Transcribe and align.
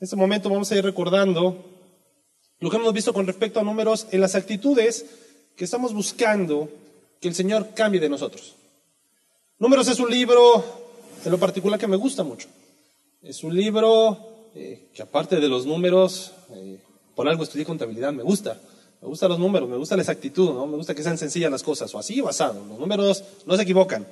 En 0.00 0.04
este 0.04 0.16
momento 0.16 0.48
vamos 0.48 0.72
a 0.72 0.76
ir 0.76 0.82
recordando 0.82 1.62
lo 2.58 2.70
que 2.70 2.76
hemos 2.78 2.94
visto 2.94 3.12
con 3.12 3.26
respecto 3.26 3.60
a 3.60 3.62
números 3.62 4.06
en 4.10 4.22
las 4.22 4.34
actitudes 4.34 5.04
que 5.54 5.64
estamos 5.64 5.92
buscando 5.92 6.70
que 7.20 7.28
el 7.28 7.34
Señor 7.34 7.74
cambie 7.74 8.00
de 8.00 8.08
nosotros. 8.08 8.54
Números 9.58 9.88
es 9.88 10.00
un 10.00 10.10
libro, 10.10 10.64
en 11.22 11.30
lo 11.30 11.36
particular, 11.36 11.78
que 11.78 11.86
me 11.86 11.96
gusta 11.96 12.22
mucho. 12.22 12.48
Es 13.20 13.44
un 13.44 13.54
libro 13.54 14.48
eh, 14.54 14.88
que 14.94 15.02
aparte 15.02 15.38
de 15.38 15.48
los 15.48 15.66
números, 15.66 16.32
eh, 16.54 16.80
por 17.14 17.28
algo 17.28 17.42
estudié 17.42 17.66
contabilidad, 17.66 18.10
me 18.10 18.22
gusta. 18.22 18.58
Me 19.02 19.08
gustan 19.08 19.28
los 19.28 19.38
números, 19.38 19.68
me 19.68 19.76
gusta 19.76 19.96
la 19.96 20.02
exactitud, 20.02 20.66
me 20.66 20.76
gusta 20.78 20.94
que 20.94 21.02
sean 21.02 21.18
sencillas 21.18 21.50
las 21.50 21.62
cosas, 21.62 21.94
o 21.94 21.98
así 21.98 22.22
basado. 22.22 22.64
Los 22.66 22.78
números 22.78 23.22
no 23.44 23.54
se 23.54 23.64
equivocan. 23.64 24.06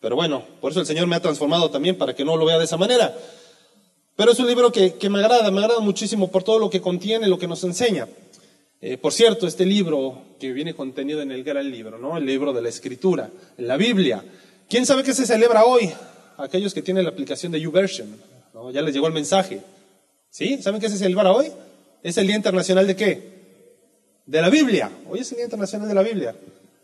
Pero 0.00 0.14
bueno, 0.14 0.44
por 0.60 0.70
eso 0.70 0.78
el 0.78 0.86
Señor 0.86 1.08
me 1.08 1.16
ha 1.16 1.20
transformado 1.20 1.72
también 1.72 1.98
para 1.98 2.14
que 2.14 2.24
no 2.24 2.36
lo 2.36 2.44
vea 2.44 2.58
de 2.58 2.66
esa 2.66 2.76
manera. 2.76 3.18
Pero 4.16 4.32
es 4.32 4.38
un 4.38 4.46
libro 4.46 4.70
que, 4.70 4.96
me 5.10 5.18
agrada, 5.18 5.50
me 5.50 5.60
agrada 5.60 5.80
muchísimo 5.80 6.30
por 6.30 6.42
todo 6.42 6.58
lo 6.58 6.70
que 6.70 6.80
contiene, 6.80 7.26
lo 7.26 7.38
que 7.38 7.48
nos 7.48 7.64
enseña. 7.64 8.08
Eh, 8.80 8.96
por 8.98 9.12
cierto, 9.12 9.46
este 9.46 9.64
libro 9.64 10.22
que 10.38 10.52
viene 10.52 10.74
contenido 10.74 11.22
en 11.22 11.32
el 11.32 11.42
gran 11.42 11.70
libro, 11.70 11.98
¿no? 11.98 12.16
El 12.16 12.26
libro 12.26 12.52
de 12.52 12.62
la 12.62 12.68
Escritura, 12.68 13.30
la 13.56 13.76
Biblia. 13.76 14.24
¿Quién 14.68 14.86
sabe 14.86 15.02
qué 15.02 15.14
se 15.14 15.26
celebra 15.26 15.64
hoy? 15.64 15.90
Aquellos 16.36 16.74
que 16.74 16.82
tienen 16.82 17.04
la 17.04 17.10
aplicación 17.10 17.50
de 17.52 17.60
YouVersion, 17.60 18.08
¿no? 18.52 18.70
Ya 18.70 18.82
les 18.82 18.94
llegó 18.94 19.06
el 19.06 19.12
mensaje. 19.12 19.60
¿Sí? 20.30 20.60
¿Saben 20.60 20.80
qué 20.80 20.88
se 20.88 20.98
celebra 20.98 21.32
hoy? 21.32 21.50
Es 22.02 22.18
el 22.18 22.26
Día 22.26 22.36
Internacional 22.36 22.86
de 22.86 22.96
qué? 22.96 23.34
De 24.26 24.40
la 24.42 24.50
Biblia. 24.50 24.90
Hoy 25.08 25.20
es 25.20 25.30
el 25.30 25.36
Día 25.36 25.44
Internacional 25.44 25.88
de 25.88 25.94
la 25.94 26.02
Biblia. 26.02 26.34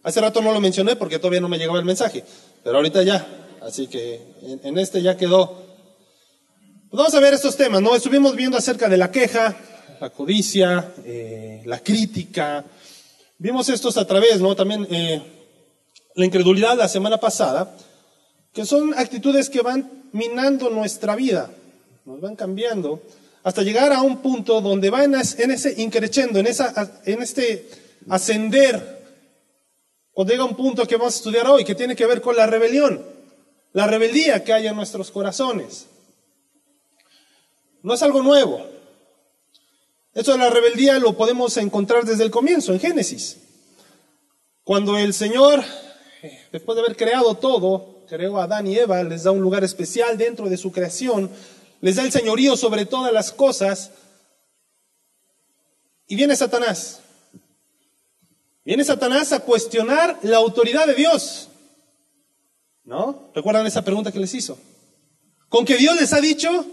Hace 0.03 0.21
rato 0.21 0.41
no 0.41 0.53
lo 0.53 0.61
mencioné 0.61 0.97
porque 0.97 1.19
todavía 1.19 1.41
no 1.41 1.49
me 1.49 1.59
llegaba 1.59 1.79
el 1.79 1.85
mensaje, 1.85 2.25
pero 2.65 2.77
ahorita 2.77 3.03
ya. 3.03 3.27
Así 3.61 3.87
que 3.87 4.21
en, 4.63 4.79
este 4.79 5.03
ya 5.03 5.17
quedó. 5.17 5.70
Pues 6.91 6.99
vamos 6.99 7.15
a 7.15 7.21
ver 7.21 7.35
estos 7.35 7.57
temas, 7.57 7.81
¿no? 7.81 7.95
Estuvimos 7.95 8.35
viendo 8.35 8.59
acerca 8.59 8.89
de 8.89 8.97
la 8.97 9.13
queja, 9.13 9.55
la 10.01 10.11
codicia, 10.11 10.93
eh, 11.05 11.63
la 11.65 11.79
crítica. 11.79 12.65
Vimos 13.39 13.69
estos 13.69 13.97
a 13.97 14.05
través, 14.05 14.41
¿no? 14.41 14.57
También 14.57 14.89
eh, 14.91 15.23
la 16.17 16.25
incredulidad 16.25 16.77
la 16.77 16.89
semana 16.89 17.19
pasada, 17.19 17.77
que 18.53 18.67
son 18.67 18.93
actitudes 18.95 19.49
que 19.49 19.63
van 19.63 20.09
minando 20.11 20.69
nuestra 20.69 21.15
vida, 21.15 21.53
nos 22.07 22.21
van 22.21 22.35
cambiando, 22.35 23.01
hasta 23.45 23.63
llegar 23.63 23.93
a 23.93 24.03
un 24.03 24.17
punto 24.17 24.61
donde 24.61 24.91
van 24.91 25.15
en 25.15 25.51
ese 25.53 25.81
increchendo, 25.81 26.41
en, 26.41 26.49
esa, 26.49 27.01
en 27.05 27.23
este 27.23 27.69
ascender 28.09 28.99
cuando 30.13 30.33
llega 30.33 30.45
un 30.45 30.57
punto 30.57 30.85
que 30.89 30.97
vamos 30.97 31.15
a 31.15 31.19
estudiar 31.19 31.47
hoy, 31.47 31.65
que 31.65 31.77
tiene 31.77 31.95
que 31.95 32.07
ver 32.07 32.21
con 32.21 32.35
la 32.35 32.49
rebelión, 32.49 33.01
la 33.75 33.87
rebeldía 33.87 34.43
que 34.43 34.53
hay 34.53 34.67
en 34.67 34.75
nuestros 34.75 35.13
corazones. 35.13 35.87
No 37.83 37.95
es 37.95 38.03
algo 38.03 38.23
nuevo. 38.23 38.67
Esto 40.13 40.33
de 40.33 40.39
la 40.39 40.51
rebeldía 40.51 40.99
lo 40.99 41.17
podemos 41.17 41.57
encontrar 41.57 42.05
desde 42.05 42.25
el 42.25 42.31
comienzo, 42.31 42.73
en 42.73 42.81
Génesis. 42.81 43.39
Cuando 44.65 44.99
el 44.99 45.15
Señor, 45.15 45.63
después 46.53 46.77
de 46.77 46.83
haber 46.83 46.97
creado 46.97 47.35
todo, 47.37 48.05
creó 48.09 48.39
a 48.39 48.45
Adán 48.45 48.67
y 48.67 48.77
Eva, 48.77 49.03
les 49.03 49.23
da 49.23 49.31
un 49.31 49.41
lugar 49.41 49.65
especial 49.65 50.19
dentro 50.19 50.49
de 50.49 50.57
su 50.57 50.73
creación, 50.73 51.31
les 51.81 51.97
da 51.97 52.03
el 52.03 52.13
señorío 52.13 52.57
sobre 52.57 52.87
todas 52.87 53.13
las 53.13 53.33
cosas, 53.33 53.93
y 56.07 56.17
viene 56.17 56.35
Satanás 56.35 57.01
Viene 58.65 58.85
Satanás 58.85 59.33
a 59.33 59.41
cuestionar 59.41 60.19
la 60.23 60.37
autoridad 60.37 60.87
de 60.87 60.95
Dios. 60.95 61.49
¿No? 62.85 63.31
¿Recuerdan 63.35 63.67
esa 63.67 63.83
pregunta 63.83 64.13
que 64.13 64.21
les 64.21 64.35
hizo? 64.35 64.59
Con 65.49 65.65
que 65.65 65.77
Dios 65.77 65.99
les 65.99 66.13
ha 66.13 66.21
dicho 66.21 66.67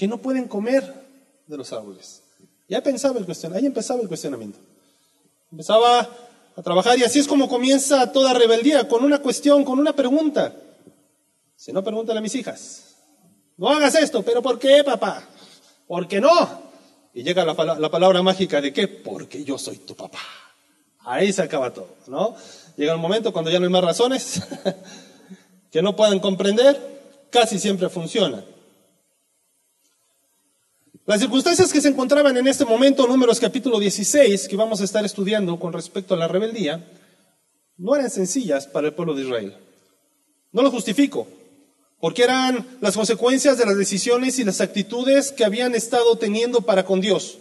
que 0.00 0.08
no 0.08 0.16
pueden 0.16 0.48
comer 0.48 0.94
de 1.46 1.58
los 1.58 1.74
árboles. 1.74 2.22
Ya 2.70 2.82
pensaba 2.82 3.18
el 3.18 3.26
cuestionamiento, 3.26 3.62
ahí 3.62 3.66
empezaba 3.66 4.00
el 4.00 4.08
cuestionamiento. 4.08 4.58
Empezaba 5.52 6.08
a 6.56 6.62
trabajar 6.62 6.98
y 6.98 7.04
así 7.04 7.18
es 7.18 7.28
como 7.28 7.50
comienza 7.50 8.10
toda 8.10 8.32
rebeldía, 8.32 8.88
con 8.88 9.04
una 9.04 9.18
cuestión, 9.18 9.62
con 9.62 9.78
una 9.78 9.94
pregunta. 9.94 10.54
Si 11.54 11.70
no, 11.70 11.84
pregúntale 11.84 12.18
a 12.18 12.22
mis 12.22 12.34
hijas. 12.34 12.94
No 13.58 13.68
hagas 13.68 13.94
esto, 13.94 14.22
pero 14.22 14.40
¿por 14.40 14.58
qué, 14.58 14.82
papá? 14.82 15.22
¿Por 15.86 16.08
qué 16.08 16.18
no? 16.18 16.30
Y 17.12 17.22
llega 17.22 17.44
la, 17.44 17.52
la 17.52 17.90
palabra 17.90 18.22
mágica 18.22 18.62
de 18.62 18.72
qué? 18.72 18.88
Porque 18.88 19.44
yo 19.44 19.58
soy 19.58 19.76
tu 19.76 19.94
papá. 19.94 20.22
Ahí 21.00 21.30
se 21.30 21.42
acaba 21.42 21.74
todo, 21.74 21.94
¿no? 22.06 22.34
Llega 22.74 22.94
un 22.94 23.02
momento 23.02 23.34
cuando 23.34 23.50
ya 23.50 23.58
no 23.58 23.66
hay 23.66 23.72
más 23.72 23.84
razones 23.84 24.40
que 25.70 25.82
no 25.82 25.94
puedan 25.94 26.20
comprender, 26.20 27.28
casi 27.28 27.58
siempre 27.58 27.90
funciona. 27.90 28.42
Las 31.10 31.18
circunstancias 31.18 31.72
que 31.72 31.80
se 31.80 31.88
encontraban 31.88 32.36
en 32.36 32.46
este 32.46 32.64
momento, 32.64 33.04
números 33.04 33.40
capítulo 33.40 33.80
16, 33.80 34.46
que 34.46 34.54
vamos 34.54 34.80
a 34.80 34.84
estar 34.84 35.04
estudiando 35.04 35.58
con 35.58 35.72
respecto 35.72 36.14
a 36.14 36.16
la 36.16 36.28
rebeldía, 36.28 36.88
no 37.76 37.96
eran 37.96 38.08
sencillas 38.08 38.68
para 38.68 38.86
el 38.86 38.94
pueblo 38.94 39.16
de 39.16 39.22
Israel. 39.22 39.56
No 40.52 40.62
lo 40.62 40.70
justifico, 40.70 41.26
porque 41.98 42.22
eran 42.22 42.64
las 42.80 42.94
consecuencias 42.94 43.58
de 43.58 43.66
las 43.66 43.76
decisiones 43.76 44.38
y 44.38 44.44
las 44.44 44.60
actitudes 44.60 45.32
que 45.32 45.44
habían 45.44 45.74
estado 45.74 46.16
teniendo 46.16 46.60
para 46.60 46.84
con 46.84 47.00
Dios. 47.00 47.38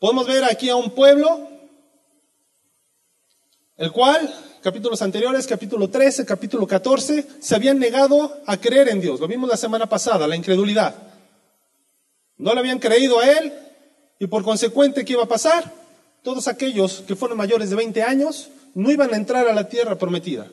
Podemos 0.00 0.26
ver 0.26 0.42
aquí 0.42 0.68
a 0.70 0.74
un 0.74 0.90
pueblo, 0.90 1.48
el 3.76 3.92
cual, 3.92 4.34
capítulos 4.60 5.02
anteriores, 5.02 5.46
capítulo 5.46 5.88
13, 5.88 6.26
capítulo 6.26 6.66
14, 6.66 7.24
se 7.38 7.54
habían 7.54 7.78
negado 7.78 8.42
a 8.44 8.56
creer 8.56 8.88
en 8.88 9.00
Dios. 9.00 9.20
Lo 9.20 9.28
vimos 9.28 9.48
la 9.48 9.56
semana 9.56 9.88
pasada, 9.88 10.26
la 10.26 10.34
incredulidad. 10.34 11.07
No 12.38 12.54
le 12.54 12.60
habían 12.60 12.78
creído 12.78 13.20
a 13.20 13.30
Él 13.30 13.52
y 14.18 14.26
por 14.26 14.44
consecuente, 14.44 15.04
¿qué 15.04 15.12
iba 15.12 15.24
a 15.24 15.28
pasar? 15.28 15.72
Todos 16.22 16.48
aquellos 16.48 17.02
que 17.06 17.16
fueron 17.16 17.36
mayores 17.36 17.70
de 17.70 17.76
20 17.76 18.02
años 18.02 18.48
no 18.74 18.90
iban 18.90 19.12
a 19.12 19.16
entrar 19.16 19.46
a 19.48 19.52
la 19.52 19.68
tierra 19.68 19.98
prometida. 19.98 20.50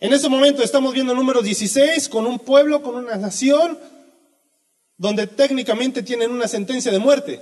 En 0.00 0.12
ese 0.12 0.28
momento 0.28 0.62
estamos 0.62 0.94
viendo 0.94 1.14
número 1.14 1.42
16 1.42 2.08
con 2.08 2.26
un 2.26 2.40
pueblo, 2.40 2.82
con 2.82 2.96
una 2.96 3.16
nación, 3.16 3.78
donde 4.96 5.28
técnicamente 5.28 6.02
tienen 6.02 6.32
una 6.32 6.48
sentencia 6.48 6.90
de 6.90 6.98
muerte. 6.98 7.40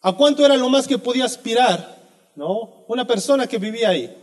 ¿A 0.00 0.12
cuánto 0.12 0.44
era 0.44 0.56
lo 0.56 0.68
más 0.68 0.88
que 0.88 0.98
podía 0.98 1.26
aspirar? 1.26 2.00
¿No? 2.34 2.84
Una 2.88 3.06
persona 3.06 3.46
que 3.46 3.58
vivía 3.58 3.90
ahí. 3.90 4.21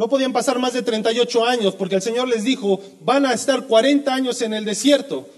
No 0.00 0.08
podían 0.08 0.32
pasar 0.32 0.58
más 0.58 0.72
de 0.72 0.80
38 0.80 1.44
años 1.44 1.74
porque 1.74 1.96
el 1.96 2.00
Señor 2.00 2.26
les 2.26 2.42
dijo, 2.42 2.80
van 3.02 3.26
a 3.26 3.34
estar 3.34 3.66
40 3.66 4.14
años 4.14 4.40
en 4.40 4.54
el 4.54 4.64
desierto. 4.64 5.28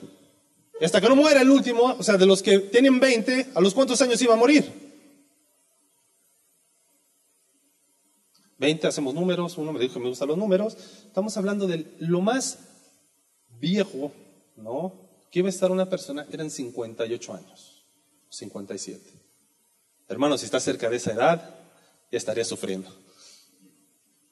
Y 0.81 0.85
hasta 0.85 1.01
que 1.01 1.09
no 1.09 1.17
muera 1.17 1.41
el 1.41 1.51
último, 1.51 1.97
o 1.99 2.03
sea, 2.05 2.17
de 2.17 2.27
los 2.27 2.45
que 2.45 2.61
tienen 2.61 3.01
20, 3.01 3.49
¿a 3.57 3.61
los 3.61 3.75
cuántos 3.75 4.01
años 4.03 4.23
iba 4.23 4.35
a 4.35 4.37
morir? 4.37 4.73
20, 8.59 8.87
hacemos 8.87 9.15
números, 9.15 9.59
uno 9.59 9.73
me 9.73 9.81
dijo 9.81 9.95
que 9.95 9.99
me 10.01 10.09
gustan 10.09 10.29
los 10.29 10.39
números. 10.39 10.77
Estamos 11.09 11.37
hablando 11.37 11.67
de 11.67 11.97
lo 11.99 12.21
más 12.21 12.61
viejo, 13.59 14.13
¿no? 14.55 14.93
Que 15.33 15.41
iba 15.41 15.49
a 15.49 15.51
estar 15.51 15.73
una 15.73 15.91
persona, 15.91 16.25
eran 16.31 16.51
58 16.51 17.35
años. 17.35 17.85
57. 18.29 19.11
Hermano, 20.07 20.39
si 20.39 20.45
está 20.45 20.61
cerca 20.61 20.89
de 20.89 20.99
esa 20.99 21.11
edad, 21.11 21.53
ya 22.13 22.17
estaría 22.17 22.45
sufriendo. 22.45 23.03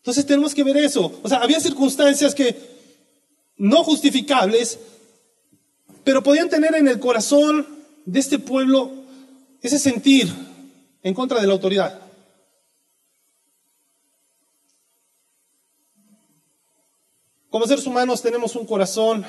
Entonces 0.01 0.25
tenemos 0.25 0.55
que 0.55 0.65
ver 0.65 0.79
eso. 0.79 1.21
O 1.23 1.29
sea, 1.29 1.39
había 1.39 1.61
circunstancias 1.61 2.35
que 2.35 2.57
no 3.57 3.85
justificables, 3.85 4.79
pero 6.05 6.23
podían 6.23 6.49
tener 6.49 6.75
en 6.75 6.89
el 6.89 6.99
corazón 6.99 7.67
de 8.07 8.19
este 8.19 8.39
pueblo 8.39 8.91
ese 9.61 9.79
sentir 9.79 10.33
en 11.03 11.13
contra 11.13 11.41
de 11.41 11.47
la 11.47 11.53
autoridad. 11.53 12.01
Como 17.51 17.67
seres 17.67 17.87
humanos 17.87 18.23
tenemos 18.23 18.57
un 18.57 18.65
corazón 18.65 19.27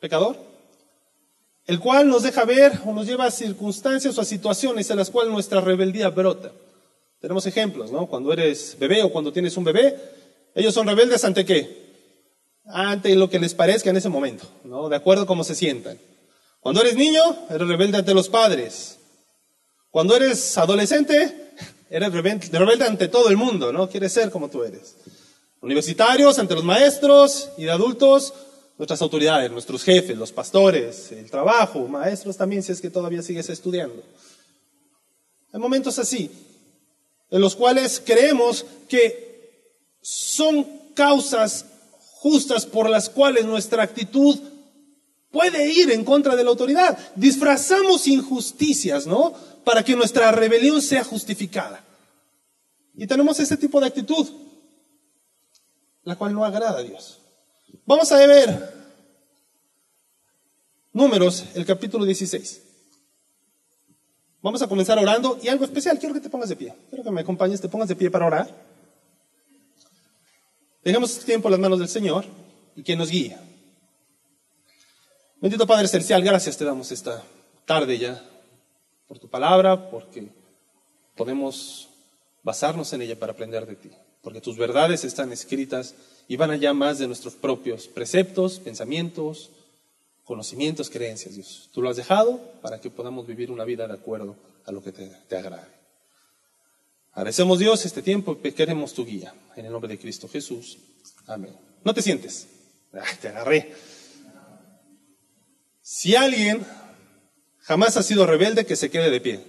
pecador, 0.00 0.36
el 1.64 1.80
cual 1.80 2.08
nos 2.08 2.24
deja 2.24 2.44
ver 2.44 2.80
o 2.84 2.92
nos 2.92 3.06
lleva 3.06 3.24
a 3.24 3.30
circunstancias 3.30 4.18
o 4.18 4.20
a 4.20 4.24
situaciones 4.24 4.90
en 4.90 4.98
las 4.98 5.10
cuales 5.10 5.32
nuestra 5.32 5.62
rebeldía 5.62 6.10
brota. 6.10 6.52
Tenemos 7.26 7.44
ejemplos, 7.46 7.90
¿no? 7.90 8.06
Cuando 8.06 8.32
eres 8.32 8.76
bebé 8.78 9.02
o 9.02 9.10
cuando 9.10 9.32
tienes 9.32 9.56
un 9.56 9.64
bebé, 9.64 9.98
ellos 10.54 10.72
son 10.72 10.86
rebeldes 10.86 11.24
ante 11.24 11.44
qué? 11.44 11.96
Ante 12.66 13.12
lo 13.16 13.28
que 13.28 13.40
les 13.40 13.52
parezca 13.52 13.90
en 13.90 13.96
ese 13.96 14.08
momento, 14.08 14.46
¿no? 14.62 14.88
De 14.88 14.94
acuerdo 14.94 15.24
a 15.24 15.26
cómo 15.26 15.42
se 15.42 15.56
sientan. 15.56 15.98
Cuando 16.60 16.82
eres 16.82 16.94
niño, 16.94 17.20
eres 17.50 17.66
rebelde 17.66 17.98
ante 17.98 18.14
los 18.14 18.28
padres. 18.28 19.00
Cuando 19.90 20.14
eres 20.14 20.56
adolescente, 20.56 21.50
eres 21.90 22.12
rebelde 22.12 22.84
ante 22.84 23.08
todo 23.08 23.28
el 23.28 23.36
mundo, 23.36 23.72
¿no? 23.72 23.88
Quieres 23.88 24.12
ser 24.12 24.30
como 24.30 24.48
tú 24.48 24.62
eres. 24.62 24.94
Universitarios, 25.60 26.38
ante 26.38 26.54
los 26.54 26.62
maestros 26.62 27.48
y 27.56 27.64
de 27.64 27.72
adultos, 27.72 28.34
nuestras 28.78 29.02
autoridades, 29.02 29.50
nuestros 29.50 29.82
jefes, 29.82 30.16
los 30.16 30.30
pastores, 30.30 31.10
el 31.10 31.28
trabajo, 31.28 31.88
maestros 31.88 32.36
también, 32.36 32.62
si 32.62 32.70
es 32.70 32.80
que 32.80 32.88
todavía 32.88 33.20
sigues 33.20 33.48
estudiando. 33.48 34.00
Hay 35.52 35.58
momentos 35.58 35.98
así, 35.98 36.30
en 37.30 37.40
los 37.40 37.56
cuales 37.56 38.02
creemos 38.04 38.64
que 38.88 39.70
son 40.00 40.66
causas 40.94 41.66
justas 41.98 42.66
por 42.66 42.88
las 42.88 43.08
cuales 43.08 43.44
nuestra 43.44 43.82
actitud 43.82 44.38
puede 45.30 45.72
ir 45.72 45.90
en 45.90 46.04
contra 46.04 46.36
de 46.36 46.44
la 46.44 46.50
autoridad. 46.50 46.98
Disfrazamos 47.14 48.06
injusticias, 48.06 49.06
¿no? 49.06 49.34
Para 49.64 49.84
que 49.84 49.96
nuestra 49.96 50.30
rebelión 50.32 50.80
sea 50.80 51.04
justificada. 51.04 51.84
Y 52.94 53.06
tenemos 53.06 53.38
ese 53.40 53.56
tipo 53.56 53.80
de 53.80 53.88
actitud, 53.88 54.26
la 56.04 56.16
cual 56.16 56.32
no 56.32 56.44
agrada 56.44 56.78
a 56.78 56.82
Dios. 56.82 57.20
Vamos 57.84 58.10
a 58.12 58.26
ver 58.26 58.76
Números, 60.96 61.44
el 61.54 61.66
capítulo 61.66 62.06
16. 62.06 62.62
Vamos 64.42 64.62
a 64.62 64.68
comenzar 64.68 64.98
orando 64.98 65.38
y 65.42 65.48
algo 65.48 65.64
especial, 65.64 65.98
quiero 65.98 66.14
que 66.14 66.20
te 66.20 66.30
pongas 66.30 66.48
de 66.48 66.56
pie. 66.56 66.74
Quiero 66.88 67.02
que 67.02 67.10
me 67.10 67.20
acompañes, 67.20 67.60
te 67.60 67.68
pongas 67.68 67.88
de 67.88 67.96
pie 67.96 68.10
para 68.10 68.26
orar. 68.26 68.48
Dejemos 70.84 71.10
este 71.10 71.24
tiempo 71.24 71.48
en 71.48 71.52
las 71.52 71.60
manos 71.60 71.78
del 71.78 71.88
Señor 71.88 72.24
y 72.76 72.82
que 72.82 72.94
nos 72.94 73.10
guíe. 73.10 73.36
Bendito 75.40 75.66
Padre 75.66 75.88
Celestial, 75.88 76.22
gracias 76.22 76.56
te 76.56 76.64
damos 76.64 76.92
esta 76.92 77.22
tarde 77.64 77.98
ya 77.98 78.22
por 79.08 79.18
tu 79.18 79.28
palabra, 79.28 79.90
porque 79.90 80.28
podemos 81.16 81.88
basarnos 82.42 82.92
en 82.92 83.02
ella 83.02 83.18
para 83.18 83.32
aprender 83.32 83.66
de 83.66 83.76
ti, 83.76 83.90
porque 84.22 84.40
tus 84.40 84.56
verdades 84.56 85.04
están 85.04 85.32
escritas 85.32 85.94
y 86.28 86.36
van 86.36 86.50
allá 86.50 86.72
más 86.72 86.98
de 86.98 87.06
nuestros 87.06 87.34
propios 87.34 87.88
preceptos, 87.88 88.58
pensamientos, 88.60 89.50
conocimientos, 90.26 90.90
creencias, 90.90 91.36
Dios. 91.36 91.70
Tú 91.72 91.80
lo 91.80 91.88
has 91.88 91.96
dejado 91.96 92.38
para 92.60 92.80
que 92.80 92.90
podamos 92.90 93.26
vivir 93.26 93.50
una 93.50 93.64
vida 93.64 93.86
de 93.86 93.94
acuerdo 93.94 94.36
a 94.66 94.72
lo 94.72 94.82
que 94.82 94.92
te, 94.92 95.36
agrade. 95.36 95.72
Agradecemos 97.12 97.60
Dios 97.60 97.86
este 97.86 98.02
tiempo 98.02 98.36
y 98.42 98.52
queremos 98.52 98.92
tu 98.92 99.06
guía. 99.06 99.32
En 99.54 99.64
el 99.64 99.72
nombre 99.72 99.88
de 99.88 99.98
Cristo 99.98 100.28
Jesús. 100.28 100.78
Amén. 101.26 101.56
No 101.84 101.94
te 101.94 102.02
sientes. 102.02 102.48
te 103.22 103.28
agarré. 103.28 103.72
Si 105.80 106.16
alguien 106.16 106.66
jamás 107.60 107.96
ha 107.96 108.02
sido 108.02 108.26
rebelde, 108.26 108.66
que 108.66 108.74
se 108.74 108.90
quede 108.90 109.10
de 109.10 109.20
pie. 109.20 109.40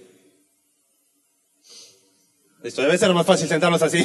Esto 2.62 2.82
debe 2.82 2.96
ser 2.96 3.12
más 3.12 3.26
fácil 3.26 3.48
sentarnos 3.48 3.82
así. 3.82 4.04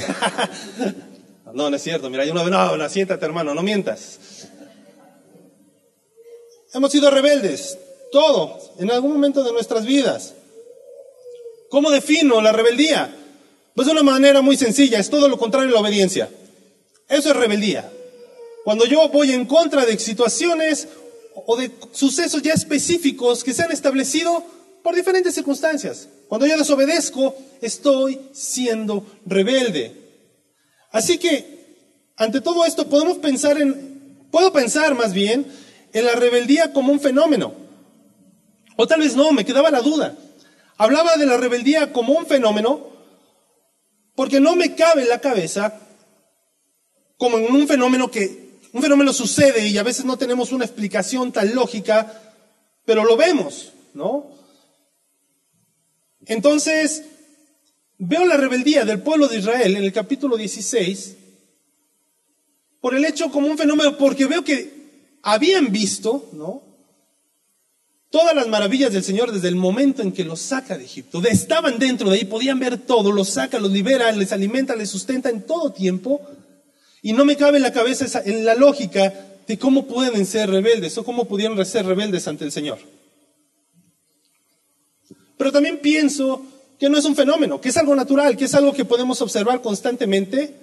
no, 1.53 1.69
no 1.69 1.75
es 1.75 1.83
cierto. 1.83 2.09
Mira, 2.09 2.23
hay 2.23 2.31
uno, 2.31 2.49
no, 2.49 2.77
no, 2.77 2.89
siéntate 2.89 3.23
hermano, 3.25 3.53
no 3.53 3.61
mientas. 3.61 4.49
Hemos 6.73 6.91
sido 6.91 7.11
rebeldes, 7.11 7.77
todos, 8.11 8.71
en 8.79 8.89
algún 8.89 9.13
momento 9.13 9.43
de 9.43 9.51
nuestras 9.51 9.85
vidas. 9.85 10.33
¿Cómo 11.69 11.91
defino 11.91 12.41
la 12.41 12.51
rebeldía? 12.51 13.15
Pues 13.75 13.85
de 13.85 13.91
una 13.91 14.03
manera 14.03 14.41
muy 14.41 14.57
sencilla, 14.57 14.99
es 14.99 15.09
todo 15.09 15.27
lo 15.27 15.37
contrario 15.37 15.69
a 15.69 15.73
la 15.73 15.81
obediencia. 15.81 16.29
Eso 17.07 17.29
es 17.29 17.35
rebeldía. 17.35 17.91
Cuando 18.63 18.85
yo 18.85 19.07
voy 19.09 19.31
en 19.31 19.45
contra 19.45 19.85
de 19.85 19.99
situaciones 19.99 20.87
o 21.45 21.55
de 21.57 21.71
sucesos 21.91 22.41
ya 22.41 22.53
específicos 22.53 23.43
que 23.43 23.53
se 23.53 23.63
han 23.63 23.71
establecido 23.71 24.43
por 24.81 24.95
diferentes 24.95 25.35
circunstancias. 25.35 26.07
Cuando 26.27 26.47
yo 26.47 26.57
desobedezco, 26.57 27.35
estoy 27.61 28.19
siendo 28.31 29.05
rebelde. 29.25 29.95
Así 30.91 31.19
que, 31.19 32.11
ante 32.17 32.41
todo 32.41 32.65
esto, 32.65 32.87
podemos 32.87 33.17
pensar 33.19 33.61
en, 33.61 34.27
puedo 34.31 34.51
pensar 34.51 34.95
más 34.95 35.13
bien 35.13 35.45
en 35.93 36.05
la 36.05 36.13
rebeldía 36.13 36.73
como 36.73 36.91
un 36.91 36.99
fenómeno. 36.99 37.53
O 38.75 38.87
tal 38.87 39.01
vez 39.01 39.15
no, 39.15 39.31
me 39.31 39.45
quedaba 39.45 39.71
la 39.71 39.81
duda. 39.81 40.17
Hablaba 40.77 41.15
de 41.17 41.25
la 41.25 41.37
rebeldía 41.37 41.93
como 41.93 42.13
un 42.13 42.25
fenómeno 42.25 42.91
porque 44.15 44.39
no 44.39 44.55
me 44.55 44.75
cabe 44.75 45.03
en 45.03 45.09
la 45.09 45.21
cabeza 45.21 45.79
como 47.17 47.37
en 47.37 47.53
un 47.53 47.67
fenómeno 47.67 48.11
que 48.11 48.59
un 48.73 48.81
fenómeno 48.81 49.13
sucede 49.13 49.67
y 49.67 49.77
a 49.77 49.83
veces 49.83 50.03
no 50.03 50.17
tenemos 50.17 50.51
una 50.51 50.65
explicación 50.65 51.31
tan 51.31 51.53
lógica, 51.53 52.21
pero 52.85 53.03
lo 53.03 53.15
vemos, 53.15 53.71
¿no? 53.93 54.31
Entonces, 56.25 57.03
veo 57.99 58.25
la 58.25 58.35
rebeldía 58.35 58.83
del 58.83 59.01
pueblo 59.01 59.27
de 59.27 59.37
Israel 59.37 59.77
en 59.77 59.83
el 59.83 59.93
capítulo 59.93 60.37
16 60.37 61.17
por 62.81 62.95
el 62.95 63.05
hecho 63.05 63.29
como 63.29 63.47
un 63.47 63.57
fenómeno, 63.57 63.95
porque 63.97 64.25
veo 64.25 64.43
que 64.43 64.82
habían 65.23 65.71
visto, 65.71 66.29
¿no? 66.33 66.61
Todas 68.11 68.35
las 68.35 68.47
maravillas 68.47 68.93
del 68.93 69.03
Señor 69.03 69.31
desde 69.31 69.47
el 69.47 69.55
momento 69.55 70.03
en 70.03 70.11
que 70.11 70.23
los 70.23 70.39
saca 70.39 70.77
de 70.77 70.83
Egipto. 70.83 71.23
Estaban 71.23 71.79
dentro 71.79 72.11
de 72.11 72.17
ahí, 72.17 72.25
podían 72.25 72.59
ver 72.59 72.77
todo, 72.77 73.11
los 73.11 73.29
saca, 73.29 73.57
los 73.57 73.71
libera, 73.71 74.11
les 74.11 74.31
alimenta, 74.31 74.75
les 74.75 74.91
sustenta 74.91 75.29
en 75.29 75.41
todo 75.41 75.71
tiempo. 75.71 76.21
Y 77.01 77.13
no 77.13 77.25
me 77.25 77.35
cabe 77.35 77.57
en 77.57 77.63
la 77.63 77.73
cabeza 77.73 78.21
en 78.23 78.45
la 78.45 78.53
lógica 78.53 79.11
de 79.47 79.57
cómo 79.57 79.87
pueden 79.87 80.27
ser 80.27 80.51
rebeldes 80.51 80.95
o 80.99 81.03
cómo 81.03 81.25
pudieron 81.25 81.65
ser 81.65 81.87
rebeldes 81.87 82.27
ante 82.27 82.45
el 82.45 82.51
Señor. 82.51 82.77
Pero 85.37 85.51
también 85.51 85.79
pienso 85.79 86.45
que 86.79 86.89
no 86.89 86.97
es 86.97 87.05
un 87.05 87.15
fenómeno, 87.15 87.59
que 87.59 87.69
es 87.69 87.77
algo 87.77 87.95
natural, 87.95 88.37
que 88.37 88.45
es 88.45 88.53
algo 88.53 88.73
que 88.73 88.85
podemos 88.85 89.21
observar 89.21 89.61
constantemente 89.61 90.53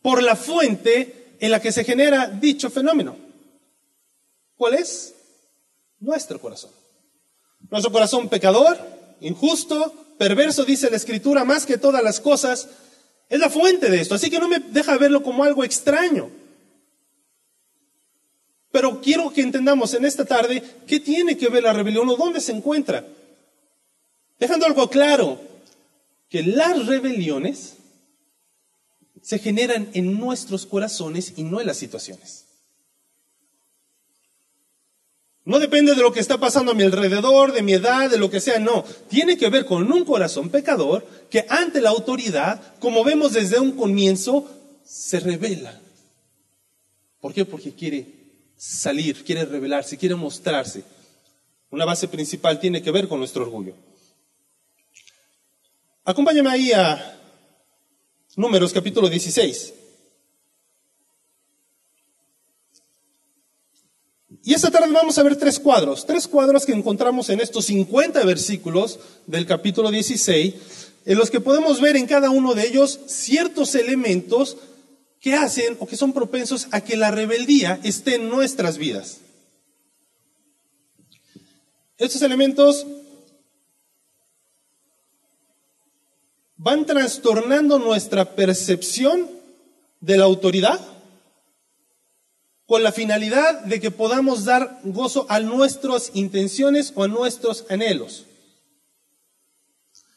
por 0.00 0.22
la 0.22 0.36
fuente 0.36 1.34
en 1.40 1.50
la 1.50 1.60
que 1.60 1.72
se 1.72 1.84
genera 1.84 2.28
dicho 2.28 2.70
fenómeno. 2.70 3.27
¿Cuál 4.58 4.74
es? 4.74 5.14
Nuestro 6.00 6.38
corazón. 6.40 6.72
Nuestro 7.70 7.92
corazón 7.92 8.28
pecador, 8.28 8.76
injusto, 9.20 9.94
perverso, 10.18 10.64
dice 10.64 10.90
la 10.90 10.96
Escritura, 10.96 11.44
más 11.44 11.64
que 11.64 11.78
todas 11.78 12.02
las 12.02 12.20
cosas, 12.20 12.68
es 13.28 13.38
la 13.38 13.48
fuente 13.48 13.90
de 13.90 14.00
esto, 14.00 14.14
así 14.14 14.30
que 14.30 14.38
no 14.38 14.48
me 14.48 14.58
deja 14.58 14.98
verlo 14.98 15.22
como 15.22 15.44
algo 15.44 15.64
extraño. 15.64 16.30
Pero 18.70 19.00
quiero 19.00 19.32
que 19.32 19.42
entendamos 19.42 19.94
en 19.94 20.04
esta 20.04 20.24
tarde 20.24 20.62
qué 20.86 21.00
tiene 21.00 21.38
que 21.38 21.48
ver 21.48 21.62
la 21.62 21.72
rebelión 21.72 22.08
o 22.08 22.16
dónde 22.16 22.40
se 22.40 22.52
encuentra. 22.52 23.06
Dejando 24.38 24.66
algo 24.66 24.90
claro, 24.90 25.40
que 26.28 26.42
las 26.42 26.86
rebeliones 26.86 27.74
se 29.22 29.38
generan 29.38 29.88
en 29.94 30.18
nuestros 30.18 30.66
corazones 30.66 31.34
y 31.36 31.44
no 31.44 31.60
en 31.60 31.66
las 31.66 31.76
situaciones. 31.76 32.47
No 35.48 35.58
depende 35.58 35.94
de 35.94 36.02
lo 36.02 36.12
que 36.12 36.20
está 36.20 36.36
pasando 36.36 36.72
a 36.72 36.74
mi 36.74 36.82
alrededor, 36.82 37.54
de 37.54 37.62
mi 37.62 37.72
edad, 37.72 38.10
de 38.10 38.18
lo 38.18 38.30
que 38.30 38.38
sea, 38.38 38.58
no. 38.58 38.84
Tiene 39.08 39.38
que 39.38 39.48
ver 39.48 39.64
con 39.64 39.90
un 39.90 40.04
corazón 40.04 40.50
pecador 40.50 41.06
que 41.30 41.46
ante 41.48 41.80
la 41.80 41.88
autoridad, 41.88 42.60
como 42.80 43.02
vemos 43.02 43.32
desde 43.32 43.58
un 43.58 43.72
comienzo, 43.72 44.46
se 44.84 45.20
revela. 45.20 45.80
¿Por 47.18 47.32
qué? 47.32 47.46
Porque 47.46 47.72
quiere 47.72 48.06
salir, 48.58 49.24
quiere 49.24 49.46
revelarse, 49.46 49.96
quiere 49.96 50.16
mostrarse. 50.16 50.84
Una 51.70 51.86
base 51.86 52.08
principal 52.08 52.60
tiene 52.60 52.82
que 52.82 52.90
ver 52.90 53.08
con 53.08 53.18
nuestro 53.18 53.42
orgullo. 53.44 53.72
Acompáñame 56.04 56.50
ahí 56.50 56.72
a 56.72 57.18
Números 58.36 58.74
capítulo 58.74 59.08
16. 59.08 59.72
Y 64.48 64.54
esta 64.54 64.70
tarde 64.70 64.90
vamos 64.90 65.18
a 65.18 65.22
ver 65.22 65.36
tres 65.36 65.60
cuadros, 65.60 66.06
tres 66.06 66.26
cuadros 66.26 66.64
que 66.64 66.72
encontramos 66.72 67.28
en 67.28 67.38
estos 67.38 67.66
50 67.66 68.24
versículos 68.24 68.98
del 69.26 69.44
capítulo 69.44 69.90
16, 69.90 70.54
en 71.04 71.18
los 71.18 71.28
que 71.30 71.42
podemos 71.42 71.82
ver 71.82 71.96
en 71.96 72.06
cada 72.06 72.30
uno 72.30 72.54
de 72.54 72.66
ellos 72.66 72.98
ciertos 73.08 73.74
elementos 73.74 74.56
que 75.20 75.34
hacen 75.34 75.76
o 75.80 75.86
que 75.86 75.98
son 75.98 76.14
propensos 76.14 76.66
a 76.70 76.80
que 76.80 76.96
la 76.96 77.10
rebeldía 77.10 77.78
esté 77.82 78.14
en 78.14 78.30
nuestras 78.30 78.78
vidas. 78.78 79.18
Estos 81.98 82.22
elementos 82.22 82.86
van 86.56 86.86
trastornando 86.86 87.78
nuestra 87.78 88.34
percepción 88.34 89.28
de 90.00 90.16
la 90.16 90.24
autoridad 90.24 90.80
con 92.68 92.82
la 92.82 92.92
finalidad 92.92 93.64
de 93.64 93.80
que 93.80 93.90
podamos 93.90 94.44
dar 94.44 94.80
gozo 94.84 95.24
a 95.30 95.40
nuestras 95.40 96.10
intenciones 96.12 96.92
o 96.94 97.02
a 97.02 97.08
nuestros 97.08 97.64
anhelos. 97.70 98.26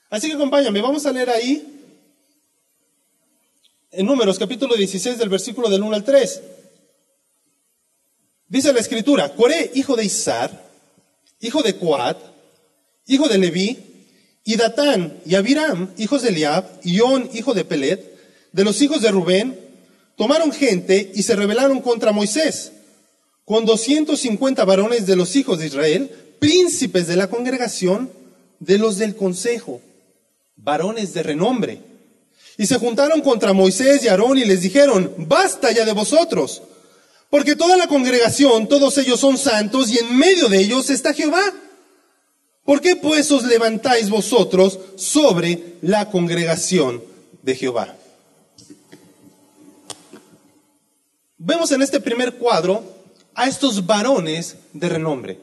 Así 0.10 0.28
que 0.28 0.34
acompáñame, 0.34 0.82
vamos 0.82 1.06
a 1.06 1.14
leer 1.14 1.30
ahí 1.30 1.66
en 3.92 4.06
Números 4.06 4.38
capítulo 4.38 4.76
16 4.76 5.18
del 5.18 5.30
versículo 5.30 5.70
del 5.70 5.82
1 5.82 5.96
al 5.96 6.04
3. 6.04 6.42
Dice 8.50 8.74
la 8.74 8.82
escritura, 8.82 9.34
Coré, 9.34 9.72
hijo 9.74 9.96
de 9.96 10.04
Isar, 10.04 10.70
hijo 11.40 11.64
de 11.64 11.78
Coat, 11.78 12.18
hijo 13.08 13.30
de 13.30 13.38
Leví, 13.38 14.10
y 14.44 14.58
Datán 14.58 15.22
y 15.26 15.36
Abiram, 15.36 15.94
hijos 15.98 16.24
de 16.24 16.30
Eliab, 16.30 16.66
y 16.84 17.00
On, 17.00 17.30
hijo 17.34 17.54
de 17.54 17.64
Pelet, 17.64 18.20
de 18.52 18.66
los 18.66 18.82
hijos 18.82 19.02
de 19.02 19.10
Rubén, 19.10 19.71
tomaron 20.16 20.52
gente 20.52 21.12
y 21.14 21.24
se 21.24 21.36
rebelaron 21.36 21.82
contra 21.82 22.12
Moisés, 22.12 22.72
con 23.46 23.66
250 23.66 24.64
varones 24.66 25.06
de 25.06 25.16
los 25.16 25.36
hijos 25.36 25.60
de 25.60 25.68
Israel, 25.68 26.10
príncipes 26.40 27.08
de 27.08 27.16
la 27.16 27.28
congregación, 27.28 28.12
de 28.60 28.78
los 28.78 28.98
del 28.98 29.16
consejo, 29.16 29.82
varones 30.56 31.14
de 31.14 31.24
renombre. 31.24 31.82
Y 32.58 32.66
se 32.68 32.78
juntaron 32.78 33.22
contra 33.22 33.54
Moisés 33.54 34.04
y 34.04 34.08
Aarón 34.08 34.38
y 34.38 34.46
les 34.46 34.62
dijeron, 34.62 35.14
basta 35.18 35.72
ya 35.72 35.86
de 35.86 35.94
vosotros, 35.94 36.62
Porque 37.30 37.56
toda 37.56 37.78
la 37.78 37.88
congregación, 37.88 38.68
todos 38.68 38.98
ellos 38.98 39.18
son 39.20 39.38
santos 39.38 39.90
y 39.90 39.98
en 39.98 40.18
medio 40.18 40.50
de 40.50 40.60
ellos 40.60 40.90
está 40.90 41.14
Jehová. 41.14 41.42
¿Por 42.66 42.82
qué 42.82 42.98
pues 42.98 43.32
os 43.32 43.44
levantáis 43.46 44.10
vosotros 44.10 44.78
sobre 44.98 45.78
la 45.82 46.10
congregación 46.10 47.02
de 47.42 47.56
Jehová? 47.56 47.96
Vemos 51.44 51.72
en 51.72 51.82
este 51.82 52.00
primer 52.00 52.34
cuadro 52.36 52.84
a 53.34 53.48
estos 53.48 53.88
varones 53.88 54.58
de 54.74 54.90
renombre. 54.90 55.40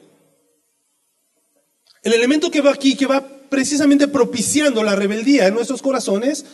El 2.04 2.12
elemento 2.12 2.52
que 2.52 2.60
va 2.60 2.70
aquí, 2.70 2.94
que 2.94 3.06
va 3.06 3.26
precisamente 3.48 4.06
propiciando 4.06 4.84
la 4.84 4.94
rebeldía 4.94 5.48
en 5.48 5.54
nuestros 5.54 5.82
corazones, 5.82 6.44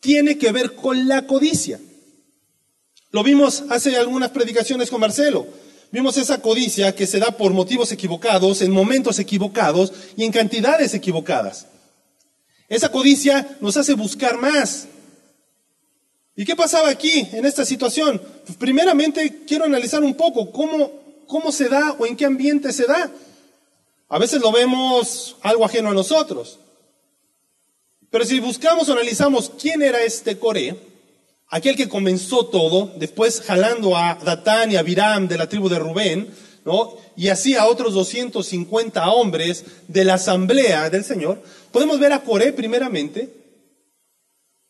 tiene 0.00 0.36
que 0.36 0.52
ver 0.52 0.74
con 0.74 1.08
la 1.08 1.26
codicia. 1.26 1.80
Lo 3.12 3.22
vimos 3.22 3.64
hace 3.70 3.96
algunas 3.96 4.30
predicaciones 4.30 4.90
con 4.90 5.00
Marcelo. 5.00 5.46
Vimos 5.90 6.18
esa 6.18 6.42
codicia 6.42 6.94
que 6.94 7.06
se 7.06 7.18
da 7.18 7.30
por 7.38 7.54
motivos 7.54 7.92
equivocados, 7.92 8.60
en 8.60 8.72
momentos 8.72 9.18
equivocados 9.18 9.94
y 10.18 10.24
en 10.24 10.32
cantidades 10.32 10.92
equivocadas. 10.92 11.66
Esa 12.68 12.90
codicia 12.90 13.56
nos 13.62 13.78
hace 13.78 13.94
buscar 13.94 14.36
más. 14.36 14.86
¿Y 16.34 16.44
qué 16.44 16.56
pasaba 16.56 16.88
aquí 16.88 17.28
en 17.32 17.44
esta 17.44 17.64
situación? 17.64 18.20
Pues 18.46 18.56
primeramente 18.56 19.44
quiero 19.46 19.64
analizar 19.64 20.02
un 20.02 20.14
poco 20.14 20.50
cómo, 20.50 20.90
cómo 21.26 21.52
se 21.52 21.68
da 21.68 21.92
o 21.98 22.06
en 22.06 22.16
qué 22.16 22.24
ambiente 22.24 22.72
se 22.72 22.86
da. 22.86 23.10
A 24.08 24.18
veces 24.18 24.40
lo 24.40 24.50
vemos 24.50 25.36
algo 25.42 25.64
ajeno 25.64 25.90
a 25.90 25.94
nosotros. 25.94 26.58
Pero 28.10 28.24
si 28.24 28.40
buscamos 28.40 28.88
o 28.88 28.92
analizamos 28.92 29.50
quién 29.58 29.82
era 29.82 30.02
este 30.02 30.38
Coré, 30.38 30.76
aquel 31.48 31.76
que 31.76 31.88
comenzó 31.88 32.46
todo, 32.46 32.92
después 32.96 33.40
jalando 33.40 33.96
a 33.96 34.18
Datán 34.22 34.72
y 34.72 34.76
a 34.76 34.82
Biram 34.82 35.28
de 35.28 35.38
la 35.38 35.48
tribu 35.48 35.68
de 35.68 35.78
Rubén, 35.78 36.28
¿no? 36.64 36.94
Y 37.16 37.28
así 37.28 37.56
a 37.56 37.66
otros 37.66 37.94
250 37.94 39.10
hombres 39.12 39.64
de 39.88 40.04
la 40.04 40.14
asamblea 40.14 40.88
del 40.90 41.04
Señor, 41.04 41.42
podemos 41.70 41.98
ver 41.98 42.12
a 42.12 42.22
Coré 42.22 42.52
primeramente, 42.52 43.41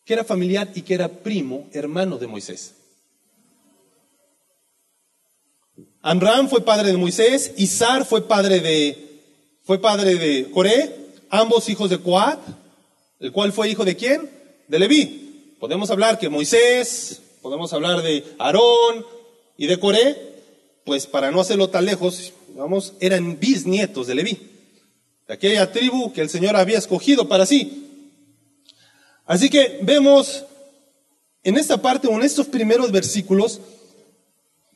que 0.05 0.15
era 0.15 0.25
familiar 0.25 0.71
y 0.75 0.83
que 0.83 0.95
era 0.95 1.09
primo, 1.09 1.69
hermano 1.73 2.19
de 2.19 2.27
Moisés. 2.27 2.75
Amram 6.03 6.49
fue 6.49 6.65
padre 6.65 6.91
de 6.91 6.97
Moisés, 6.97 7.53
Izar 7.57 8.05
fue 8.05 8.27
padre 8.27 8.61
de, 8.61 9.23
fue 9.63 9.81
padre 9.81 10.17
de 10.17 10.51
Coré, 10.51 10.95
ambos 11.31 11.69
hijos 11.69 11.91
de 11.91 11.99
Coat, 11.99 12.41
el 13.21 13.31
cual 13.31 13.53
fue 13.53 13.69
hijo 13.69 13.85
de 13.85 13.97
quién? 13.97 14.29
De 14.67 14.81
Leví. 14.81 15.55
Podemos 15.61 15.91
hablar 15.91 16.19
que 16.19 16.29
Moisés, 16.29 17.23
podemos 17.41 17.73
hablar 17.73 18.03
de 18.03 18.25
Aarón 18.39 19.07
y 19.57 19.69
de 19.69 19.79
Coré, 19.79 20.17
pues 20.85 21.07
para 21.07 21.31
no 21.31 21.41
hacerlo 21.41 21.71
tan 21.71 21.85
lejos, 21.85 22.33
vamos, 22.57 22.95
eran 22.99 23.39
bisnietos 23.39 24.09
de 24.09 24.17
Leví, 24.17 24.39
de 25.29 25.35
aquella 25.35 25.71
tribu 25.71 26.13
que 26.13 26.21
el 26.21 26.29
Señor 26.29 26.57
había 26.57 26.79
escogido 26.79 27.29
para 27.29 27.47
sí. 27.47 27.92
Así 29.27 29.49
que 29.49 29.81
vemos 29.83 30.45
en 31.43 31.57
esta 31.57 31.81
parte 31.81 32.09
o 32.09 32.13
en 32.13 32.23
estos 32.23 32.47
primeros 32.47 32.91
versículos 32.93 33.61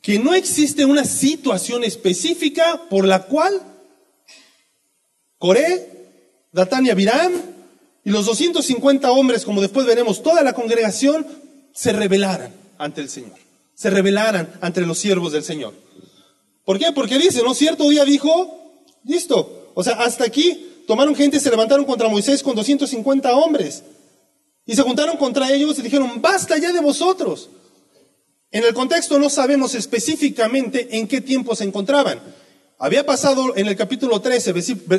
que 0.01 0.19
no 0.19 0.33
existe 0.33 0.85
una 0.85 1.05
situación 1.05 1.83
específica 1.83 2.81
por 2.89 3.05
la 3.05 3.23
cual 3.23 3.61
Coré, 5.37 6.07
Datán 6.51 6.85
y 6.85 6.89
Abiram 6.89 7.31
y 8.03 8.09
los 8.09 8.25
250 8.25 9.11
hombres, 9.11 9.43
como 9.43 9.61
después 9.61 9.85
veremos, 9.85 10.23
toda 10.23 10.41
la 10.43 10.53
congregación, 10.53 11.27
se 11.73 11.91
rebelaran 11.91 12.53
ante 12.77 13.01
el 13.01 13.09
Señor. 13.09 13.37
Se 13.75 13.89
rebelaran 13.89 14.51
ante 14.61 14.81
los 14.81 14.97
siervos 14.97 15.33
del 15.33 15.43
Señor. 15.43 15.73
¿Por 16.65 16.79
qué? 16.79 16.91
Porque 16.91 17.17
dice, 17.17 17.43
¿no? 17.43 17.53
Cierto 17.53 17.87
día 17.89 18.05
dijo, 18.05 18.73
listo. 19.03 19.71
O 19.75 19.83
sea, 19.83 19.93
hasta 19.95 20.23
aquí 20.23 20.83
tomaron 20.87 21.15
gente 21.15 21.39
se 21.39 21.49
levantaron 21.49 21.85
contra 21.85 22.07
Moisés 22.07 22.41
con 22.41 22.55
250 22.55 23.35
hombres. 23.35 23.83
Y 24.67 24.75
se 24.75 24.83
juntaron 24.83 25.15
contra 25.17 25.49
ellos 25.51 25.79
y 25.79 25.81
dijeron, 25.81 26.21
basta 26.21 26.57
ya 26.57 26.73
de 26.73 26.81
vosotros. 26.81 27.49
En 28.51 28.65
el 28.65 28.73
contexto 28.73 29.17
no 29.17 29.29
sabemos 29.29 29.73
específicamente 29.73 30.97
en 30.97 31.07
qué 31.07 31.21
tiempo 31.21 31.55
se 31.55 31.63
encontraban. 31.63 32.19
Había 32.77 33.05
pasado 33.05 33.55
en 33.55 33.67
el 33.67 33.77
capítulo 33.77 34.21
13, 34.21 34.53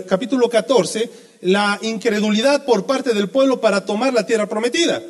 capítulo 0.07 0.49
14, 0.49 1.11
la 1.43 1.79
incredulidad 1.83 2.65
por 2.65 2.87
parte 2.87 3.13
del 3.13 3.29
pueblo 3.29 3.61
para 3.61 3.85
tomar 3.85 4.13
la 4.15 4.27
tierra 4.27 4.49
prometida. 4.49 5.03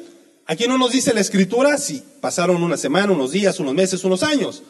Aquí 0.44 0.66
no 0.66 0.76
nos 0.76 0.90
dice 0.90 1.14
la 1.14 1.20
escritura 1.20 1.78
si 1.78 2.02
pasaron 2.20 2.62
una 2.62 2.76
semana, 2.76 3.12
unos 3.12 3.30
días, 3.30 3.60
unos 3.60 3.74
meses, 3.74 4.02
unos 4.02 4.22
años. 4.24 4.62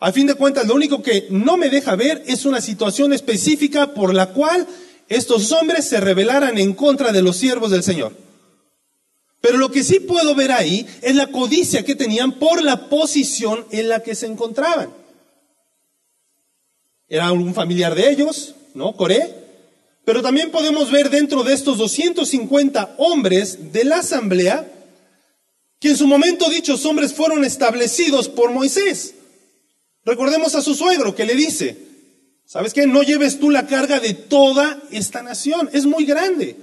A 0.00 0.12
fin 0.12 0.26
de 0.26 0.34
cuentas, 0.34 0.66
lo 0.66 0.74
único 0.74 1.02
que 1.02 1.26
no 1.30 1.56
me 1.56 1.70
deja 1.70 1.96
ver 1.96 2.22
es 2.26 2.44
una 2.44 2.60
situación 2.60 3.12
específica 3.12 3.94
por 3.94 4.14
la 4.14 4.30
cual 4.30 4.66
estos 5.08 5.50
hombres 5.52 5.88
se 5.88 6.00
rebelaran 6.00 6.56
en 6.56 6.72
contra 6.72 7.10
de 7.10 7.22
los 7.22 7.36
siervos 7.36 7.70
del 7.72 7.82
Señor. 7.82 8.23
Pero 9.44 9.58
lo 9.58 9.70
que 9.70 9.84
sí 9.84 10.00
puedo 10.00 10.34
ver 10.34 10.50
ahí 10.50 10.86
es 11.02 11.14
la 11.14 11.26
codicia 11.26 11.84
que 11.84 11.94
tenían 11.94 12.38
por 12.38 12.62
la 12.62 12.88
posición 12.88 13.66
en 13.70 13.90
la 13.90 14.02
que 14.02 14.14
se 14.14 14.24
encontraban 14.24 15.04
era 17.08 17.30
un 17.32 17.54
familiar 17.54 17.94
de 17.94 18.10
ellos, 18.10 18.54
¿no? 18.74 18.96
Coré. 18.96 19.32
Pero 20.04 20.20
también 20.20 20.50
podemos 20.50 20.90
ver 20.90 21.10
dentro 21.10 21.44
de 21.44 21.54
estos 21.54 21.78
250 21.78 22.96
hombres 22.98 23.72
de 23.72 23.84
la 23.84 23.98
asamblea 23.98 24.70
que 25.78 25.90
en 25.90 25.96
su 25.96 26.06
momento 26.06 26.48
dichos 26.50 26.84
hombres 26.86 27.14
fueron 27.14 27.44
establecidos 27.44 28.28
por 28.28 28.50
Moisés. 28.50 29.14
Recordemos 30.04 30.54
a 30.54 30.62
su 30.62 30.74
suegro 30.74 31.14
que 31.14 31.24
le 31.24 31.34
dice, 31.34 31.76
¿sabes 32.44 32.74
qué? 32.74 32.86
No 32.86 33.02
lleves 33.02 33.38
tú 33.38 33.50
la 33.50 33.66
carga 33.66 34.00
de 34.00 34.14
toda 34.14 34.82
esta 34.90 35.22
nación, 35.22 35.70
es 35.72 35.86
muy 35.86 36.04
grande. 36.04 36.56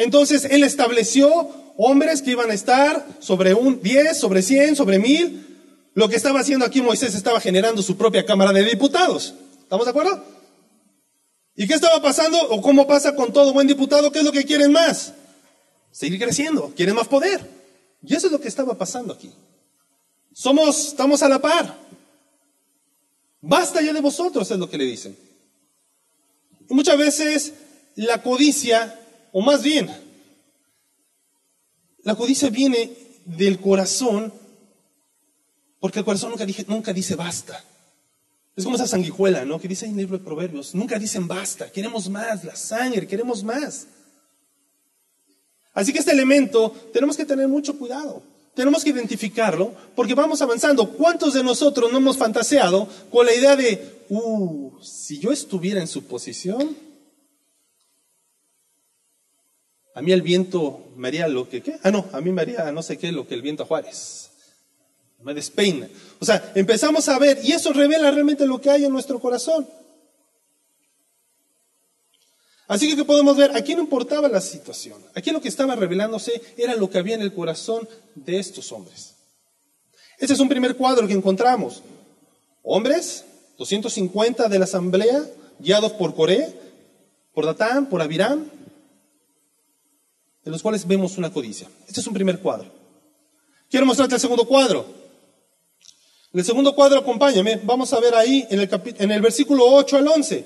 Entonces 0.00 0.46
él 0.46 0.64
estableció 0.64 1.50
hombres 1.76 2.22
que 2.22 2.30
iban 2.30 2.50
a 2.50 2.54
estar 2.54 3.06
sobre 3.18 3.52
un 3.52 3.82
10, 3.82 4.18
sobre 4.18 4.40
100, 4.40 4.74
sobre 4.74 4.98
1000. 4.98 5.90
Lo 5.92 6.08
que 6.08 6.16
estaba 6.16 6.40
haciendo 6.40 6.64
aquí 6.64 6.80
Moisés 6.80 7.14
estaba 7.14 7.38
generando 7.38 7.82
su 7.82 7.98
propia 7.98 8.24
Cámara 8.24 8.50
de 8.54 8.64
Diputados. 8.64 9.34
¿Estamos 9.60 9.84
de 9.84 9.90
acuerdo? 9.90 10.24
¿Y 11.54 11.68
qué 11.68 11.74
estaba 11.74 12.00
pasando? 12.00 12.40
¿O 12.48 12.62
cómo 12.62 12.86
pasa 12.86 13.14
con 13.14 13.30
todo 13.30 13.52
buen 13.52 13.66
diputado? 13.66 14.10
¿Qué 14.10 14.20
es 14.20 14.24
lo 14.24 14.32
que 14.32 14.46
quieren 14.46 14.72
más? 14.72 15.12
Seguir 15.90 16.18
creciendo, 16.18 16.72
quieren 16.74 16.94
más 16.94 17.06
poder. 17.06 17.46
Y 18.02 18.14
eso 18.14 18.28
es 18.28 18.32
lo 18.32 18.40
que 18.40 18.48
estaba 18.48 18.78
pasando 18.78 19.12
aquí. 19.12 19.30
Somos, 20.32 20.88
estamos 20.88 21.22
a 21.22 21.28
la 21.28 21.42
par. 21.42 21.76
Basta 23.42 23.82
ya 23.82 23.92
de 23.92 24.00
vosotros, 24.00 24.50
es 24.50 24.58
lo 24.58 24.70
que 24.70 24.78
le 24.78 24.84
dicen. 24.84 25.14
Y 26.70 26.72
muchas 26.72 26.96
veces 26.96 27.52
la 27.96 28.22
codicia, 28.22 28.98
o 29.32 29.40
más 29.40 29.62
bien, 29.62 29.90
la 32.02 32.14
codicia 32.14 32.50
viene 32.50 32.92
del 33.24 33.60
corazón, 33.60 34.32
porque 35.78 36.00
el 36.00 36.04
corazón 36.04 36.30
nunca, 36.30 36.46
nunca 36.66 36.92
dice 36.92 37.14
basta. 37.14 37.64
Es 38.56 38.64
como 38.64 38.76
esa 38.76 38.86
sanguijuela, 38.86 39.44
¿no? 39.44 39.60
Que 39.60 39.68
dice 39.68 39.86
en 39.86 39.92
el 39.92 39.98
libro 39.98 40.18
de 40.18 40.24
Proverbios. 40.24 40.74
Nunca 40.74 40.98
dicen 40.98 41.28
basta, 41.28 41.70
queremos 41.70 42.08
más, 42.08 42.44
la 42.44 42.56
sangre, 42.56 43.06
queremos 43.06 43.42
más. 43.42 43.86
Así 45.72 45.92
que 45.92 46.00
este 46.00 46.12
elemento 46.12 46.70
tenemos 46.92 47.16
que 47.16 47.24
tener 47.24 47.48
mucho 47.48 47.78
cuidado. 47.78 48.22
Tenemos 48.54 48.82
que 48.82 48.90
identificarlo 48.90 49.72
porque 49.94 50.14
vamos 50.14 50.42
avanzando. 50.42 50.90
¿Cuántos 50.90 51.34
de 51.34 51.44
nosotros 51.44 51.90
no 51.92 51.98
hemos 51.98 52.16
fantaseado 52.16 52.88
con 53.10 53.24
la 53.24 53.34
idea 53.34 53.56
de, 53.56 54.04
uh, 54.08 54.72
si 54.82 55.18
yo 55.18 55.30
estuviera 55.30 55.80
en 55.80 55.86
su 55.86 56.04
posición, 56.04 56.76
a 60.00 60.02
mí 60.02 60.12
el 60.12 60.22
viento 60.22 60.86
me 60.96 61.08
haría 61.08 61.28
lo 61.28 61.46
que, 61.46 61.60
¿qué? 61.60 61.76
Ah, 61.82 61.90
no, 61.90 62.08
a 62.12 62.22
mí 62.22 62.32
me 62.32 62.40
haría 62.40 62.72
no 62.72 62.82
sé 62.82 62.96
qué 62.96 63.12
lo 63.12 63.28
que 63.28 63.34
el 63.34 63.42
viento 63.42 63.64
a 63.64 63.66
Juárez 63.66 64.30
me 65.22 65.34
despeina. 65.34 65.90
O 66.18 66.24
sea, 66.24 66.52
empezamos 66.54 67.06
a 67.10 67.18
ver 67.18 67.38
y 67.44 67.52
eso 67.52 67.70
revela 67.74 68.10
realmente 68.10 68.46
lo 68.46 68.58
que 68.58 68.70
hay 68.70 68.86
en 68.86 68.92
nuestro 68.92 69.20
corazón. 69.20 69.68
Así 72.66 72.88
que, 72.88 72.96
¿qué 72.96 73.04
podemos 73.04 73.36
ver? 73.36 73.54
Aquí 73.54 73.74
no 73.74 73.82
importaba 73.82 74.26
la 74.26 74.40
situación. 74.40 75.04
Aquí 75.14 75.32
lo 75.32 75.42
que 75.42 75.48
estaba 75.48 75.76
revelándose 75.76 76.40
era 76.56 76.74
lo 76.76 76.88
que 76.88 76.96
había 76.96 77.16
en 77.16 77.20
el 77.20 77.34
corazón 77.34 77.86
de 78.14 78.38
estos 78.38 78.72
hombres. 78.72 79.16
Ese 80.18 80.32
es 80.32 80.40
un 80.40 80.48
primer 80.48 80.76
cuadro 80.76 81.06
que 81.06 81.12
encontramos. 81.12 81.82
Hombres, 82.62 83.26
250 83.58 84.48
de 84.48 84.58
la 84.58 84.64
asamblea, 84.64 85.26
guiados 85.58 85.92
por 85.92 86.14
Coré, 86.14 86.58
por 87.34 87.44
Datán, 87.44 87.90
por 87.90 88.00
Abiram, 88.00 88.50
de 90.44 90.50
los 90.50 90.62
cuales 90.62 90.86
vemos 90.86 91.18
una 91.18 91.32
codicia. 91.32 91.68
Este 91.86 92.00
es 92.00 92.06
un 92.06 92.14
primer 92.14 92.40
cuadro. 92.40 92.72
Quiero 93.70 93.86
mostrarte 93.86 94.16
el 94.16 94.20
segundo 94.20 94.46
cuadro. 94.46 94.86
En 96.32 96.40
el 96.40 96.46
segundo 96.46 96.74
cuadro, 96.74 97.00
acompáñame, 97.00 97.60
vamos 97.64 97.92
a 97.92 98.00
ver 98.00 98.14
ahí 98.14 98.46
en 98.50 98.60
el, 98.60 98.68
en 98.98 99.10
el 99.10 99.20
versículo 99.20 99.64
8 99.66 99.96
al 99.96 100.08
11. 100.08 100.44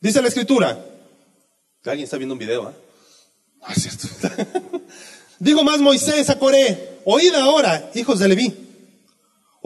Dice 0.00 0.20
la 0.20 0.28
escritura, 0.28 0.84
alguien 1.84 2.04
está 2.04 2.18
viendo 2.18 2.34
un 2.34 2.38
video, 2.38 2.68
¿eh? 2.68 2.74
No. 3.60 4.80
Digo 5.38 5.64
más 5.64 5.80
Moisés 5.80 6.28
a 6.28 6.38
Coré, 6.38 7.00
oíd 7.04 7.34
ahora, 7.34 7.90
hijos 7.94 8.18
de 8.18 8.28
Leví, 8.28 8.64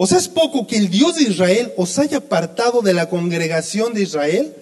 ¿Os 0.01 0.13
es 0.13 0.29
poco 0.29 0.65
que 0.65 0.77
el 0.77 0.89
Dios 0.89 1.17
de 1.17 1.23
Israel 1.23 1.73
os 1.75 1.99
haya 1.99 2.19
apartado 2.19 2.81
de 2.81 2.93
la 2.93 3.09
congregación 3.09 3.93
de 3.93 4.03
Israel? 4.03 4.55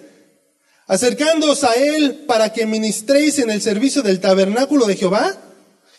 Acercándoos 0.88 1.64
a 1.64 1.74
Él 1.74 2.24
para 2.26 2.50
que 2.50 2.64
ministréis 2.64 3.38
en 3.38 3.50
el 3.50 3.60
servicio 3.60 4.02
del 4.02 4.20
tabernáculo 4.20 4.86
de 4.86 4.96
Jehová? 4.96 5.38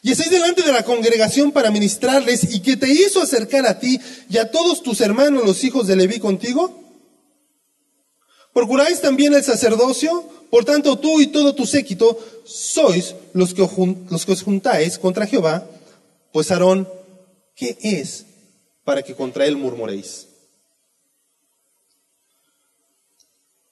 Y 0.01 0.11
estáis 0.11 0.31
delante 0.31 0.63
de 0.63 0.71
la 0.71 0.83
congregación 0.83 1.51
para 1.51 1.69
ministrarles 1.69 2.55
y 2.55 2.61
que 2.61 2.75
te 2.75 2.89
hizo 2.91 3.21
acercar 3.21 3.67
a 3.67 3.79
ti 3.79 3.99
y 4.29 4.37
a 4.37 4.49
todos 4.49 4.81
tus 4.81 4.99
hermanos 5.01 5.45
los 5.45 5.63
hijos 5.63 5.85
de 5.85 5.95
Leví 5.95 6.19
contigo? 6.19 6.83
¿Procuráis 8.51 8.99
también 8.99 9.35
el 9.35 9.43
sacerdocio? 9.43 10.27
Por 10.49 10.65
tanto, 10.65 10.97
tú 10.97 11.21
y 11.21 11.27
todo 11.27 11.53
tu 11.53 11.67
séquito 11.67 12.17
sois 12.43 13.13
los 13.33 13.53
que, 13.53 13.67
los 14.09 14.25
que 14.25 14.31
os 14.31 14.41
juntáis 14.41 14.97
contra 14.97 15.27
Jehová, 15.27 15.67
pues 16.33 16.49
Aarón, 16.49 16.89
¿qué 17.55 17.77
es 17.79 18.25
para 18.83 19.03
que 19.03 19.13
contra 19.13 19.45
él 19.45 19.55
murmuréis? 19.55 20.28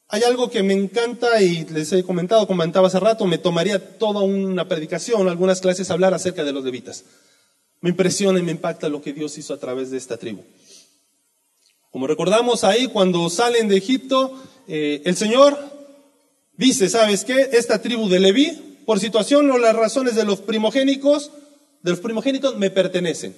Hay 0.09 0.23
algo 0.23 0.49
que 0.49 0.63
me 0.63 0.73
encanta 0.73 1.41
y 1.41 1.65
les 1.65 1.91
he 1.91 2.03
comentado, 2.03 2.47
comentaba 2.47 2.87
hace 2.87 2.99
rato, 2.99 3.25
me 3.25 3.37
tomaría 3.37 3.97
toda 3.97 4.21
una 4.21 4.67
predicación, 4.67 5.27
algunas 5.27 5.59
clases 5.59 5.91
hablar 5.91 6.13
acerca 6.13 6.45
de 6.45 6.53
los 6.53 6.63
levitas. 6.63 7.03
Me 7.81 7.89
impresiona 7.89 8.39
y 8.39 8.43
me 8.43 8.51
impacta 8.51 8.87
lo 8.87 9.01
que 9.01 9.11
Dios 9.11 9.37
hizo 9.37 9.53
a 9.53 9.59
través 9.59 9.91
de 9.91 9.97
esta 9.97 10.17
tribu. 10.17 10.43
Como 11.91 12.07
recordamos 12.07 12.63
ahí, 12.63 12.87
cuando 12.87 13.29
salen 13.29 13.67
de 13.67 13.77
Egipto, 13.77 14.33
eh, 14.67 15.01
el 15.03 15.17
Señor 15.17 15.57
dice, 16.55 16.89
¿sabes 16.89 17.25
qué? 17.25 17.49
Esta 17.53 17.81
tribu 17.81 18.07
de 18.07 18.19
Leví, 18.19 18.81
por 18.85 18.99
situación 19.01 19.51
o 19.51 19.57
las 19.57 19.75
razones 19.75 20.15
de 20.15 20.23
los 20.23 20.39
primogénicos, 20.39 21.31
de 21.83 21.91
los 21.91 21.99
primogénitos 21.99 22.55
me 22.55 22.69
pertenecen. 22.69 23.35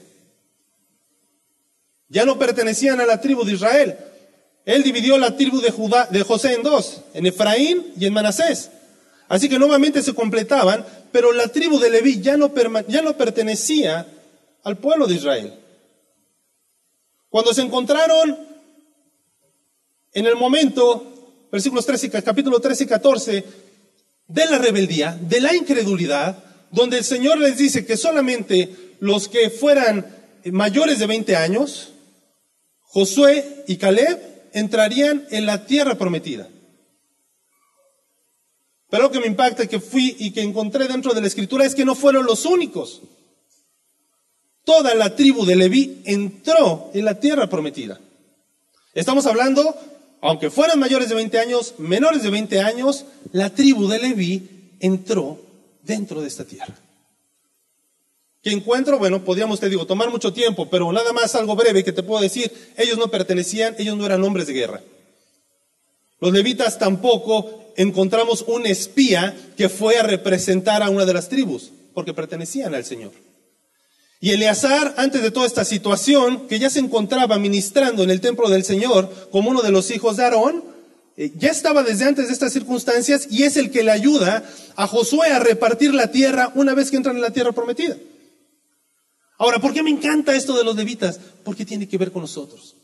Ya 2.09 2.25
no 2.25 2.37
pertenecían 2.37 3.01
a 3.01 3.05
la 3.05 3.21
tribu 3.21 3.43
de 3.43 3.53
Israel, 3.53 3.97
él 4.65 4.83
dividió 4.83 5.17
la 5.17 5.35
tribu 5.35 5.61
de, 5.61 5.71
Judá, 5.71 6.07
de 6.11 6.23
José 6.23 6.53
en 6.53 6.63
dos, 6.63 7.01
en 7.13 7.25
Efraín 7.25 7.93
y 7.99 8.05
en 8.05 8.13
Manasés. 8.13 8.69
Así 9.27 9.47
que 9.47 9.59
nuevamente 9.59 10.01
se 10.01 10.13
completaban, 10.13 10.85
pero 11.11 11.31
la 11.31 11.47
tribu 11.47 11.79
de 11.79 11.89
Leví 11.89 12.21
ya 12.21 12.37
no, 12.37 12.51
ya 12.87 13.01
no 13.01 13.17
pertenecía 13.17 14.07
al 14.63 14.77
pueblo 14.77 15.07
de 15.07 15.15
Israel. 15.15 15.53
Cuando 17.29 17.53
se 17.53 17.61
encontraron 17.61 18.37
en 20.13 20.25
el 20.25 20.35
momento, 20.35 21.47
versículos 21.51 21.85
13, 21.85 22.09
capítulo 22.23 22.59
13 22.59 22.83
y 22.83 22.87
14, 22.87 23.45
de 24.27 24.45
la 24.45 24.57
rebeldía, 24.57 25.17
de 25.21 25.41
la 25.41 25.55
incredulidad, 25.55 26.43
donde 26.71 26.99
el 26.99 27.03
Señor 27.03 27.37
les 27.39 27.57
dice 27.57 27.85
que 27.85 27.97
solamente 27.97 28.95
los 28.99 29.27
que 29.27 29.49
fueran 29.49 30.05
mayores 30.45 30.99
de 30.99 31.07
20 31.07 31.35
años, 31.35 31.89
Josué 32.81 33.63
y 33.67 33.77
Caleb, 33.77 34.19
entrarían 34.53 35.25
en 35.31 35.45
la 35.45 35.65
tierra 35.65 35.95
prometida. 35.95 36.47
Pero 38.89 39.03
lo 39.03 39.11
que 39.11 39.19
me 39.19 39.27
impacta 39.27 39.67
que 39.67 39.79
fui 39.79 40.15
y 40.19 40.31
que 40.31 40.41
encontré 40.41 40.87
dentro 40.87 41.13
de 41.13 41.21
la 41.21 41.27
escritura 41.27 41.65
es 41.65 41.75
que 41.75 41.85
no 41.85 41.95
fueron 41.95 42.25
los 42.25 42.45
únicos. 42.45 43.01
Toda 44.63 44.95
la 44.95 45.15
tribu 45.15 45.45
de 45.45 45.55
Leví 45.55 46.01
entró 46.05 46.89
en 46.93 47.05
la 47.05 47.19
tierra 47.19 47.47
prometida. 47.47 47.99
Estamos 48.93 49.25
hablando, 49.25 49.75
aunque 50.21 50.49
fueran 50.49 50.79
mayores 50.79 51.09
de 51.09 51.15
20 51.15 51.39
años, 51.39 51.75
menores 51.77 52.23
de 52.23 52.29
20 52.29 52.59
años, 52.61 53.05
la 53.31 53.51
tribu 53.51 53.87
de 53.87 53.99
Leví 53.99 54.75
entró 54.79 55.39
dentro 55.83 56.21
de 56.21 56.27
esta 56.27 56.45
tierra. 56.45 56.75
¿Qué 58.41 58.51
encuentro? 58.51 58.97
Bueno, 58.97 59.23
podríamos, 59.25 59.59
te 59.59 59.69
digo, 59.69 59.85
tomar 59.85 60.09
mucho 60.09 60.31
tiempo, 60.31 60.69
pero 60.69 60.91
nada 60.93 61.11
más 61.11 61.35
algo 61.35 61.55
breve 61.55 61.83
que 61.83 61.91
te 61.91 62.03
puedo 62.03 62.21
decir. 62.21 62.51
Ellos 62.77 62.97
no 62.97 63.11
pertenecían, 63.11 63.75
ellos 63.77 63.97
no 63.97 64.05
eran 64.05 64.23
hombres 64.23 64.47
de 64.47 64.53
guerra. 64.53 64.81
Los 66.21 66.31
levitas 66.31 66.79
tampoco 66.79 67.71
encontramos 67.75 68.43
un 68.47 68.65
espía 68.65 69.35
que 69.57 69.69
fue 69.69 69.97
a 69.97 70.03
representar 70.03 70.83
a 70.83 70.89
una 70.89 71.05
de 71.05 71.13
las 71.13 71.29
tribus, 71.29 71.71
porque 71.93 72.13
pertenecían 72.13 72.73
al 72.75 72.85
Señor. 72.85 73.11
Y 74.21 74.31
Eleazar, 74.31 74.95
antes 74.97 75.21
de 75.21 75.31
toda 75.31 75.45
esta 75.45 75.63
situación, 75.63 76.47
que 76.47 76.59
ya 76.59 76.69
se 76.69 76.79
encontraba 76.79 77.39
ministrando 77.39 78.03
en 78.03 78.09
el 78.09 78.19
templo 78.19 78.49
del 78.49 78.65
Señor 78.65 79.29
como 79.31 79.49
uno 79.49 79.61
de 79.61 79.71
los 79.71 79.91
hijos 79.91 80.17
de 80.17 80.23
Aarón, 80.23 80.63
eh, 81.15 81.31
ya 81.37 81.49
estaba 81.49 81.83
desde 81.83 82.05
antes 82.05 82.27
de 82.27 82.33
estas 82.33 82.51
circunstancias 82.51 83.27
y 83.29 83.43
es 83.43 83.55
el 83.55 83.71
que 83.71 83.83
le 83.83 83.91
ayuda 83.91 84.43
a 84.75 84.87
Josué 84.87 85.31
a 85.31 85.39
repartir 85.39 85.93
la 85.93 86.11
tierra 86.11 86.51
una 86.55 86.73
vez 86.73 86.91
que 86.91 86.97
entran 86.97 87.15
en 87.15 87.21
la 87.21 87.31
tierra 87.31 87.53
prometida. 87.53 87.95
Ahora, 89.39 89.59
¿por 89.59 89.73
qué 89.73 89.81
me 89.81 89.89
encanta 89.89 90.35
esto 90.35 90.55
de 90.55 90.65
los 90.65 90.75
levitas? 90.75 91.19
Porque 91.45 91.65
tiene 91.65 91.87
que 91.87 91.97
ver 91.97 92.11
con 92.11 92.21
nosotros. 92.21 92.75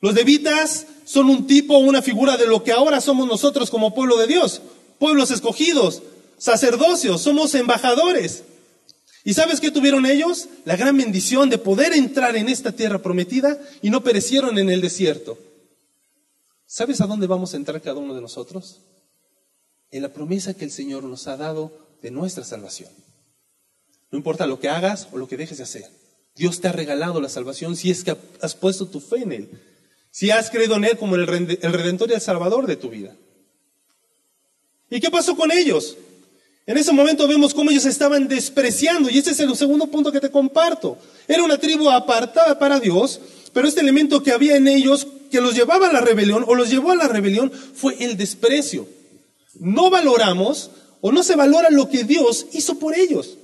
Los 0.00 0.14
levitas 0.14 0.86
son 1.04 1.28
un 1.28 1.46
tipo, 1.46 1.76
una 1.76 2.00
figura 2.00 2.38
de 2.38 2.46
lo 2.46 2.64
que 2.64 2.72
ahora 2.72 3.02
somos 3.02 3.28
nosotros 3.28 3.70
como 3.70 3.94
pueblo 3.94 4.16
de 4.16 4.26
Dios, 4.26 4.62
pueblos 4.98 5.30
escogidos, 5.30 6.02
sacerdocios, 6.38 7.20
somos 7.20 7.54
embajadores. 7.54 8.44
¿Y 9.22 9.34
sabes 9.34 9.60
qué 9.60 9.70
tuvieron 9.70 10.06
ellos? 10.06 10.48
La 10.64 10.76
gran 10.76 10.96
bendición 10.96 11.50
de 11.50 11.58
poder 11.58 11.92
entrar 11.92 12.34
en 12.36 12.48
esta 12.48 12.72
tierra 12.72 13.02
prometida 13.02 13.60
y 13.82 13.90
no 13.90 14.02
perecieron 14.02 14.58
en 14.58 14.70
el 14.70 14.80
desierto. 14.80 15.36
¿Sabes 16.64 17.02
a 17.02 17.06
dónde 17.06 17.26
vamos 17.26 17.52
a 17.52 17.58
entrar 17.58 17.82
cada 17.82 18.00
uno 18.00 18.14
de 18.14 18.22
nosotros? 18.22 18.80
En 19.90 20.00
la 20.00 20.14
promesa 20.14 20.54
que 20.54 20.64
el 20.64 20.70
Señor 20.70 21.04
nos 21.04 21.26
ha 21.26 21.36
dado 21.36 21.72
de 22.00 22.10
nuestra 22.10 22.42
salvación. 22.42 22.88
No 24.10 24.18
importa 24.18 24.46
lo 24.46 24.58
que 24.58 24.68
hagas 24.68 25.08
o 25.12 25.18
lo 25.18 25.28
que 25.28 25.36
dejes 25.36 25.58
de 25.58 25.64
hacer. 25.64 25.84
Dios 26.34 26.60
te 26.60 26.68
ha 26.68 26.72
regalado 26.72 27.20
la 27.20 27.28
salvación 27.28 27.76
si 27.76 27.90
es 27.90 28.04
que 28.04 28.16
has 28.40 28.54
puesto 28.54 28.86
tu 28.86 29.00
fe 29.00 29.22
en 29.22 29.32
Él. 29.32 29.50
Si 30.10 30.30
has 30.30 30.50
creído 30.50 30.76
en 30.76 30.84
Él 30.84 30.98
como 30.98 31.16
el 31.16 31.26
redentor 31.26 32.10
y 32.10 32.14
el 32.14 32.20
salvador 32.20 32.66
de 32.66 32.76
tu 32.76 32.88
vida. 32.88 33.14
¿Y 34.90 35.00
qué 35.00 35.10
pasó 35.10 35.36
con 35.36 35.52
ellos? 35.52 35.96
En 36.66 36.76
ese 36.76 36.92
momento 36.92 37.26
vemos 37.26 37.54
cómo 37.54 37.70
ellos 37.70 37.86
estaban 37.86 38.28
despreciando, 38.28 39.08
y 39.10 39.18
ese 39.18 39.30
es 39.30 39.40
el 39.40 39.54
segundo 39.56 39.86
punto 39.86 40.12
que 40.12 40.20
te 40.20 40.30
comparto. 40.30 40.98
Era 41.26 41.42
una 41.42 41.58
tribu 41.58 41.90
apartada 41.90 42.58
para 42.58 42.78
Dios, 42.78 43.20
pero 43.52 43.66
este 43.66 43.80
elemento 43.80 44.22
que 44.22 44.32
había 44.32 44.56
en 44.56 44.68
ellos 44.68 45.06
que 45.30 45.40
los 45.40 45.54
llevaba 45.54 45.88
a 45.88 45.92
la 45.92 46.00
rebelión 46.00 46.44
o 46.46 46.54
los 46.54 46.70
llevó 46.70 46.90
a 46.90 46.96
la 46.96 47.08
rebelión 47.08 47.50
fue 47.52 47.96
el 48.00 48.16
desprecio. 48.16 48.86
No 49.54 49.90
valoramos 49.90 50.70
o 51.00 51.12
no 51.12 51.22
se 51.22 51.36
valora 51.36 51.70
lo 51.70 51.88
que 51.88 52.04
Dios 52.04 52.46
hizo 52.52 52.78
por 52.78 52.96
ellos. 52.96 53.36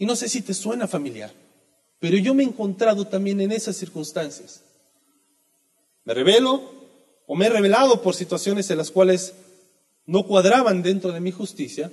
Y 0.00 0.06
no 0.06 0.16
sé 0.16 0.30
si 0.30 0.40
te 0.40 0.54
suena 0.54 0.88
familiar, 0.88 1.30
pero 1.98 2.16
yo 2.16 2.32
me 2.32 2.42
he 2.42 2.46
encontrado 2.46 3.06
también 3.06 3.38
en 3.42 3.52
esas 3.52 3.76
circunstancias. 3.76 4.62
Me 6.04 6.14
revelo 6.14 6.62
o 7.26 7.36
me 7.36 7.44
he 7.44 7.50
revelado 7.50 8.00
por 8.00 8.14
situaciones 8.14 8.70
en 8.70 8.78
las 8.78 8.90
cuales 8.90 9.34
no 10.06 10.26
cuadraban 10.26 10.82
dentro 10.82 11.12
de 11.12 11.20
mi 11.20 11.32
justicia 11.32 11.92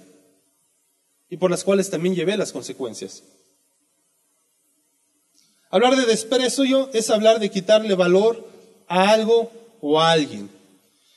y 1.30 1.36
por 1.36 1.52
las 1.52 1.66
cuales 1.66 1.90
también 1.90 2.16
llevé 2.16 2.38
las 2.38 2.54
consecuencias. 2.54 3.24
Hablar 5.70 5.98
de 5.98 6.06
desprecio 6.06 6.90
es 6.94 7.10
hablar 7.10 7.42
de 7.42 7.52
quitarle 7.52 7.94
valor 7.94 8.48
a 8.88 9.10
algo 9.10 9.52
o 9.82 10.00
a 10.00 10.12
alguien. 10.12 10.50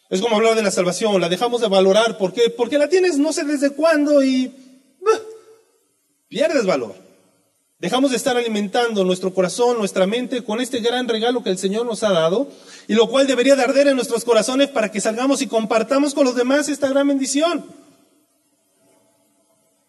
Es 0.08 0.20
como 0.20 0.34
hablar 0.34 0.56
de 0.56 0.64
la 0.64 0.72
salvación, 0.72 1.20
la 1.20 1.28
dejamos 1.28 1.60
de 1.60 1.68
valorar. 1.68 2.18
¿Por 2.18 2.32
qué? 2.32 2.50
Porque 2.50 2.78
la 2.78 2.88
tienes 2.88 3.16
no 3.16 3.32
sé 3.32 3.44
desde 3.44 3.70
cuándo 3.70 4.24
y 4.24 4.69
pierdes 6.30 6.64
valor. 6.64 6.94
Dejamos 7.80 8.12
de 8.12 8.16
estar 8.16 8.36
alimentando 8.36 9.04
nuestro 9.04 9.34
corazón, 9.34 9.78
nuestra 9.78 10.06
mente 10.06 10.44
con 10.44 10.60
este 10.60 10.80
gran 10.80 11.08
regalo 11.08 11.42
que 11.42 11.50
el 11.50 11.58
Señor 11.58 11.84
nos 11.86 12.02
ha 12.02 12.12
dado 12.12 12.48
y 12.86 12.94
lo 12.94 13.08
cual 13.08 13.26
debería 13.26 13.56
de 13.56 13.62
arder 13.62 13.88
en 13.88 13.96
nuestros 13.96 14.24
corazones 14.24 14.68
para 14.68 14.90
que 14.90 15.00
salgamos 15.00 15.42
y 15.42 15.46
compartamos 15.46 16.14
con 16.14 16.24
los 16.24 16.36
demás 16.36 16.68
esta 16.68 16.88
gran 16.88 17.08
bendición. 17.08 17.64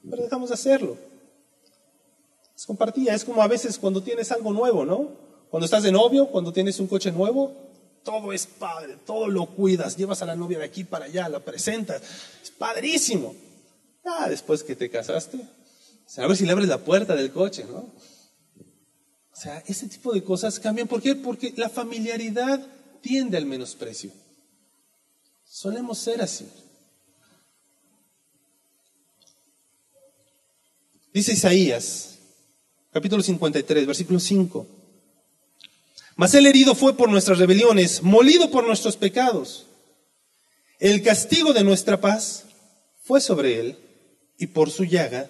Pero 0.10 0.24
dejamos 0.24 0.50
de 0.50 0.56
hacerlo. 0.56 0.98
Es 2.56 2.66
compartida, 2.66 3.14
es 3.14 3.24
como 3.24 3.44
a 3.44 3.48
veces 3.48 3.78
cuando 3.78 4.02
tienes 4.02 4.32
algo 4.32 4.52
nuevo, 4.52 4.84
¿no? 4.84 5.10
Cuando 5.50 5.66
estás 5.66 5.84
de 5.84 5.92
novio, 5.92 6.28
cuando 6.28 6.54
tienes 6.54 6.80
un 6.80 6.88
coche 6.88 7.12
nuevo, 7.12 7.54
todo 8.04 8.32
es 8.34 8.48
padre, 8.48 8.98
todo 9.06 9.28
lo 9.28 9.48
cuidas, 9.48 9.98
llevas 9.98 10.22
a 10.22 10.26
la 10.26 10.36
novia 10.36 10.60
de 10.60 10.66
aquí 10.66 10.86
para 10.86 11.06
allá, 11.06 11.28
la 11.30 11.40
presentas, 11.40 12.02
es 12.42 12.52
padrísimo. 12.52 13.36
Ah, 14.06 14.28
después 14.30 14.64
que 14.64 14.76
te 14.76 14.90
casaste, 14.90 15.40
a 16.18 16.28
ver 16.28 16.36
si 16.36 16.46
le 16.46 16.52
abres 16.52 16.68
la 16.68 16.80
puerta 16.80 17.16
del 17.16 17.32
coche, 17.32 17.66
¿no? 17.66 17.78
O 19.32 19.36
sea, 19.36 19.64
ese 19.66 19.88
tipo 19.88 20.14
de 20.14 20.24
cosas 20.24 20.60
cambian. 20.60 20.88
¿Por 20.88 21.02
qué? 21.02 21.16
Porque 21.16 21.54
la 21.58 21.70
familiaridad 21.70 22.66
tiende 23.02 23.38
al 23.38 23.46
menosprecio. 23.46 24.12
Solemos 25.46 25.98
ser 25.98 26.22
así. 26.22 26.48
Dice 31.14 31.34
Isaías, 31.34 32.20
capítulo 32.92 33.24
53, 33.24 33.86
versículo 33.86 34.20
5. 34.20 34.68
Mas 36.16 36.34
el 36.36 36.46
herido 36.46 36.76
fue 36.76 36.96
por 36.96 37.10
nuestras 37.10 37.40
rebeliones, 37.40 38.04
molido 38.04 38.52
por 38.52 38.66
nuestros 38.66 38.96
pecados. 38.96 39.66
El 40.80 41.02
castigo 41.04 41.54
de 41.54 41.64
nuestra 41.64 42.00
paz 42.00 42.46
fue 43.04 43.20
sobre 43.20 43.60
él, 43.60 43.78
y 44.38 44.48
por 44.48 44.72
su 44.72 44.84
llaga 44.84 45.30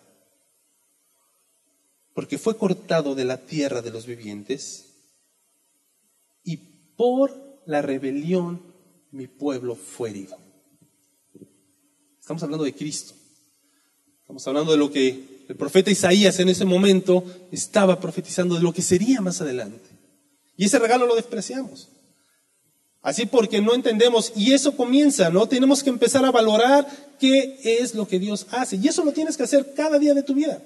Porque 2.13 2.37
fue 2.37 2.57
cortado 2.57 3.15
de 3.15 3.25
la 3.25 3.37
tierra 3.37 3.81
de 3.81 3.91
los 3.91 4.05
vivientes 4.05 4.85
y 6.43 6.57
por 6.57 7.61
la 7.65 7.81
rebelión 7.81 8.61
mi 9.11 9.27
pueblo 9.27 9.75
fue 9.75 10.09
herido. 10.09 10.37
Estamos 12.19 12.43
hablando 12.43 12.63
de 12.63 12.73
Cristo. 12.73 13.13
Estamos 14.21 14.47
hablando 14.47 14.71
de 14.71 14.77
lo 14.77 14.91
que 14.91 15.45
el 15.47 15.55
profeta 15.55 15.91
Isaías 15.91 16.39
en 16.39 16.49
ese 16.49 16.63
momento 16.63 17.23
estaba 17.51 17.99
profetizando 17.99 18.55
de 18.55 18.61
lo 18.61 18.73
que 18.73 18.81
sería 18.81 19.19
más 19.19 19.41
adelante. 19.41 19.89
Y 20.55 20.65
ese 20.65 20.79
regalo 20.79 21.05
lo 21.05 21.15
despreciamos. 21.15 21.89
Así 23.01 23.25
porque 23.25 23.61
no 23.61 23.73
entendemos, 23.73 24.31
y 24.35 24.53
eso 24.53 24.77
comienza, 24.77 25.29
¿no? 25.31 25.47
Tenemos 25.47 25.81
que 25.81 25.89
empezar 25.89 26.23
a 26.23 26.31
valorar 26.31 26.87
qué 27.19 27.59
es 27.63 27.95
lo 27.95 28.07
que 28.07 28.19
Dios 28.19 28.45
hace. 28.51 28.75
Y 28.75 28.87
eso 28.87 29.03
lo 29.03 29.11
tienes 29.11 29.35
que 29.35 29.43
hacer 29.43 29.73
cada 29.73 29.97
día 29.97 30.13
de 30.13 30.23
tu 30.23 30.35
vida. 30.35 30.61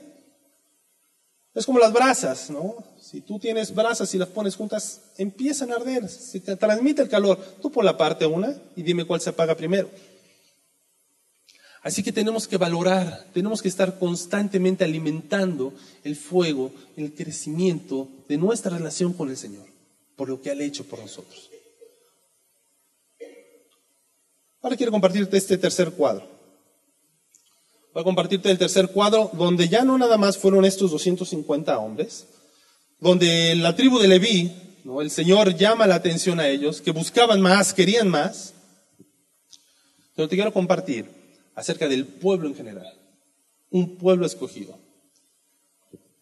Es 1.55 1.65
como 1.65 1.79
las 1.79 1.93
brasas, 1.93 2.49
¿no? 2.49 2.75
Si 3.01 3.21
tú 3.21 3.39
tienes 3.39 3.73
brasas 3.73 4.13
y 4.13 4.17
las 4.17 4.27
pones 4.27 4.57
juntas, 4.57 4.99
empiezan 5.17 5.71
a 5.71 5.75
arder, 5.75 6.09
se 6.09 6.41
te 6.41 6.57
transmite 6.57 7.01
el 7.01 7.07
calor. 7.07 7.39
Tú 7.61 7.71
por 7.71 7.85
la 7.85 7.97
parte 7.97 8.25
una 8.25 8.53
y 8.75 8.83
dime 8.83 9.05
cuál 9.05 9.21
se 9.21 9.29
apaga 9.29 9.55
primero. 9.55 9.89
Así 11.81 12.03
que 12.03 12.11
tenemos 12.11 12.47
que 12.47 12.57
valorar, 12.57 13.27
tenemos 13.33 13.61
que 13.61 13.69
estar 13.69 13.97
constantemente 13.97 14.83
alimentando 14.83 15.73
el 16.03 16.17
fuego, 16.17 16.73
el 16.97 17.13
crecimiento 17.13 18.09
de 18.27 18.37
nuestra 18.37 18.75
relación 18.75 19.13
con 19.13 19.29
el 19.29 19.37
Señor, 19.37 19.67
por 20.17 20.27
lo 20.27 20.41
que 20.41 20.49
ha 20.49 20.53
hecho 20.53 20.83
por 20.83 20.99
nosotros. 20.99 21.49
Ahora 24.61 24.75
quiero 24.75 24.91
compartirte 24.91 25.37
este 25.37 25.57
tercer 25.57 25.91
cuadro. 25.91 26.34
Voy 27.95 28.01
a 28.01 28.03
compartirte 28.03 28.51
el 28.51 28.57
tercer 28.57 28.89
cuadro 28.89 29.31
donde 29.31 29.69
ya 29.69 29.85
no 29.85 29.97
nada 29.97 30.17
más 30.17 30.37
fueron 30.37 30.65
estos 30.65 30.91
250 30.91 31.79
hombres, 31.79 32.27
donde 32.99 33.55
la 33.55 33.73
tribu 33.73 33.99
de 33.99 34.09
Leví, 34.09 34.51
el 34.99 35.09
Señor 35.09 35.55
llama 35.55 35.87
la 35.87 35.95
atención 35.95 36.41
a 36.41 36.49
ellos, 36.49 36.81
que 36.81 36.91
buscaban 36.91 37.39
más, 37.39 37.73
querían 37.73 38.09
más. 38.09 38.53
Pero 40.13 40.27
te 40.27 40.35
quiero 40.35 40.51
compartir 40.51 41.05
acerca 41.55 41.87
del 41.87 42.05
pueblo 42.05 42.49
en 42.49 42.55
general, 42.55 42.99
un 43.69 43.95
pueblo 43.95 44.25
escogido. 44.25 44.77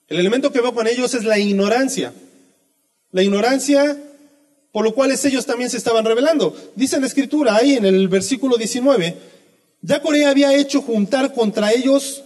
El 0.08 0.20
elemento 0.20 0.52
que 0.52 0.62
veo 0.62 0.76
con 0.76 0.86
ellos 0.86 1.16
es 1.16 1.24
la 1.24 1.40
ignorancia. 1.40 2.14
La 3.10 3.24
ignorancia 3.24 3.98
por 4.74 4.84
lo 4.84 4.96
cual 4.96 5.12
ellos 5.12 5.46
también 5.46 5.70
se 5.70 5.78
estaban 5.78 6.04
rebelando. 6.04 6.56
Dice 6.76 7.00
la 7.00 7.06
escritura 7.06 7.56
ahí 7.56 7.74
en 7.74 7.86
el 7.86 8.08
versículo 8.08 8.58
19, 8.58 9.16
ya 9.84 10.02
Corea 10.02 10.30
había 10.30 10.56
hecho 10.56 10.82
juntar 10.82 11.34
contra 11.34 11.74
ellos 11.74 12.24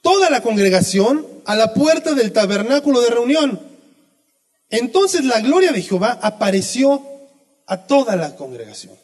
toda 0.00 0.30
la 0.30 0.42
congregación 0.42 1.26
a 1.44 1.56
la 1.56 1.74
puerta 1.74 2.14
del 2.14 2.32
tabernáculo 2.32 3.00
de 3.00 3.10
reunión. 3.10 3.60
Entonces 4.70 5.24
la 5.24 5.40
gloria 5.40 5.72
de 5.72 5.82
Jehová 5.82 6.20
apareció 6.22 7.02
a 7.66 7.86
toda 7.86 8.14
la 8.14 8.36
congregación. 8.36 8.94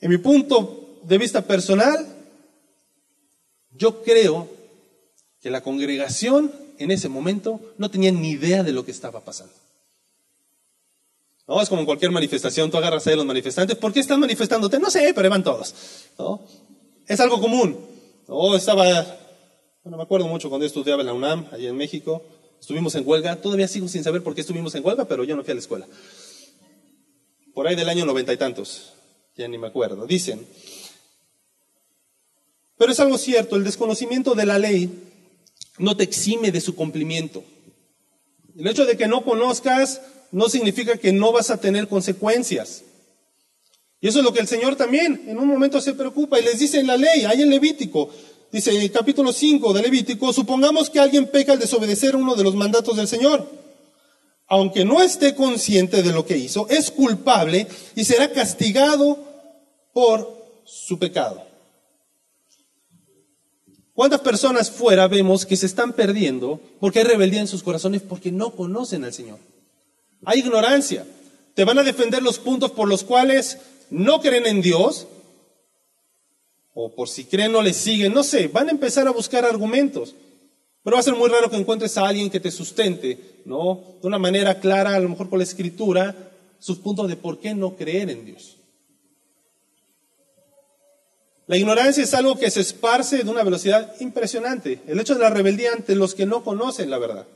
En 0.00 0.10
mi 0.10 0.18
punto 0.18 0.98
de 1.04 1.16
vista 1.16 1.42
personal, 1.42 2.04
yo 3.70 4.02
creo 4.02 4.48
que 5.40 5.50
la 5.50 5.62
congregación 5.62 6.52
en 6.78 6.90
ese 6.90 7.08
momento 7.08 7.60
no 7.78 7.88
tenía 7.88 8.10
ni 8.10 8.30
idea 8.30 8.64
de 8.64 8.72
lo 8.72 8.84
que 8.84 8.90
estaba 8.90 9.20
pasando. 9.20 9.54
¿No? 11.50 11.60
Es 11.60 11.68
como 11.68 11.80
en 11.80 11.86
cualquier 11.86 12.12
manifestación, 12.12 12.70
tú 12.70 12.76
agarras 12.76 13.04
a 13.08 13.16
los 13.16 13.26
manifestantes, 13.26 13.76
¿por 13.76 13.92
qué 13.92 13.98
están 13.98 14.20
manifestándote? 14.20 14.78
No 14.78 14.88
sé, 14.88 15.12
pero 15.12 15.28
van 15.28 15.42
todos. 15.42 15.74
Es 17.08 17.18
algo 17.18 17.40
común. 17.40 17.76
¿no? 18.28 18.54
Estaba, 18.54 18.84
bueno, 19.82 19.96
me 19.96 20.02
acuerdo 20.04 20.28
mucho 20.28 20.48
cuando 20.48 20.64
estudiaba 20.64 21.00
en 21.00 21.08
la 21.08 21.12
UNAM, 21.12 21.48
allí 21.50 21.66
en 21.66 21.76
México, 21.76 22.22
estuvimos 22.60 22.94
en 22.94 23.02
huelga, 23.04 23.34
todavía 23.34 23.66
sigo 23.66 23.88
sin 23.88 24.04
saber 24.04 24.22
por 24.22 24.36
qué 24.36 24.42
estuvimos 24.42 24.76
en 24.76 24.86
huelga, 24.86 25.06
pero 25.06 25.24
yo 25.24 25.34
no 25.34 25.42
fui 25.42 25.50
a 25.50 25.54
la 25.54 25.60
escuela. 25.60 25.88
Por 27.52 27.66
ahí 27.66 27.74
del 27.74 27.88
año 27.88 28.06
noventa 28.06 28.32
y 28.32 28.36
tantos, 28.36 28.92
ya 29.36 29.48
ni 29.48 29.58
me 29.58 29.66
acuerdo. 29.66 30.06
Dicen, 30.06 30.46
pero 32.78 32.92
es 32.92 33.00
algo 33.00 33.18
cierto, 33.18 33.56
el 33.56 33.64
desconocimiento 33.64 34.36
de 34.36 34.46
la 34.46 34.60
ley 34.60 34.88
no 35.78 35.96
te 35.96 36.04
exime 36.04 36.52
de 36.52 36.60
su 36.60 36.76
cumplimiento. 36.76 37.42
El 38.56 38.68
hecho 38.68 38.86
de 38.86 38.96
que 38.96 39.08
no 39.08 39.24
conozcas 39.24 40.00
no 40.32 40.48
significa 40.48 40.96
que 40.96 41.12
no 41.12 41.32
vas 41.32 41.50
a 41.50 41.60
tener 41.60 41.88
consecuencias. 41.88 42.82
Y 44.00 44.08
eso 44.08 44.20
es 44.20 44.24
lo 44.24 44.32
que 44.32 44.40
el 44.40 44.48
Señor 44.48 44.76
también 44.76 45.24
en 45.26 45.38
un 45.38 45.46
momento 45.46 45.80
se 45.80 45.94
preocupa 45.94 46.38
y 46.38 46.44
les 46.44 46.58
dice 46.58 46.80
en 46.80 46.86
la 46.86 46.96
ley, 46.96 47.24
hay 47.24 47.42
en 47.42 47.50
Levítico, 47.50 48.08
dice 48.50 48.74
en 48.74 48.80
el 48.80 48.90
capítulo 48.90 49.32
5 49.32 49.72
de 49.74 49.82
Levítico, 49.82 50.32
supongamos 50.32 50.88
que 50.88 51.00
alguien 51.00 51.26
peca 51.26 51.52
al 51.52 51.58
desobedecer 51.58 52.16
uno 52.16 52.34
de 52.34 52.44
los 52.44 52.54
mandatos 52.54 52.96
del 52.96 53.08
Señor. 53.08 53.46
Aunque 54.46 54.84
no 54.84 55.00
esté 55.02 55.34
consciente 55.34 56.02
de 56.02 56.12
lo 56.12 56.26
que 56.26 56.36
hizo, 56.36 56.66
es 56.68 56.90
culpable 56.90 57.68
y 57.94 58.04
será 58.04 58.32
castigado 58.32 59.18
por 59.92 60.62
su 60.64 60.98
pecado. 60.98 61.44
¿Cuántas 63.92 64.20
personas 64.20 64.70
fuera 64.70 65.08
vemos 65.08 65.44
que 65.44 65.56
se 65.56 65.66
están 65.66 65.92
perdiendo 65.92 66.58
porque 66.80 67.00
hay 67.00 67.04
rebeldía 67.04 67.40
en 67.40 67.46
sus 67.46 67.62
corazones 67.62 68.00
porque 68.00 68.32
no 68.32 68.56
conocen 68.56 69.04
al 69.04 69.12
Señor? 69.12 69.38
Hay 70.24 70.40
ignorancia. 70.40 71.06
Te 71.54 71.64
van 71.64 71.78
a 71.78 71.82
defender 71.82 72.22
los 72.22 72.38
puntos 72.38 72.70
por 72.70 72.88
los 72.88 73.04
cuales 73.04 73.58
no 73.90 74.20
creen 74.20 74.46
en 74.46 74.62
Dios, 74.62 75.06
o 76.74 76.94
por 76.94 77.08
si 77.08 77.24
creen 77.24 77.52
no 77.52 77.62
les 77.62 77.76
siguen, 77.76 78.14
no 78.14 78.22
sé, 78.22 78.48
van 78.48 78.68
a 78.68 78.72
empezar 78.72 79.06
a 79.08 79.12
buscar 79.12 79.44
argumentos. 79.44 80.14
Pero 80.82 80.96
va 80.96 81.00
a 81.00 81.04
ser 81.04 81.14
muy 81.14 81.28
raro 81.28 81.50
que 81.50 81.56
encuentres 81.56 81.98
a 81.98 82.06
alguien 82.06 82.30
que 82.30 82.40
te 82.40 82.50
sustente, 82.50 83.42
¿no? 83.44 83.82
De 84.00 84.06
una 84.06 84.18
manera 84.18 84.60
clara, 84.60 84.94
a 84.94 85.00
lo 85.00 85.08
mejor 85.08 85.28
con 85.28 85.38
la 85.38 85.44
escritura, 85.44 86.32
sus 86.58 86.78
puntos 86.78 87.08
de 87.08 87.16
por 87.16 87.38
qué 87.38 87.54
no 87.54 87.76
creer 87.76 88.08
en 88.10 88.24
Dios. 88.24 88.56
La 91.46 91.56
ignorancia 91.56 92.04
es 92.04 92.14
algo 92.14 92.36
que 92.36 92.50
se 92.50 92.60
esparce 92.60 93.24
de 93.24 93.30
una 93.30 93.42
velocidad 93.42 93.94
impresionante. 94.00 94.80
El 94.86 95.00
hecho 95.00 95.14
de 95.14 95.20
la 95.20 95.30
rebeldía 95.30 95.72
ante 95.72 95.96
los 95.96 96.14
que 96.14 96.24
no 96.24 96.44
conocen 96.44 96.90
la 96.90 96.98
verdad. 96.98 97.26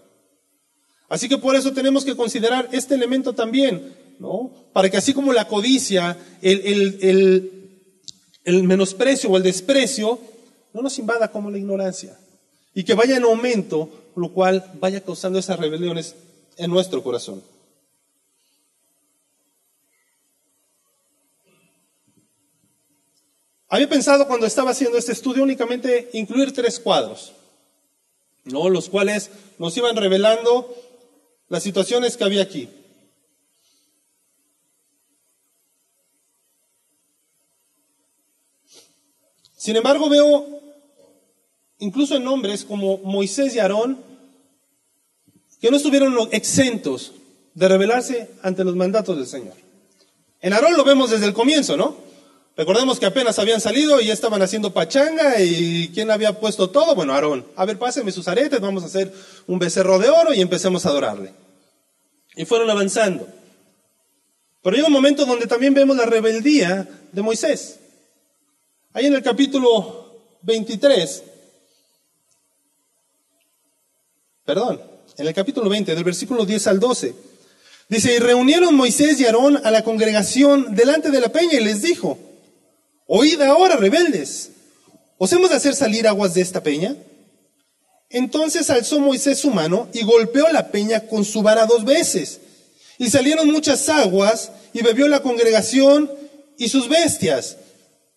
Así 1.08 1.28
que 1.28 1.38
por 1.38 1.54
eso 1.56 1.72
tenemos 1.72 2.04
que 2.04 2.16
considerar 2.16 2.68
este 2.72 2.94
elemento 2.94 3.34
también, 3.34 3.94
¿no? 4.18 4.50
Para 4.72 4.90
que 4.90 4.96
así 4.96 5.12
como 5.12 5.32
la 5.32 5.46
codicia, 5.46 6.16
el, 6.40 7.52
el 8.44 8.62
menosprecio 8.62 9.30
o 9.30 9.36
el 9.36 9.42
desprecio, 9.42 10.18
no 10.72 10.82
nos 10.82 10.98
invada 10.98 11.30
como 11.30 11.50
la 11.50 11.58
ignorancia. 11.58 12.18
Y 12.74 12.84
que 12.84 12.94
vaya 12.94 13.16
en 13.16 13.24
aumento, 13.24 13.88
lo 14.16 14.32
cual 14.32 14.64
vaya 14.80 15.02
causando 15.02 15.38
esas 15.38 15.58
rebeliones 15.58 16.16
en 16.56 16.70
nuestro 16.70 17.02
corazón. 17.02 17.42
Había 23.68 23.88
pensado 23.88 24.28
cuando 24.28 24.46
estaba 24.46 24.70
haciendo 24.70 24.98
este 24.98 25.10
estudio 25.12 25.42
únicamente 25.42 26.10
incluir 26.12 26.52
tres 26.52 26.78
cuadros, 26.78 27.32
¿no? 28.44 28.68
los 28.68 28.88
cuales 28.88 29.30
nos 29.58 29.76
iban 29.76 29.96
revelando 29.96 30.72
las 31.48 31.62
situaciones 31.62 32.16
que 32.16 32.24
había 32.24 32.42
aquí. 32.42 32.68
Sin 39.56 39.76
embargo, 39.76 40.08
veo 40.10 40.60
incluso 41.78 42.16
en 42.16 42.24
nombres 42.24 42.64
como 42.64 42.98
Moisés 42.98 43.54
y 43.54 43.60
Aarón 43.60 43.98
que 45.60 45.70
no 45.70 45.78
estuvieron 45.78 46.14
exentos 46.32 47.12
de 47.54 47.68
rebelarse 47.68 48.30
ante 48.42 48.64
los 48.64 48.76
mandatos 48.76 49.16
del 49.16 49.26
Señor. 49.26 49.54
En 50.42 50.52
Aarón 50.52 50.76
lo 50.76 50.84
vemos 50.84 51.10
desde 51.10 51.24
el 51.24 51.32
comienzo, 51.32 51.78
¿no? 51.78 52.03
Recordemos 52.56 53.00
que 53.00 53.06
apenas 53.06 53.38
habían 53.40 53.60
salido 53.60 54.00
y 54.00 54.06
ya 54.06 54.12
estaban 54.12 54.40
haciendo 54.40 54.72
pachanga 54.72 55.40
y 55.40 55.90
¿quién 55.92 56.10
había 56.12 56.38
puesto 56.38 56.70
todo? 56.70 56.94
Bueno, 56.94 57.12
Aarón. 57.12 57.44
A 57.56 57.64
ver, 57.64 57.78
pásenme 57.78 58.12
sus 58.12 58.28
aretes, 58.28 58.60
vamos 58.60 58.84
a 58.84 58.86
hacer 58.86 59.12
un 59.48 59.58
becerro 59.58 59.98
de 59.98 60.08
oro 60.08 60.32
y 60.32 60.40
empecemos 60.40 60.86
a 60.86 60.90
adorarle. 60.90 61.32
Y 62.36 62.44
fueron 62.44 62.70
avanzando. 62.70 63.26
Pero 64.62 64.76
llega 64.76 64.86
un 64.86 64.92
momento 64.92 65.26
donde 65.26 65.48
también 65.48 65.74
vemos 65.74 65.96
la 65.96 66.06
rebeldía 66.06 66.88
de 67.10 67.22
Moisés. 67.22 67.80
Ahí 68.92 69.06
en 69.06 69.14
el 69.14 69.22
capítulo 69.22 70.38
23, 70.42 71.24
perdón, 74.44 74.80
en 75.16 75.26
el 75.26 75.34
capítulo 75.34 75.68
20, 75.68 75.92
del 75.92 76.04
versículo 76.04 76.46
10 76.46 76.68
al 76.68 76.78
12. 76.78 77.14
Dice, 77.88 78.14
y 78.14 78.18
reunieron 78.20 78.76
Moisés 78.76 79.18
y 79.18 79.26
Aarón 79.26 79.60
a 79.64 79.72
la 79.72 79.82
congregación 79.82 80.74
delante 80.76 81.10
de 81.10 81.20
la 81.20 81.30
peña 81.30 81.54
y 81.54 81.64
les 81.64 81.82
dijo, 81.82 82.16
oíd 83.06 83.40
ahora, 83.42 83.76
rebeldes, 83.76 84.50
¿os 85.18 85.32
hemos 85.32 85.50
de 85.50 85.56
hacer 85.56 85.74
salir 85.74 86.06
aguas 86.06 86.34
de 86.34 86.40
esta 86.40 86.62
peña? 86.62 86.96
Entonces 88.10 88.70
alzó 88.70 89.00
Moisés 89.00 89.38
su 89.38 89.50
mano 89.50 89.88
y 89.92 90.04
golpeó 90.04 90.48
la 90.52 90.70
peña 90.70 91.00
con 91.08 91.24
su 91.24 91.42
vara 91.42 91.66
dos 91.66 91.84
veces. 91.84 92.40
Y 92.98 93.10
salieron 93.10 93.50
muchas 93.50 93.88
aguas 93.88 94.52
y 94.72 94.82
bebió 94.82 95.08
la 95.08 95.20
congregación 95.20 96.10
y 96.56 96.68
sus 96.68 96.88
bestias. 96.88 97.56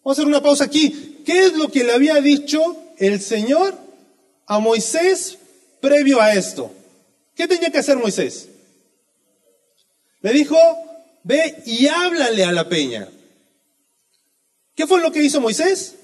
Vamos 0.03 0.19
a 0.19 0.21
hacer 0.21 0.27
una 0.27 0.43
pausa 0.43 0.65
aquí. 0.65 1.23
¿Qué 1.25 1.45
es 1.45 1.53
lo 1.53 1.69
que 1.69 1.83
le 1.83 1.93
había 1.93 2.21
dicho 2.21 2.61
el 2.97 3.21
Señor 3.21 3.73
a 4.45 4.59
Moisés 4.59 5.37
previo 5.81 6.21
a 6.21 6.33
esto? 6.33 6.71
¿Qué 7.35 7.47
tenía 7.47 7.71
que 7.71 7.79
hacer 7.79 7.97
Moisés? 7.97 8.49
Le 10.21 10.31
dijo, 10.31 10.57
ve 11.23 11.63
y 11.65 11.87
háblale 11.87 12.43
a 12.43 12.51
la 12.51 12.69
peña. 12.69 13.09
¿Qué 14.77 14.85
fue 14.85 15.01
lo 15.01 15.11
que 15.11 15.23
hizo 15.23 15.41
Moisés? 15.41 15.95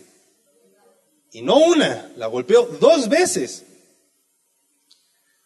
Y 1.31 1.43
no 1.43 1.57
una, 1.57 2.11
la 2.17 2.25
golpeó 2.25 2.65
dos 2.81 3.07
veces. 3.07 3.65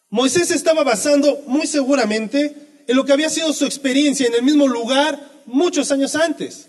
Moisés 0.09 0.49
estaba 0.49 0.85
basando 0.85 1.43
muy 1.45 1.67
seguramente 1.67 2.55
en 2.87 2.95
lo 2.95 3.03
que 3.03 3.11
había 3.11 3.29
sido 3.29 3.51
su 3.51 3.65
experiencia 3.65 4.27
en 4.27 4.33
el 4.33 4.43
mismo 4.43 4.65
lugar 4.65 5.43
muchos 5.45 5.91
años 5.91 6.15
antes, 6.15 6.67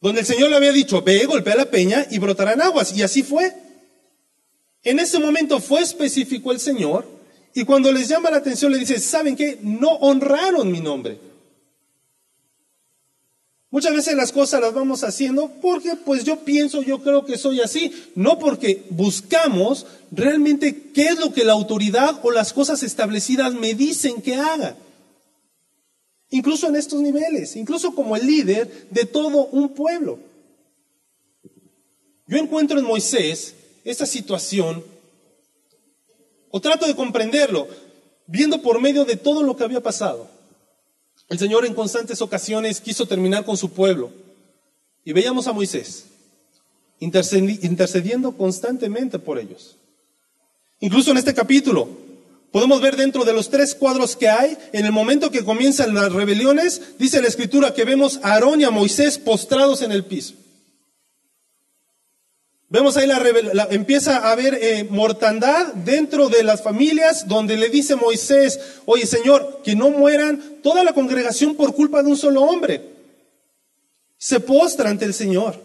donde 0.00 0.22
el 0.22 0.26
Señor 0.26 0.50
le 0.50 0.56
había 0.56 0.72
dicho, 0.72 1.00
ve, 1.02 1.24
golpea 1.26 1.54
la 1.54 1.70
peña 1.70 2.04
y 2.10 2.18
brotarán 2.18 2.60
aguas, 2.60 2.92
y 2.92 3.04
así 3.04 3.22
fue. 3.22 3.54
En 4.82 4.98
ese 4.98 5.20
momento 5.20 5.60
fue 5.60 5.80
específico 5.80 6.50
el 6.50 6.58
Señor, 6.58 7.06
y 7.54 7.64
cuando 7.64 7.92
les 7.92 8.08
llama 8.08 8.32
la 8.32 8.38
atención 8.38 8.72
le 8.72 8.78
dice, 8.78 8.98
¿saben 8.98 9.36
qué? 9.36 9.60
No 9.62 9.90
honraron 9.90 10.72
mi 10.72 10.80
nombre. 10.80 11.20
Muchas 13.76 13.94
veces 13.94 14.14
las 14.14 14.32
cosas 14.32 14.62
las 14.62 14.72
vamos 14.72 15.04
haciendo 15.04 15.50
porque 15.60 15.96
pues 15.96 16.24
yo 16.24 16.38
pienso, 16.46 16.80
yo 16.80 17.02
creo 17.02 17.26
que 17.26 17.36
soy 17.36 17.60
así, 17.60 17.92
no 18.14 18.38
porque 18.38 18.86
buscamos 18.88 19.84
realmente 20.10 20.92
qué 20.94 21.08
es 21.08 21.18
lo 21.18 21.34
que 21.34 21.44
la 21.44 21.52
autoridad 21.52 22.18
o 22.22 22.30
las 22.30 22.54
cosas 22.54 22.82
establecidas 22.82 23.52
me 23.52 23.74
dicen 23.74 24.22
que 24.22 24.36
haga. 24.36 24.78
Incluso 26.30 26.68
en 26.68 26.76
estos 26.76 27.02
niveles, 27.02 27.54
incluso 27.54 27.94
como 27.94 28.16
el 28.16 28.26
líder 28.26 28.88
de 28.90 29.04
todo 29.04 29.44
un 29.48 29.68
pueblo. 29.74 30.20
Yo 32.28 32.38
encuentro 32.38 32.78
en 32.78 32.86
Moisés 32.86 33.56
esta 33.84 34.06
situación, 34.06 34.82
o 36.48 36.62
trato 36.62 36.86
de 36.86 36.96
comprenderlo, 36.96 37.68
viendo 38.26 38.62
por 38.62 38.80
medio 38.80 39.04
de 39.04 39.16
todo 39.16 39.42
lo 39.42 39.54
que 39.54 39.64
había 39.64 39.82
pasado. 39.82 40.35
El 41.28 41.38
Señor 41.38 41.66
en 41.66 41.74
constantes 41.74 42.22
ocasiones 42.22 42.80
quiso 42.80 43.06
terminar 43.06 43.44
con 43.44 43.56
su 43.56 43.70
pueblo. 43.70 44.12
Y 45.04 45.12
veíamos 45.12 45.46
a 45.46 45.52
Moisés 45.52 46.06
intercediendo 46.98 48.32
constantemente 48.32 49.18
por 49.18 49.38
ellos. 49.38 49.76
Incluso 50.80 51.10
en 51.10 51.18
este 51.18 51.34
capítulo 51.34 51.88
podemos 52.50 52.80
ver 52.80 52.96
dentro 52.96 53.24
de 53.24 53.32
los 53.32 53.50
tres 53.50 53.74
cuadros 53.74 54.16
que 54.16 54.28
hay, 54.28 54.56
en 54.72 54.86
el 54.86 54.92
momento 54.92 55.30
que 55.30 55.44
comienzan 55.44 55.94
las 55.94 56.12
rebeliones, 56.12 56.80
dice 56.98 57.20
la 57.20 57.28
escritura 57.28 57.74
que 57.74 57.84
vemos 57.84 58.18
a 58.22 58.32
Aarón 58.32 58.60
y 58.60 58.64
a 58.64 58.70
Moisés 58.70 59.18
postrados 59.18 59.82
en 59.82 59.92
el 59.92 60.04
piso. 60.04 60.34
Vemos 62.68 62.96
ahí 62.96 63.06
la, 63.06 63.68
empieza 63.70 64.18
a 64.18 64.32
haber 64.32 64.54
eh, 64.54 64.84
mortandad 64.90 65.72
dentro 65.74 66.28
de 66.28 66.42
las 66.42 66.62
familias 66.62 67.28
donde 67.28 67.56
le 67.56 67.68
dice 67.68 67.94
Moisés, 67.94 68.58
oye 68.86 69.06
Señor, 69.06 69.60
que 69.62 69.76
no 69.76 69.90
mueran 69.90 70.42
toda 70.64 70.82
la 70.82 70.92
congregación 70.92 71.54
por 71.54 71.74
culpa 71.74 72.02
de 72.02 72.10
un 72.10 72.16
solo 72.16 72.42
hombre. 72.42 72.82
Se 74.18 74.40
postra 74.40 74.90
ante 74.90 75.04
el 75.04 75.14
Señor. 75.14 75.64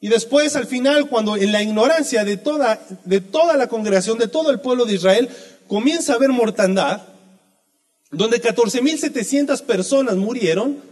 Y 0.00 0.08
después, 0.08 0.56
al 0.56 0.66
final, 0.66 1.08
cuando 1.08 1.36
en 1.36 1.52
la 1.52 1.62
ignorancia 1.62 2.24
de 2.24 2.36
toda, 2.36 2.84
de 3.04 3.20
toda 3.20 3.56
la 3.56 3.68
congregación, 3.68 4.18
de 4.18 4.26
todo 4.26 4.50
el 4.50 4.58
pueblo 4.58 4.84
de 4.84 4.94
Israel, 4.94 5.28
comienza 5.68 6.12
a 6.12 6.16
haber 6.16 6.30
mortandad, 6.30 7.02
donde 8.10 8.42
14.700 8.42 9.62
personas 9.62 10.16
murieron, 10.16 10.82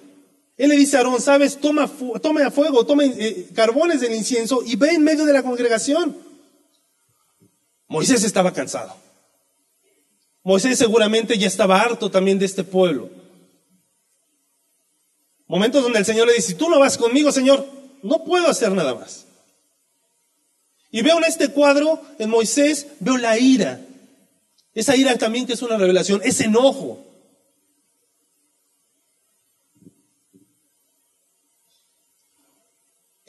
él 0.61 0.69
le 0.69 0.77
dice 0.77 0.97
a 0.97 0.99
Aarón, 0.99 1.23
sabes, 1.23 1.59
toma, 1.59 1.91
tome 2.21 2.43
a 2.43 2.51
fuego, 2.51 2.85
tome 2.85 3.07
eh, 3.07 3.49
carbones 3.55 4.03
del 4.03 4.15
incienso 4.15 4.63
y 4.63 4.77
ve 4.77 4.91
en 4.91 5.03
medio 5.03 5.25
de 5.25 5.33
la 5.33 5.43
congregación. 5.43 6.15
Moisés 7.89 8.25
estaba 8.25 8.53
cansado. 8.53 8.95
Moisés 10.43 10.77
seguramente 10.79 11.39
ya 11.39 11.47
estaba 11.47 11.81
harto 11.81 12.11
también 12.11 12.39
de 12.39 12.45
este 12.45 12.63
pueblo. 12.63 13.09
Momentos 15.47 15.83
donde 15.83 15.99
el 15.99 16.05
Señor 16.05 16.27
le 16.27 16.35
dice, 16.35 16.49
si 16.49 16.55
tú 16.57 16.69
no 16.69 16.79
vas 16.79 16.99
conmigo, 16.99 17.33
Señor, 17.33 17.67
no 18.03 18.23
puedo 18.25 18.47
hacer 18.47 18.73
nada 18.73 18.95
más. 18.95 19.25
Y 20.91 21.01
veo 21.01 21.17
en 21.17 21.25
este 21.25 21.49
cuadro, 21.49 22.03
en 22.19 22.29
Moisés, 22.29 22.87
veo 22.99 23.17
la 23.17 23.39
ira. 23.39 23.81
Esa 24.75 24.95
ira 24.95 25.17
también 25.17 25.47
que 25.47 25.55
es 25.55 25.63
una 25.63 25.79
revelación, 25.79 26.21
ese 26.23 26.45
enojo. 26.45 27.10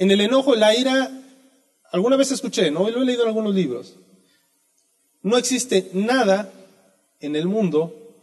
En 0.01 0.09
el 0.09 0.19
enojo, 0.19 0.55
la 0.55 0.75
ira, 0.75 1.11
alguna 1.91 2.15
vez 2.15 2.31
escuché, 2.31 2.71
¿no? 2.71 2.89
Lo 2.89 3.03
he 3.03 3.05
leído 3.05 3.21
en 3.21 3.27
algunos 3.27 3.53
libros. 3.53 3.97
No 5.21 5.37
existe 5.37 5.91
nada 5.93 6.51
en 7.19 7.35
el 7.35 7.45
mundo, 7.45 8.15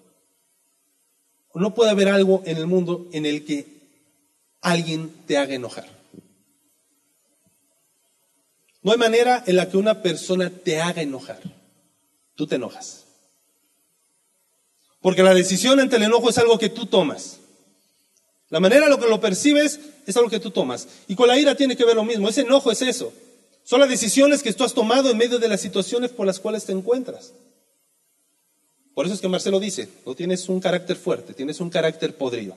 no 1.55 1.77
puede 1.77 1.93
haber 1.93 2.09
algo 2.09 2.43
en 2.47 2.57
el 2.57 2.67
mundo 2.67 3.07
en 3.13 3.27
el 3.27 3.45
que 3.45 3.65
alguien 4.61 5.09
te 5.29 5.39
haga 5.39 5.55
enojar. 5.55 5.89
No 8.83 8.91
hay 8.91 8.99
manera 8.99 9.45
en 9.47 9.55
la 9.55 9.71
que 9.71 9.77
una 9.77 10.03
persona 10.03 10.51
te 10.51 10.81
haga 10.81 11.03
enojar. 11.03 11.39
Tú 12.35 12.49
te 12.49 12.57
enojas. 12.57 13.05
Porque 15.01 15.23
la 15.23 15.33
decisión 15.33 15.79
ante 15.79 15.95
el 15.95 16.03
enojo 16.03 16.29
es 16.29 16.39
algo 16.39 16.59
que 16.59 16.71
tú 16.71 16.87
tomas. 16.87 17.39
La 18.51 18.61
manera 18.61 18.87
en 18.87 18.91
la 18.91 18.99
que 18.99 19.09
lo 19.09 19.21
percibes 19.21 19.79
es 20.07 20.17
algo 20.17 20.31
que 20.31 20.41
tú 20.41 20.51
tomas. 20.51 20.89
Y 21.07 21.15
con 21.15 21.29
la 21.29 21.39
ira 21.39 21.55
tiene 21.55 21.77
que 21.77 21.85
ver 21.85 21.97
lo 21.97 22.05
mismo. 22.05 22.29
Ese 22.29 22.43
enojo 22.43 22.71
es 22.71 22.81
eso. 22.83 23.13
Son 23.63 23.81
las 23.81 23.91
decisiones 23.91 24.43
que 24.43 24.53
tú 24.55 24.65
has 24.65 24.73
tomado 24.73 25.11
en 25.11 25.19
medio 25.19 25.39
de 25.39 25.49
las 25.49 25.61
situaciones 25.61 26.11
por 26.11 26.27
las 26.27 26.41
cuales 26.41 26.65
te 26.65 26.73
encuentras. 26.73 27.35
Por 28.95 29.05
eso 29.05 29.15
es 29.15 29.21
que 29.21 29.29
Marcelo 29.29 29.61
dice, 29.61 29.89
no 30.07 30.15
tienes 30.15 30.49
un 30.49 30.59
carácter 30.61 30.97
fuerte, 30.97 31.35
tienes 31.35 31.61
un 31.61 31.69
carácter 31.69 32.17
podrido. 32.17 32.57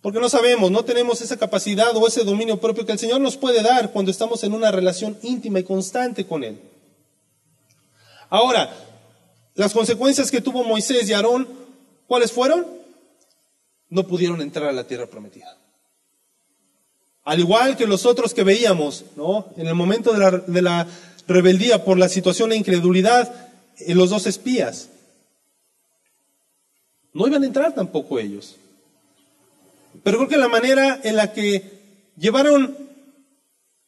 Porque 0.00 0.18
no 0.18 0.28
sabemos, 0.28 0.70
no 0.70 0.84
tenemos 0.84 1.20
esa 1.20 1.36
capacidad 1.36 1.96
o 1.96 2.08
ese 2.08 2.24
dominio 2.24 2.58
propio 2.58 2.84
que 2.84 2.92
el 2.92 2.98
Señor 2.98 3.20
nos 3.20 3.36
puede 3.36 3.62
dar 3.62 3.92
cuando 3.92 4.10
estamos 4.10 4.42
en 4.42 4.54
una 4.54 4.72
relación 4.72 5.16
íntima 5.22 5.60
y 5.60 5.64
constante 5.64 6.26
con 6.26 6.42
Él. 6.42 6.58
Ahora, 8.28 8.74
las 9.54 9.72
consecuencias 9.72 10.30
que 10.30 10.40
tuvo 10.40 10.64
Moisés 10.64 11.08
y 11.08 11.12
Aarón, 11.12 11.46
¿cuáles 12.08 12.32
fueron? 12.32 12.81
No 13.92 14.06
pudieron 14.06 14.40
entrar 14.40 14.70
a 14.70 14.72
la 14.72 14.86
tierra 14.86 15.06
prometida. 15.06 15.58
Al 17.24 17.38
igual 17.38 17.76
que 17.76 17.86
los 17.86 18.06
otros 18.06 18.32
que 18.32 18.42
veíamos, 18.42 19.04
¿no? 19.16 19.52
En 19.58 19.66
el 19.66 19.74
momento 19.74 20.14
de 20.14 20.18
la, 20.18 20.30
de 20.30 20.62
la 20.62 20.88
rebeldía 21.28 21.84
por 21.84 21.98
la 21.98 22.08
situación 22.08 22.50
de 22.50 22.56
incredulidad, 22.56 23.50
en 23.76 23.98
los 23.98 24.08
dos 24.08 24.26
espías, 24.26 24.88
no 27.12 27.26
iban 27.26 27.42
a 27.42 27.46
entrar 27.46 27.74
tampoco 27.74 28.18
ellos. 28.18 28.56
Pero 30.02 30.16
creo 30.16 30.28
que 30.28 30.38
la 30.38 30.48
manera 30.48 30.98
en 31.04 31.16
la 31.16 31.34
que 31.34 31.62
llevaron 32.16 32.74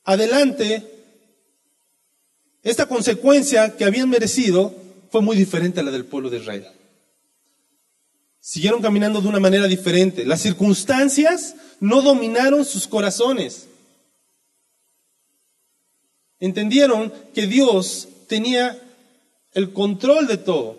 adelante 0.04 0.86
esta 2.62 2.84
consecuencia 2.86 3.74
que 3.74 3.86
habían 3.86 4.10
merecido 4.10 4.74
fue 5.10 5.22
muy 5.22 5.34
diferente 5.34 5.80
a 5.80 5.82
la 5.82 5.90
del 5.90 6.04
pueblo 6.04 6.28
de 6.28 6.40
Israel 6.40 6.66
siguieron 8.44 8.82
caminando 8.82 9.22
de 9.22 9.28
una 9.28 9.40
manera 9.40 9.66
diferente. 9.66 10.26
Las 10.26 10.42
circunstancias 10.42 11.54
no 11.80 12.02
dominaron 12.02 12.66
sus 12.66 12.86
corazones. 12.86 13.68
Entendieron 16.38 17.10
que 17.32 17.46
Dios 17.46 18.06
tenía 18.28 18.78
el 19.52 19.72
control 19.72 20.26
de 20.26 20.36
todo. 20.36 20.76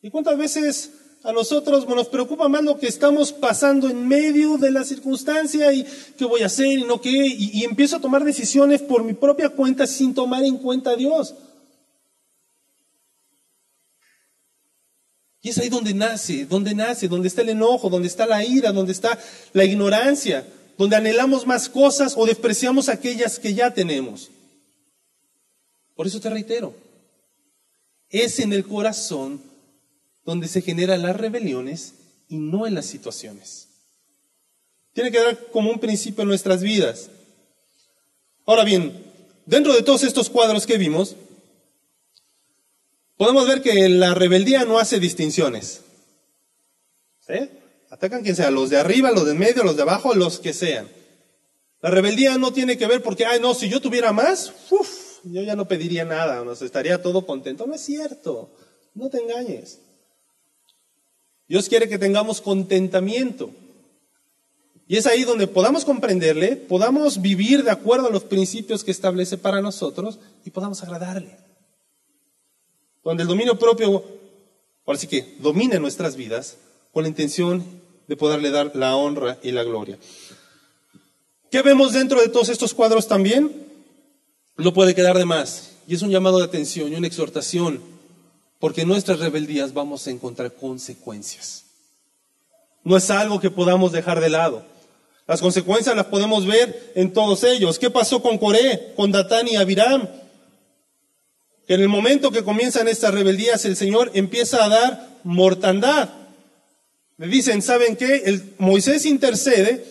¿Y 0.00 0.08
cuántas 0.08 0.38
veces 0.38 0.92
a 1.22 1.32
nosotros 1.32 1.86
nos 1.86 2.08
preocupa 2.08 2.48
más 2.48 2.62
lo 2.62 2.78
que 2.78 2.86
estamos 2.86 3.30
pasando 3.30 3.90
en 3.90 4.08
medio 4.08 4.56
de 4.56 4.70
la 4.70 4.82
circunstancia 4.82 5.70
y 5.74 5.84
qué 6.16 6.24
voy 6.24 6.40
a 6.40 6.46
hacer 6.46 6.78
y 6.78 6.84
no 6.84 6.98
qué? 6.98 7.10
Y, 7.10 7.60
y 7.60 7.64
empiezo 7.64 7.96
a 7.96 8.00
tomar 8.00 8.24
decisiones 8.24 8.80
por 8.80 9.04
mi 9.04 9.12
propia 9.12 9.50
cuenta 9.50 9.86
sin 9.86 10.14
tomar 10.14 10.44
en 10.44 10.56
cuenta 10.56 10.92
a 10.92 10.96
Dios. 10.96 11.34
Y 15.42 15.48
es 15.50 15.58
ahí 15.58 15.68
donde 15.68 15.94
nace, 15.94 16.44
donde 16.44 16.74
nace, 16.74 17.08
donde 17.08 17.28
está 17.28 17.40
el 17.42 17.50
enojo, 17.50 17.88
donde 17.88 18.08
está 18.08 18.26
la 18.26 18.44
ira, 18.44 18.72
donde 18.72 18.92
está 18.92 19.18
la 19.52 19.64
ignorancia, 19.64 20.46
donde 20.76 20.96
anhelamos 20.96 21.46
más 21.46 21.68
cosas 21.68 22.14
o 22.16 22.26
despreciamos 22.26 22.88
aquellas 22.88 23.38
que 23.38 23.54
ya 23.54 23.72
tenemos. 23.72 24.30
Por 25.94 26.06
eso 26.06 26.20
te 26.20 26.30
reitero, 26.30 26.74
Es 28.08 28.40
en 28.40 28.52
el 28.52 28.66
corazón 28.66 29.40
donde 30.24 30.48
se 30.48 30.62
generan 30.62 31.02
las 31.02 31.16
rebeliones 31.16 31.94
y 32.28 32.38
no 32.38 32.66
en 32.66 32.74
las 32.74 32.86
situaciones. 32.86 33.68
Tiene 34.92 35.10
que 35.10 35.20
dar 35.20 35.46
como 35.52 35.70
un 35.70 35.78
principio 35.78 36.22
en 36.22 36.28
nuestras 36.28 36.62
vidas. 36.62 37.10
Ahora 38.46 38.64
bien, 38.64 39.04
dentro 39.46 39.72
de 39.74 39.82
todos 39.82 40.02
estos 40.02 40.28
cuadros 40.28 40.66
que 40.66 40.76
vimos, 40.76 41.16
podemos 43.20 43.46
ver 43.46 43.60
que 43.60 43.86
la 43.90 44.14
rebeldía 44.14 44.64
no 44.64 44.78
hace 44.78 44.98
distinciones. 44.98 45.82
Atacan 47.90 48.22
quien 48.22 48.34
sea, 48.34 48.50
los 48.50 48.70
de 48.70 48.78
arriba, 48.78 49.10
los 49.10 49.26
de 49.26 49.34
medio, 49.34 49.62
los 49.62 49.76
de 49.76 49.82
abajo, 49.82 50.14
los 50.14 50.38
que 50.38 50.54
sean. 50.54 50.88
La 51.82 51.90
rebeldía 51.90 52.38
no 52.38 52.54
tiene 52.54 52.78
que 52.78 52.86
ver 52.86 53.02
porque, 53.02 53.26
ay, 53.26 53.38
no, 53.38 53.52
si 53.52 53.68
yo 53.68 53.82
tuviera 53.82 54.14
más, 54.14 54.54
yo 55.24 55.42
ya 55.42 55.54
no 55.54 55.68
pediría 55.68 56.06
nada, 56.06 56.42
nos 56.44 56.62
estaría 56.62 57.02
todo 57.02 57.26
contento. 57.26 57.66
No 57.66 57.74
es 57.74 57.82
cierto, 57.82 58.56
no 58.94 59.10
te 59.10 59.18
engañes. 59.18 59.80
Dios 61.46 61.68
quiere 61.68 61.90
que 61.90 61.98
tengamos 61.98 62.40
contentamiento. 62.40 63.50
Y 64.88 64.96
es 64.96 65.06
ahí 65.06 65.24
donde 65.24 65.46
podamos 65.46 65.84
comprenderle, 65.84 66.56
podamos 66.56 67.20
vivir 67.20 67.64
de 67.64 67.70
acuerdo 67.70 68.06
a 68.06 68.10
los 68.10 68.24
principios 68.24 68.82
que 68.82 68.92
establece 68.92 69.36
para 69.36 69.60
nosotros 69.60 70.18
y 70.42 70.48
podamos 70.48 70.82
agradarle. 70.82 71.49
Donde 73.02 73.22
el 73.22 73.28
dominio 73.28 73.58
propio, 73.58 74.04
ahora 74.86 74.98
sí 74.98 75.06
que 75.06 75.36
domine 75.38 75.78
nuestras 75.78 76.16
vidas 76.16 76.58
con 76.92 77.04
la 77.04 77.08
intención 77.08 77.64
de 78.06 78.16
poderle 78.16 78.50
dar 78.50 78.72
la 78.74 78.96
honra 78.96 79.38
y 79.42 79.52
la 79.52 79.62
gloria. 79.62 79.98
¿Qué 81.50 81.62
vemos 81.62 81.92
dentro 81.92 82.20
de 82.20 82.28
todos 82.28 82.48
estos 82.48 82.74
cuadros 82.74 83.08
también? 83.08 83.66
No 84.56 84.72
puede 84.72 84.94
quedar 84.94 85.16
de 85.16 85.24
más. 85.24 85.72
Y 85.86 85.94
es 85.94 86.02
un 86.02 86.10
llamado 86.10 86.38
de 86.38 86.44
atención 86.44 86.92
y 86.92 86.96
una 86.96 87.06
exhortación, 87.06 87.80
porque 88.58 88.84
nuestras 88.84 89.18
rebeldías 89.18 89.72
vamos 89.72 90.06
a 90.06 90.10
encontrar 90.10 90.54
consecuencias. 90.54 91.64
No 92.84 92.96
es 92.96 93.10
algo 93.10 93.40
que 93.40 93.50
podamos 93.50 93.92
dejar 93.92 94.20
de 94.20 94.30
lado. 94.30 94.64
Las 95.26 95.40
consecuencias 95.40 95.94
las 95.96 96.06
podemos 96.06 96.46
ver 96.46 96.92
en 96.94 97.12
todos 97.12 97.44
ellos. 97.44 97.78
¿Qué 97.78 97.90
pasó 97.90 98.20
con 98.20 98.38
Coré, 98.38 98.92
con 98.96 99.12
Datán 99.12 99.48
y 99.48 99.56
Abiram? 99.56 100.08
En 101.70 101.80
el 101.80 101.86
momento 101.86 102.32
que 102.32 102.42
comienzan 102.42 102.88
estas 102.88 103.14
rebeldías, 103.14 103.64
el 103.64 103.76
Señor 103.76 104.10
empieza 104.14 104.64
a 104.64 104.68
dar 104.68 105.20
mortandad. 105.22 106.10
Le 107.16 107.28
dicen, 107.28 107.62
¿saben 107.62 107.94
qué? 107.94 108.22
El, 108.24 108.54
Moisés 108.58 109.06
intercede 109.06 109.84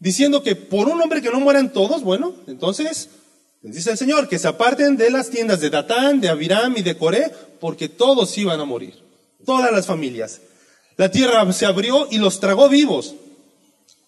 diciendo 0.00 0.42
que 0.42 0.56
por 0.56 0.88
un 0.88 1.00
hombre 1.00 1.22
que 1.22 1.30
no 1.30 1.38
mueran 1.38 1.72
todos, 1.72 2.02
bueno, 2.02 2.34
entonces 2.48 3.10
les 3.62 3.76
dice 3.76 3.92
el 3.92 3.96
Señor 3.96 4.28
que 4.28 4.40
se 4.40 4.48
aparten 4.48 4.96
de 4.96 5.08
las 5.08 5.30
tiendas 5.30 5.60
de 5.60 5.70
Datán, 5.70 6.20
de 6.20 6.30
Abiram 6.30 6.76
y 6.76 6.82
de 6.82 6.96
Coré, 6.96 7.30
porque 7.60 7.88
todos 7.88 8.36
iban 8.36 8.58
a 8.58 8.64
morir, 8.64 8.94
todas 9.46 9.70
las 9.70 9.86
familias. 9.86 10.40
La 10.96 11.12
tierra 11.12 11.52
se 11.52 11.64
abrió 11.64 12.08
y 12.10 12.18
los 12.18 12.40
tragó 12.40 12.68
vivos, 12.68 13.14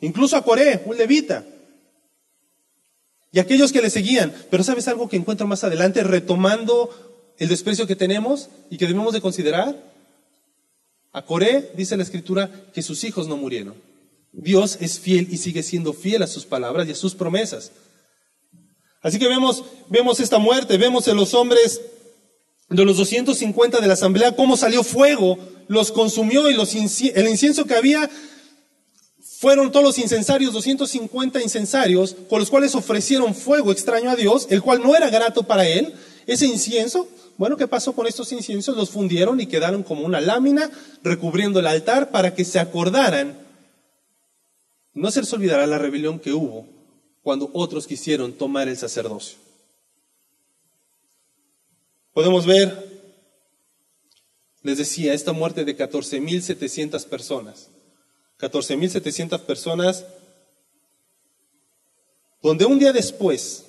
incluso 0.01 0.37
a 0.37 0.43
Coré, 0.43 0.83
un 0.87 0.97
levita, 0.97 1.45
y 3.37 3.39
aquellos 3.39 3.71
que 3.71 3.83
le 3.83 3.91
seguían. 3.91 4.33
Pero 4.51 4.65
¿sabes 4.65 4.89
algo 4.89 5.11
que 5.11 5.17
encuentro 5.19 5.47
más 5.47 5.63
adelante, 5.63 6.03
retomando 6.03 7.35
el 7.37 7.51
desprecio 7.51 7.87
que 7.87 7.95
tenemos 7.95 8.49
y 8.71 8.79
que 8.79 8.87
debemos 8.87 9.13
de 9.13 9.21
considerar? 9.21 9.77
A 11.13 11.21
Coré 11.21 11.71
dice 11.77 11.99
la 11.99 12.03
escritura 12.03 12.51
que 12.73 12.81
sus 12.81 13.05
hijos 13.05 13.29
no 13.29 13.37
murieron. 13.37 13.75
Dios 14.33 14.79
es 14.81 14.99
fiel 14.99 15.29
y 15.31 15.37
sigue 15.37 15.63
siendo 15.63 15.93
fiel 15.93 16.23
a 16.23 16.27
sus 16.27 16.47
palabras 16.47 16.89
y 16.89 16.93
a 16.93 16.95
sus 16.95 17.15
promesas. 17.15 17.73
Así 19.03 19.19
que 19.19 19.29
vemos, 19.29 19.65
vemos 19.91 20.19
esta 20.19 20.39
muerte, 20.39 20.79
vemos 20.79 21.07
en 21.07 21.17
los 21.17 21.35
hombres 21.35 21.83
de 22.71 22.85
los 22.87 22.97
250 22.97 23.83
de 23.83 23.87
la 23.87 23.93
asamblea 23.93 24.35
cómo 24.35 24.57
salió 24.57 24.83
fuego, 24.83 25.39
los 25.69 25.93
consumió 25.93 26.49
y 26.51 26.55
los 26.55 26.75
el 26.75 27.29
incienso 27.29 27.67
que 27.67 27.75
había 27.75 28.09
fueron 29.39 29.71
todos 29.71 29.85
los 29.85 29.99
incensarios, 29.99 30.53
250 30.53 31.43
incensarios, 31.43 32.17
con 32.29 32.41
los 32.41 32.51
cuales 32.51 32.75
ofrecieron 32.75 33.35
fuego 33.35 33.73
extraño 33.73 34.11
a 34.11 34.17
Dios, 34.17 34.47
el 34.51 34.63
cual 34.63 34.83
no 34.83 34.97
era 34.97 35.11
grato 35.11 35.43
para 35.43 35.67
él. 35.67 35.95
Ese 36.27 36.47
incienso, 36.47 37.09
bueno, 37.37 37.57
¿qué 37.57 37.69
pasó 37.69 37.93
con 37.93 38.07
estos 38.07 38.33
inciensos? 38.33 38.77
Los 38.77 38.91
fundieron 38.91 39.41
y 39.41 39.47
quedaron 39.47 39.83
como 39.83 40.07
una 40.07 40.21
lámina 40.21 40.71
recubriendo 41.03 41.61
el 41.61 41.67
altar 41.67 42.11
para 42.11 42.35
que 42.35 42.45
se 42.45 42.59
acordaran 42.59 43.47
no 44.97 45.11
se 45.11 45.21
les 45.21 45.33
olvidará 45.35 45.67
la 45.67 45.77
rebelión 45.77 46.19
que 46.19 46.33
hubo 46.33 46.67
cuando 47.23 47.51
otros 47.53 47.87
quisieron 47.87 48.33
tomar 48.33 48.67
el 48.67 48.79
sacerdocio. 48.79 49.37
Podemos 52.15 52.47
ver, 52.47 52.99
les 54.63 54.79
decía, 54.79 55.13
esta 55.13 55.33
muerte 55.33 55.67
de 55.67 55.77
14.700 55.77 57.05
personas. 57.05 57.69
14.700 58.39 59.41
personas 59.41 60.05
donde 62.43 62.65
un 62.65 62.79
día 62.79 62.93
después 62.93 63.65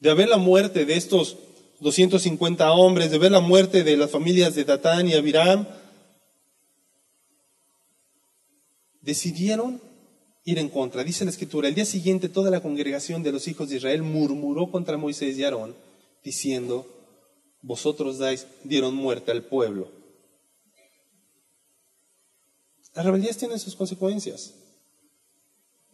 de 0.00 0.10
haber 0.10 0.28
la 0.28 0.36
muerte 0.36 0.84
de 0.84 0.96
estos 0.96 1.38
250 1.80 2.72
hombres, 2.72 3.10
de 3.10 3.18
ver 3.18 3.32
la 3.32 3.40
muerte 3.40 3.84
de 3.84 3.96
las 3.96 4.10
familias 4.10 4.54
de 4.54 4.64
Datán 4.64 5.08
y 5.08 5.14
Abiram, 5.14 5.66
decidieron 9.00 9.80
ir 10.44 10.58
en 10.58 10.68
contra. 10.68 11.04
Dice 11.04 11.24
la 11.24 11.30
escritura, 11.30 11.68
el 11.68 11.74
día 11.74 11.84
siguiente 11.84 12.28
toda 12.28 12.50
la 12.50 12.60
congregación 12.60 13.22
de 13.22 13.32
los 13.32 13.46
hijos 13.48 13.68
de 13.68 13.76
Israel 13.76 14.02
murmuró 14.02 14.70
contra 14.70 14.96
Moisés 14.96 15.36
y 15.38 15.44
Aarón, 15.44 15.74
diciendo, 16.24 16.86
vosotros 17.62 18.18
dais, 18.18 18.46
dieron 18.64 18.94
muerte 18.94 19.30
al 19.32 19.42
pueblo. 19.42 19.90
Las 22.96 23.04
rebeldías 23.04 23.36
tienen 23.36 23.58
sus 23.58 23.76
consecuencias. 23.76 24.54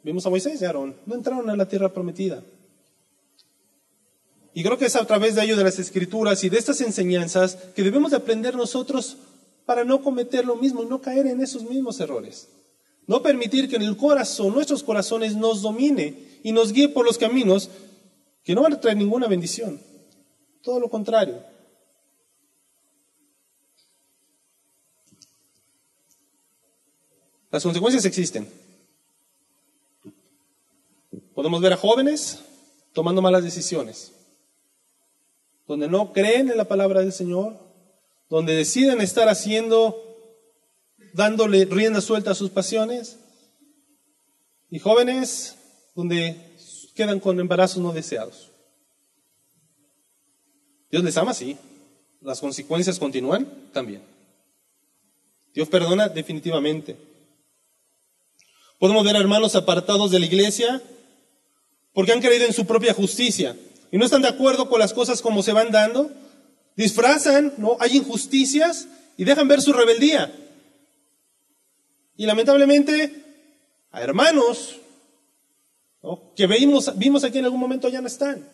Vimos 0.05 0.25
a 0.25 0.31
Moisés 0.31 0.63
y 0.63 0.65
Aarón, 0.65 0.97
no 1.05 1.17
entraron 1.17 1.51
a 1.51 1.57
la 1.57 1.67
tierra 1.67 1.93
prometida. 1.93 2.45
Y 4.55 4.63
creo 4.63 4.79
que 4.79 4.87
es 4.87 4.95
a 4.95 5.05
través 5.05 5.35
de 5.35 5.43
ello 5.43 5.57
de 5.57 5.65
las 5.65 5.81
escrituras 5.81 6.45
y 6.45 6.49
de 6.49 6.59
estas 6.59 6.81
enseñanzas 6.81 7.57
que 7.75 7.83
debemos 7.83 8.13
de 8.13 8.19
aprender 8.19 8.55
nosotros 8.55 9.17
para 9.67 9.85
no 9.85 10.01
cometer 10.03 10.45
lo 10.45 10.55
mismo 10.55 10.85
y 10.85 10.87
no 10.87 11.01
caer 11.01 11.27
en 11.27 11.41
esos 11.41 11.65
mismos 11.65 11.99
errores. 11.99 12.49
No 13.09 13.21
permitir 13.21 13.69
que 13.69 13.77
en 13.77 13.83
el 13.83 13.97
corazón, 13.97 14.55
nuestros 14.55 14.85
corazones, 14.85 15.35
nos 15.35 15.61
domine 15.61 16.41
y 16.45 16.53
nos 16.53 16.73
guíe 16.73 16.89
por 16.89 17.05
los 17.05 17.19
caminos 17.19 17.69
que 18.45 18.55
no 18.55 18.63
van 18.63 18.75
a 18.75 18.81
traer 18.81 18.97
ninguna 18.97 19.27
bendición. 19.27 19.81
Todo 20.63 20.79
lo 20.79 20.89
contrario. 20.89 21.43
Las 27.53 27.63
consecuencias 27.63 28.07
existen. 28.07 28.49
Podemos 31.35 31.61
ver 31.61 31.75
a 31.75 31.77
jóvenes 31.77 32.41
tomando 32.95 33.21
malas 33.21 33.45
decisiones, 33.45 34.13
donde 35.69 35.87
no 35.87 36.15
creen 36.15 36.51
en 36.51 36.57
la 36.57 36.67
palabra 36.67 37.01
del 37.01 37.13
Señor, 37.13 37.59
donde 38.31 38.55
deciden 38.55 39.03
estar 39.03 39.29
haciendo 39.29 39.95
dándole 41.13 41.67
rienda 41.67 42.01
suelta 42.01 42.31
a 42.31 42.35
sus 42.35 42.49
pasiones. 42.49 43.19
Y 44.71 44.79
jóvenes 44.79 45.59
donde 45.95 46.57
quedan 46.95 47.21
con 47.21 47.39
embarazos 47.39 47.83
no 47.83 47.93
deseados. 47.93 48.51
Dios 50.91 51.05
les 51.05 51.17
ama, 51.19 51.35
sí. 51.35 51.59
Las 52.23 52.41
consecuencias 52.41 52.99
continúan 52.99 53.47
también. 53.75 54.03
Dios 55.53 55.69
perdona 55.69 56.09
definitivamente. 56.09 57.12
Podemos 58.83 59.05
ver 59.05 59.15
hermanos 59.15 59.55
apartados 59.55 60.11
de 60.11 60.19
la 60.19 60.27
iglesia 60.27 60.83
porque 61.93 62.11
han 62.11 62.21
creído 62.21 62.47
en 62.47 62.53
su 62.53 62.67
propia 62.67 62.93
justicia 62.93 63.57
y 63.93 63.97
no 63.97 64.05
están 64.05 64.23
de 64.23 64.29
acuerdo 64.29 64.69
con 64.69 64.81
las 64.81 64.93
cosas 64.93 65.23
como 65.23 65.45
se 65.45 65.53
van 65.53 65.71
dando. 65.71 66.11
Disfrazan, 66.75 67.55
¿no? 67.59 67.77
Hay 67.79 67.99
injusticias 67.99 68.89
y 69.17 69.23
dejan 69.23 69.47
ver 69.47 69.63
su 69.63 69.73
rebeldía. 69.73 70.35
Y 72.17 72.27
lamentablemente 72.27 73.23
a 73.93 74.03
hermanos 74.03 74.81
que 76.35 76.49
vimos, 76.49 76.99
vimos 76.99 77.23
aquí 77.23 77.39
en 77.39 77.45
algún 77.45 77.61
momento 77.61 77.89
ya 77.89 78.01
no 78.01 78.09
están. 78.09 78.49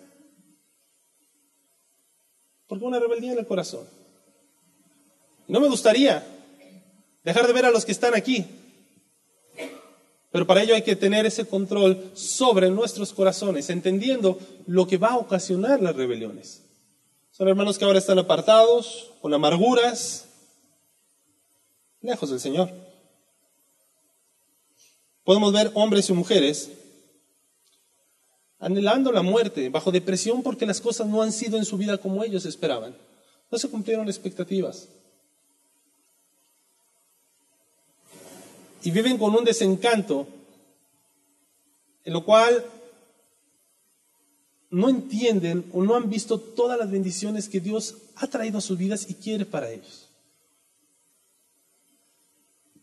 Porque 2.66 2.84
una 2.84 3.00
rebeldía 3.00 3.32
en 3.32 3.38
el 3.38 3.46
corazón. 3.46 3.88
No 5.46 5.59
me 5.59 5.68
gustaría 5.68 6.22
dejar 7.24 7.46
de 7.46 7.52
ver 7.55 7.64
a 7.64 7.70
los 7.70 7.86
que 7.86 7.92
están 7.92 8.14
aquí. 8.14 8.46
Pero 10.30 10.46
para 10.46 10.62
ello 10.62 10.74
hay 10.74 10.82
que 10.82 10.96
tener 10.96 11.26
ese 11.26 11.46
control 11.46 12.10
sobre 12.14 12.70
nuestros 12.70 13.12
corazones, 13.12 13.70
entendiendo 13.70 14.38
lo 14.66 14.86
que 14.86 14.98
va 14.98 15.08
a 15.08 15.18
ocasionar 15.18 15.80
las 15.80 15.96
rebeliones. 15.96 16.62
Son 17.30 17.48
hermanos 17.48 17.78
que 17.78 17.84
ahora 17.84 17.98
están 17.98 18.18
apartados, 18.18 19.12
con 19.22 19.32
amarguras, 19.32 20.26
lejos 22.00 22.30
del 22.30 22.40
Señor 22.40 22.88
podemos 25.28 25.52
ver 25.52 25.70
hombres 25.74 26.08
y 26.08 26.14
mujeres 26.14 26.70
anhelando 28.58 29.12
la 29.12 29.20
muerte, 29.20 29.68
bajo 29.68 29.92
depresión 29.92 30.42
porque 30.42 30.64
las 30.64 30.80
cosas 30.80 31.06
no 31.06 31.20
han 31.20 31.32
sido 31.32 31.58
en 31.58 31.66
su 31.66 31.76
vida 31.76 31.98
como 31.98 32.24
ellos 32.24 32.46
esperaban. 32.46 32.96
No 33.50 33.58
se 33.58 33.68
cumplieron 33.68 34.08
expectativas. 34.08 34.88
Y 38.82 38.90
viven 38.90 39.18
con 39.18 39.34
un 39.34 39.44
desencanto 39.44 40.26
en 42.04 42.12
lo 42.12 42.24
cual 42.24 42.64
no 44.70 44.88
entienden 44.88 45.64
o 45.72 45.82
no 45.82 45.94
han 45.94 46.08
visto 46.08 46.38
todas 46.38 46.78
las 46.78 46.90
bendiciones 46.90 47.48
que 47.48 47.60
Dios 47.60 47.96
ha 48.16 48.26
traído 48.26 48.58
a 48.58 48.62
sus 48.62 48.78
vidas 48.78 49.06
y 49.08 49.14
quiere 49.14 49.44
para 49.44 49.70
ellos. 49.70 50.08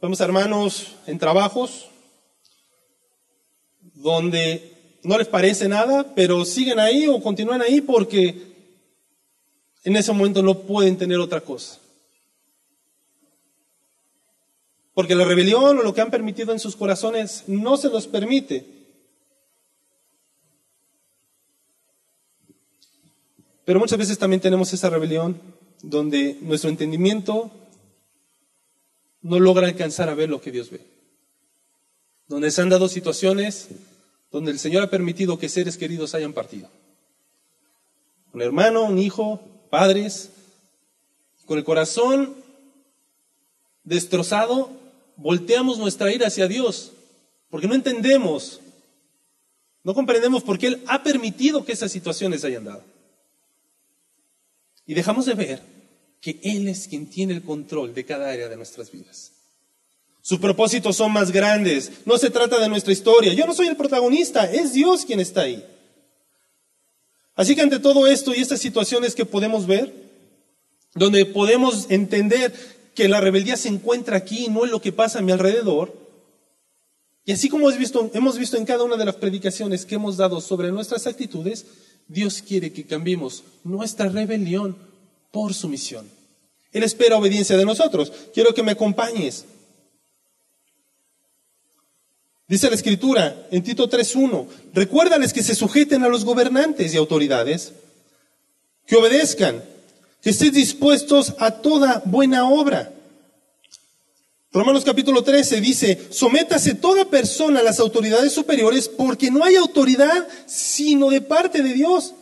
Vemos 0.01 0.19
hermanos 0.19 0.95
en 1.07 1.17
trabajos 1.17 1.89
donde 3.95 4.99
no 5.03 5.17
les 5.17 5.27
parece 5.27 5.67
nada, 5.67 6.13
pero 6.15 6.45
siguen 6.45 6.79
ahí 6.79 7.07
o 7.07 7.21
continúan 7.21 7.61
ahí 7.61 7.81
porque 7.81 8.53
en 9.83 9.95
ese 9.95 10.11
momento 10.11 10.41
no 10.41 10.59
pueden 10.59 10.97
tener 10.97 11.19
otra 11.19 11.41
cosa. 11.41 11.79
Porque 14.95 15.13
la 15.13 15.25
rebelión 15.25 15.77
o 15.77 15.83
lo 15.83 15.93
que 15.93 16.01
han 16.01 16.09
permitido 16.09 16.51
en 16.51 16.59
sus 16.59 16.75
corazones 16.75 17.43
no 17.45 17.77
se 17.77 17.89
los 17.89 18.07
permite. 18.07 18.65
Pero 23.65 23.79
muchas 23.79 23.99
veces 23.99 24.17
también 24.17 24.41
tenemos 24.41 24.71
esa 24.73 24.89
rebelión 24.89 25.39
donde 25.83 26.37
nuestro 26.41 26.69
entendimiento 26.69 27.51
no 29.21 29.39
logra 29.39 29.67
alcanzar 29.67 30.07
a 30.07 30.15
ver 30.15 30.29
lo 30.29 30.39
que 30.39 30.51
Dios 30.51 30.69
ve. 30.69 30.81
Donde 32.27 32.49
se 32.49 32.61
han 32.61 32.69
dado 32.69 32.87
situaciones 32.87 33.67
donde 34.31 34.51
el 34.51 34.59
Señor 34.59 34.83
ha 34.83 34.89
permitido 34.89 35.37
que 35.37 35.49
seres 35.49 35.77
queridos 35.77 36.15
hayan 36.15 36.33
partido. 36.33 36.69
Un 38.33 38.41
hermano, 38.41 38.85
un 38.85 38.97
hijo, 38.97 39.41
padres, 39.69 40.31
con 41.45 41.57
el 41.57 41.63
corazón 41.63 42.35
destrozado, 43.83 44.84
volteamos 45.17 45.77
nuestra 45.77 46.11
ira 46.11 46.27
hacia 46.27 46.47
Dios, 46.47 46.91
porque 47.49 47.67
no 47.67 47.75
entendemos, 47.75 48.59
no 49.83 49.93
comprendemos 49.93 50.43
por 50.43 50.57
qué 50.57 50.67
Él 50.67 50.83
ha 50.87 51.03
permitido 51.03 51.63
que 51.63 51.73
esas 51.73 51.91
situaciones 51.91 52.43
hayan 52.43 52.65
dado. 52.65 52.83
Y 54.85 54.93
dejamos 54.93 55.25
de 55.25 55.33
ver 55.33 55.61
que 56.21 56.39
Él 56.43 56.67
es 56.67 56.87
quien 56.87 57.07
tiene 57.07 57.33
el 57.33 57.43
control 57.43 57.93
de 57.93 58.05
cada 58.05 58.31
área 58.31 58.49
de 58.49 58.57
nuestras 58.57 58.91
vidas. 58.91 59.31
Sus 60.21 60.39
propósitos 60.39 60.95
son 60.95 61.11
más 61.11 61.31
grandes. 61.31 61.91
No 62.03 62.17
se 62.17 62.31
trata 62.31 62.59
de 62.59 62.67
nuestra 62.67 62.91
historia. 62.91 63.33
Yo 63.33 63.45
no 63.45 63.53
soy 63.53 63.67
el 63.67 63.77
protagonista, 63.77 64.51
es 64.51 64.73
Dios 64.73 65.05
quien 65.05 65.19
está 65.19 65.41
ahí. 65.41 65.63
Así 67.35 67.55
que 67.55 67.61
ante 67.61 67.77
todo 67.77 68.07
esto 68.07 68.33
y 68.33 68.39
estas 68.39 68.59
situaciones 68.59 69.13
que 69.13 69.25
podemos 69.25 69.67
ver, 69.67 69.93
donde 70.95 71.25
podemos 71.25 71.85
entender 71.91 72.53
que 72.95 73.07
la 73.07 73.21
rebeldía 73.21 73.57
se 73.57 73.69
encuentra 73.69 74.17
aquí 74.17 74.45
y 74.45 74.49
no 74.49 74.65
en 74.65 74.71
lo 74.71 74.81
que 74.81 74.91
pasa 74.91 75.19
a 75.19 75.21
mi 75.21 75.31
alrededor, 75.31 76.05
y 77.25 77.31
así 77.31 77.49
como 77.49 77.71
hemos 77.71 78.37
visto, 78.37 78.57
en 78.57 78.65
cada 78.65 78.83
una 78.83 78.97
de 78.97 79.05
las 79.05 79.15
predicaciones 79.15 79.85
que 79.85 79.95
hemos 79.95 80.15
dado 80.15 80.39
sobre 80.39 80.71
nuestras 80.71 81.07
actitudes, 81.07 81.65
Dios 82.07 82.43
quiere 82.47 82.71
que 82.71 82.85
cambiemos 82.85 83.43
nuestra 83.63 84.09
rebelión 84.09 84.77
por 85.31 85.55
sumisión. 85.55 86.07
Él 86.71 86.83
espera 86.83 87.17
obediencia 87.17 87.57
de 87.57 87.65
nosotros. 87.65 88.13
Quiero 88.31 88.53
que 88.53 88.61
me 88.61 88.73
acompañes. 88.73 89.45
Dice 92.47 92.69
la 92.69 92.75
escritura 92.75 93.47
en 93.49 93.63
Tito 93.63 93.89
3.1, 93.89 94.45
recuérdales 94.73 95.33
que 95.33 95.41
se 95.41 95.55
sujeten 95.55 96.03
a 96.03 96.09
los 96.09 96.25
gobernantes 96.25 96.93
y 96.93 96.97
autoridades, 96.97 97.73
que 98.85 98.97
obedezcan, 98.97 99.63
que 100.25 100.31
estén 100.31 100.51
dispuestos 100.51 101.35
a 101.37 101.51
toda 101.51 102.01
buena 102.03 102.49
obra. 102.49 102.91
Romanos 104.51 104.83
capítulo 104.83 105.23
13 105.23 105.61
dice, 105.61 106.07
sométase 106.09 106.73
toda 106.73 107.11
persona 107.11 107.59
a 107.59 107.63
las 107.63 107.79
autoridades 107.79 108.33
superiores 108.33 108.89
porque 108.89 109.29
no 109.29 109.43
hay 109.43 109.55
autoridad 109.55 110.27
sino 110.47 111.11
de 111.11 111.21
parte 111.21 111.61
de 111.61 111.73
Dios. 111.73 112.15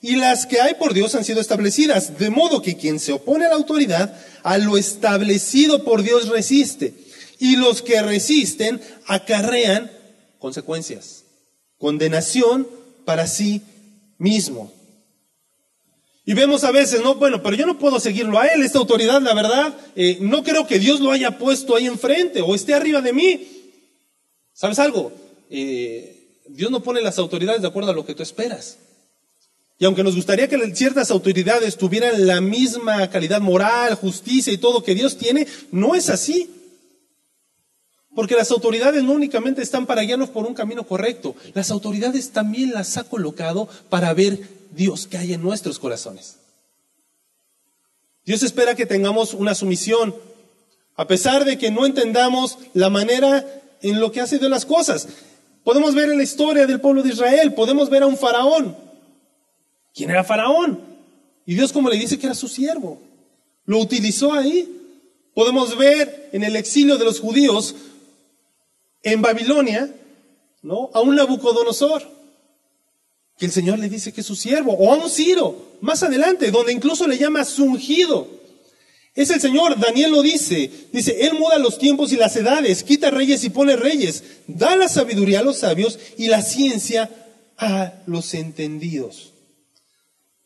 Y 0.00 0.16
las 0.16 0.46
que 0.46 0.62
hay 0.62 0.76
por 0.76 0.94
Dios 0.94 1.14
han 1.14 1.26
sido 1.26 1.38
establecidas, 1.38 2.18
de 2.18 2.30
modo 2.30 2.62
que 2.62 2.78
quien 2.78 2.98
se 2.98 3.12
opone 3.12 3.44
a 3.44 3.50
la 3.50 3.56
autoridad, 3.56 4.18
a 4.42 4.56
lo 4.56 4.78
establecido 4.78 5.84
por 5.84 6.02
Dios 6.02 6.30
resiste 6.30 6.94
y 7.38 7.56
los 7.56 7.82
que 7.82 8.00
resisten 8.00 8.80
acarrean 9.06 9.90
consecuencias, 10.38 11.24
condenación 11.76 12.66
para 13.04 13.26
sí 13.26 13.60
mismo. 14.16 14.79
Y 16.30 16.34
vemos 16.34 16.62
a 16.62 16.70
veces, 16.70 17.02
no, 17.02 17.16
bueno, 17.16 17.42
pero 17.42 17.56
yo 17.56 17.66
no 17.66 17.76
puedo 17.76 17.98
seguirlo 17.98 18.38
a 18.38 18.46
él, 18.46 18.62
esta 18.62 18.78
autoridad, 18.78 19.20
la 19.20 19.34
verdad, 19.34 19.74
eh, 19.96 20.16
no 20.20 20.44
creo 20.44 20.64
que 20.64 20.78
Dios 20.78 21.00
lo 21.00 21.10
haya 21.10 21.38
puesto 21.38 21.74
ahí 21.74 21.86
enfrente 21.86 22.40
o 22.40 22.54
esté 22.54 22.72
arriba 22.72 23.00
de 23.00 23.12
mí. 23.12 23.48
¿Sabes 24.52 24.78
algo? 24.78 25.12
Eh, 25.50 26.38
Dios 26.46 26.70
no 26.70 26.84
pone 26.84 27.00
las 27.00 27.18
autoridades 27.18 27.62
de 27.62 27.66
acuerdo 27.66 27.90
a 27.90 27.94
lo 27.94 28.06
que 28.06 28.14
tú 28.14 28.22
esperas. 28.22 28.78
Y 29.76 29.84
aunque 29.84 30.04
nos 30.04 30.14
gustaría 30.14 30.46
que 30.46 30.72
ciertas 30.72 31.10
autoridades 31.10 31.76
tuvieran 31.76 32.24
la 32.24 32.40
misma 32.40 33.10
calidad 33.10 33.40
moral, 33.40 33.96
justicia 33.96 34.52
y 34.52 34.58
todo 34.58 34.84
que 34.84 34.94
Dios 34.94 35.18
tiene, 35.18 35.48
no 35.72 35.96
es 35.96 36.10
así. 36.10 36.48
Porque 38.14 38.34
las 38.34 38.50
autoridades 38.50 39.04
no 39.04 39.12
únicamente 39.12 39.62
están 39.62 39.86
para 39.86 40.02
guiarnos 40.02 40.30
por 40.30 40.46
un 40.46 40.54
camino 40.54 40.84
correcto, 40.84 41.36
las 41.54 41.70
autoridades 41.70 42.30
también 42.30 42.72
las 42.72 42.96
ha 42.96 43.04
colocado 43.04 43.68
para 43.88 44.12
ver 44.14 44.40
Dios 44.72 45.06
que 45.06 45.18
hay 45.18 45.32
en 45.32 45.42
nuestros 45.42 45.78
corazones. 45.78 46.36
Dios 48.24 48.42
espera 48.42 48.74
que 48.74 48.86
tengamos 48.86 49.34
una 49.34 49.54
sumisión, 49.54 50.14
a 50.96 51.06
pesar 51.06 51.44
de 51.44 51.56
que 51.56 51.70
no 51.70 51.86
entendamos 51.86 52.58
la 52.74 52.90
manera 52.90 53.46
en 53.82 54.00
lo 54.00 54.12
que 54.12 54.20
hace 54.20 54.38
de 54.38 54.48
las 54.48 54.66
cosas. 54.66 55.08
Podemos 55.64 55.94
ver 55.94 56.10
en 56.10 56.18
la 56.18 56.22
historia 56.22 56.66
del 56.66 56.80
pueblo 56.80 57.02
de 57.02 57.10
Israel, 57.10 57.54
podemos 57.54 57.90
ver 57.90 58.02
a 58.02 58.06
un 58.06 58.16
faraón. 58.16 58.76
¿Quién 59.94 60.10
era 60.10 60.24
faraón? 60.24 60.80
Y 61.46 61.54
Dios 61.54 61.72
como 61.72 61.88
le 61.88 61.96
dice 61.96 62.18
que 62.18 62.26
era 62.26 62.34
su 62.34 62.48
siervo. 62.48 63.00
Lo 63.64 63.78
utilizó 63.78 64.32
ahí. 64.32 64.76
Podemos 65.34 65.76
ver 65.76 66.28
en 66.32 66.44
el 66.44 66.56
exilio 66.56 66.98
de 66.98 67.04
los 67.04 67.20
judíos 67.20 67.74
en 69.02 69.22
Babilonia, 69.22 69.94
¿no? 70.62 70.90
A 70.92 71.00
un 71.00 71.16
Nabucodonosor, 71.16 72.02
que 73.38 73.46
el 73.46 73.52
Señor 73.52 73.78
le 73.78 73.88
dice 73.88 74.12
que 74.12 74.20
es 74.20 74.26
su 74.26 74.36
siervo, 74.36 74.72
o 74.74 74.92
a 74.92 74.96
un 74.96 75.08
Ciro, 75.08 75.76
más 75.80 76.02
adelante, 76.02 76.50
donde 76.50 76.72
incluso 76.72 77.06
le 77.06 77.18
llama 77.18 77.46
ungido. 77.58 78.28
Es 79.14 79.30
el 79.30 79.40
Señor, 79.40 79.78
Daniel 79.80 80.12
lo 80.12 80.22
dice, 80.22 80.70
dice, 80.92 81.26
Él 81.26 81.34
muda 81.38 81.58
los 81.58 81.78
tiempos 81.78 82.12
y 82.12 82.16
las 82.16 82.36
edades, 82.36 82.84
quita 82.84 83.10
reyes 83.10 83.42
y 83.44 83.50
pone 83.50 83.76
reyes, 83.76 84.22
da 84.46 84.76
la 84.76 84.88
sabiduría 84.88 85.40
a 85.40 85.42
los 85.42 85.58
sabios 85.58 85.98
y 86.16 86.28
la 86.28 86.42
ciencia 86.42 87.10
a 87.56 87.94
los 88.06 88.34
entendidos. 88.34 89.32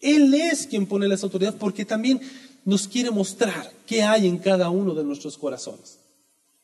Él 0.01 0.35
es 0.35 0.67
quien 0.67 0.87
pone 0.87 1.09
las 1.09 1.23
autoridades 1.23 1.59
porque 1.59 1.85
también 1.85 2.21
nos 2.65 2.89
quiere 2.89 3.11
mostrar 3.11 3.73
qué 3.87 4.03
hay 4.03 4.27
en 4.27 4.39
cada 4.39 4.71
uno 4.71 4.95
de 4.95 5.05
nuestros 5.05 5.37
corazones. 5.37 5.99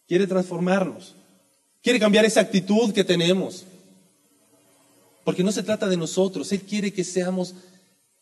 Quiere 0.07 0.27
transformarnos. 0.27 1.15
Quiere 1.83 1.99
cambiar 1.99 2.25
esa 2.25 2.41
actitud 2.41 2.93
que 2.93 3.05
tenemos. 3.05 3.65
Porque 5.25 5.43
no 5.43 5.53
se 5.53 5.63
trata 5.63 5.89
de 5.89 5.97
nosotros. 5.97 6.53
Él 6.53 6.63
quiere 6.63 6.93
que 6.93 7.05
seamos 7.05 7.55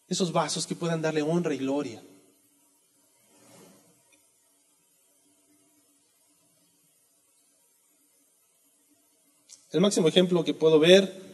esos 0.09 0.33
vasos 0.33 0.67
que 0.67 0.75
puedan 0.75 1.03
darle 1.03 1.23
honra 1.23 1.55
y 1.55 1.59
gloria. 1.59 2.03
El 9.71 9.81
máximo 9.81 10.09
ejemplo 10.09 10.45
que 10.45 10.55
puedo 10.55 10.79
ver 10.79 11.29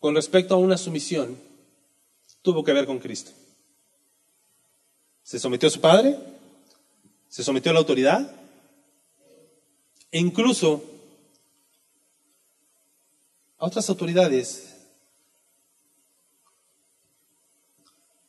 con 0.00 0.14
respecto 0.14 0.54
a 0.54 0.58
una 0.58 0.76
sumisión 0.76 1.38
tuvo 2.42 2.64
que 2.64 2.72
ver 2.72 2.86
con 2.86 2.98
Cristo. 2.98 3.30
Se 5.22 5.38
sometió 5.38 5.68
a 5.68 5.72
su 5.72 5.80
Padre, 5.80 6.18
se 7.28 7.44
sometió 7.44 7.70
a 7.70 7.72
la 7.74 7.80
autoridad, 7.80 8.30
e 10.14 10.20
incluso 10.20 10.80
a 13.58 13.66
otras 13.66 13.88
autoridades. 13.88 14.76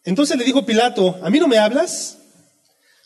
Entonces 0.03 0.35
le 0.35 0.45
dijo 0.45 0.65
Pilato, 0.65 1.19
¿a 1.21 1.29
mí 1.29 1.39
no 1.39 1.47
me 1.47 1.59
hablas? 1.59 2.17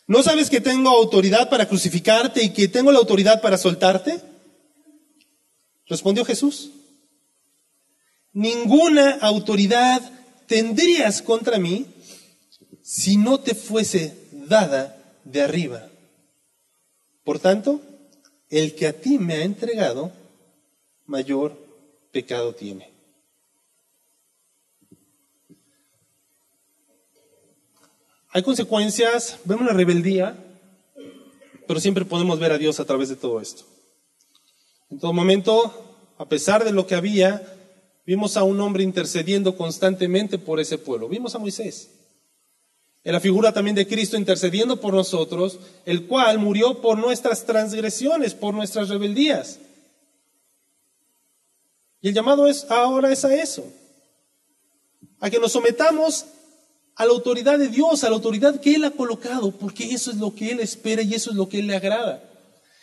¿No 0.06 0.22
sabes 0.22 0.48
que 0.48 0.62
tengo 0.62 0.88
autoridad 0.88 1.50
para 1.50 1.68
crucificarte 1.68 2.42
y 2.42 2.54
que 2.54 2.68
tengo 2.68 2.90
la 2.90 3.00
autoridad 3.00 3.42
para 3.42 3.58
soltarte? 3.58 4.18
Respondió 5.86 6.24
Jesús, 6.24 6.70
ninguna 8.32 9.18
autoridad 9.20 10.00
tendrías 10.46 11.20
contra 11.20 11.58
mí 11.58 11.84
si 12.80 13.18
no 13.18 13.40
te 13.40 13.54
fuese 13.54 14.16
dada 14.32 14.96
de 15.24 15.42
arriba. 15.42 15.90
Por 17.24 17.40
tanto, 17.40 17.82
el 18.50 18.74
que 18.74 18.86
a 18.86 19.00
ti 19.00 19.18
me 19.18 19.34
ha 19.34 19.44
entregado, 19.44 20.12
mayor 21.06 21.56
pecado 22.12 22.54
tiene. 22.54 22.90
hay 28.32 28.42
consecuencias, 28.42 29.38
vemos 29.44 29.66
la 29.66 29.72
rebeldía, 29.72 30.36
pero 31.66 31.80
siempre 31.80 32.04
podemos 32.04 32.38
ver 32.38 32.52
a 32.52 32.58
Dios 32.58 32.78
a 32.78 32.84
través 32.84 33.08
de 33.08 33.16
todo 33.16 33.40
esto. 33.40 33.64
En 34.88 34.98
todo 34.98 35.12
momento, 35.12 36.14
a 36.16 36.28
pesar 36.28 36.64
de 36.64 36.72
lo 36.72 36.86
que 36.86 36.94
había, 36.94 37.42
vimos 38.06 38.36
a 38.36 38.44
un 38.44 38.60
hombre 38.60 38.84
intercediendo 38.84 39.56
constantemente 39.56 40.38
por 40.38 40.60
ese 40.60 40.78
pueblo. 40.78 41.08
Vimos 41.08 41.34
a 41.34 41.38
Moisés. 41.38 41.90
En 43.02 43.12
la 43.12 43.20
figura 43.20 43.52
también 43.52 43.74
de 43.74 43.86
Cristo 43.86 44.16
intercediendo 44.16 44.80
por 44.80 44.92
nosotros, 44.92 45.58
el 45.86 46.06
cual 46.06 46.38
murió 46.38 46.82
por 46.82 46.98
nuestras 46.98 47.44
transgresiones, 47.46 48.34
por 48.34 48.52
nuestras 48.52 48.88
rebeldías. 48.90 49.58
Y 52.02 52.08
el 52.08 52.14
llamado 52.14 52.46
es, 52.46 52.66
ahora 52.70 53.10
es 53.10 53.24
a 53.24 53.34
eso, 53.34 53.64
a 55.18 55.30
que 55.30 55.38
nos 55.38 55.52
sometamos 55.52 56.26
a 56.96 57.06
la 57.06 57.12
autoridad 57.12 57.58
de 57.58 57.68
Dios, 57.68 58.04
a 58.04 58.10
la 58.10 58.16
autoridad 58.16 58.60
que 58.60 58.74
Él 58.74 58.84
ha 58.84 58.90
colocado, 58.90 59.50
porque 59.52 59.92
eso 59.92 60.10
es 60.10 60.18
lo 60.18 60.34
que 60.34 60.50
Él 60.50 60.60
espera 60.60 61.00
y 61.00 61.14
eso 61.14 61.30
es 61.30 61.36
lo 61.36 61.48
que 61.48 61.60
Él 61.60 61.66
le 61.66 61.76
agrada. 61.76 62.22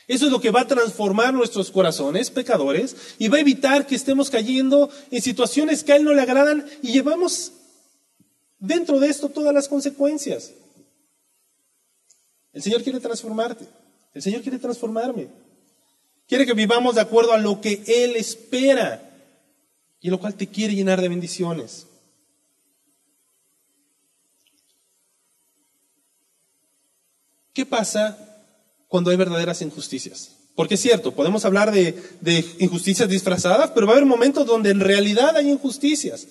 Eso 0.08 0.26
es 0.26 0.32
lo 0.32 0.40
que 0.40 0.52
va 0.52 0.62
a 0.62 0.68
transformar 0.68 1.34
nuestros 1.34 1.70
corazones 1.70 2.32
pecadores 2.32 2.96
y 3.20 3.28
va 3.28 3.38
a 3.38 3.42
evitar 3.42 3.86
que 3.86 3.96
estemos 3.96 4.30
cayendo 4.30 4.90
en 5.12 5.22
situaciones 5.22 5.84
que 5.84 5.94
a 5.94 5.98
Él 5.98 6.06
no 6.06 6.14
le 6.14 6.22
agradan 6.22 6.66
y 6.82 6.94
llevamos 6.94 7.52
dentro 8.60 9.00
de 9.00 9.10
esto 9.10 9.30
todas 9.30 9.54
las 9.54 9.68
consecuencias. 9.68 10.54
El 12.54 12.62
Señor 12.62 12.84
quiere 12.84 13.00
transformarte, 13.00 13.66
el 14.14 14.22
Señor 14.22 14.42
quiere 14.42 14.60
transformarme. 14.60 15.28
Quiere 16.28 16.46
que 16.46 16.54
vivamos 16.54 16.96
de 16.96 17.02
acuerdo 17.02 17.32
a 17.32 17.38
lo 17.38 17.62
que 17.62 17.84
Él 17.88 18.18
espera 18.18 19.02
y 20.02 20.10
lo 20.10 20.20
cual 20.20 20.36
te 20.36 20.48
quiere 20.48 20.76
llenar 20.76 21.02
de 21.02 21.08
bendiciones. 21.08 21.88
¿Qué 27.54 27.66
pasa 27.66 28.18
cuando 28.88 29.10
hay 29.10 29.18
verdaderas 29.18 29.62
injusticias? 29.62 30.34
Porque 30.56 30.76
es 30.76 30.82
cierto, 30.82 31.14
podemos 31.14 31.46
hablar 31.46 31.72
de, 31.72 31.94
de, 32.22 32.46
injusticias 32.60 33.08
disfrazadas, 33.08 33.72
pero 33.72 33.88
va 33.88 33.94
a 33.94 33.96
haber 33.96 34.06
momentos 34.06 34.46
donde 34.46 34.72
en 34.72 34.80
realidad 34.80 35.36
hay 35.36 35.50
injusticias. 35.50 36.28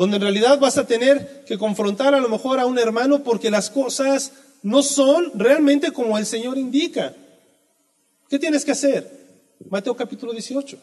Donde 0.00 0.16
en 0.16 0.22
realidad 0.22 0.58
vas 0.58 0.78
a 0.78 0.86
tener 0.86 1.44
que 1.44 1.58
confrontar 1.58 2.14
a 2.14 2.20
lo 2.20 2.30
mejor 2.30 2.58
a 2.58 2.64
un 2.64 2.78
hermano 2.78 3.22
porque 3.22 3.50
las 3.50 3.68
cosas 3.68 4.32
no 4.62 4.82
son 4.82 5.30
realmente 5.34 5.92
como 5.92 6.16
el 6.16 6.24
Señor 6.24 6.56
indica. 6.56 7.14
¿Qué 8.30 8.38
tienes 8.38 8.64
que 8.64 8.72
hacer? 8.72 9.54
Mateo 9.68 9.94
capítulo 9.94 10.32
18. 10.32 10.78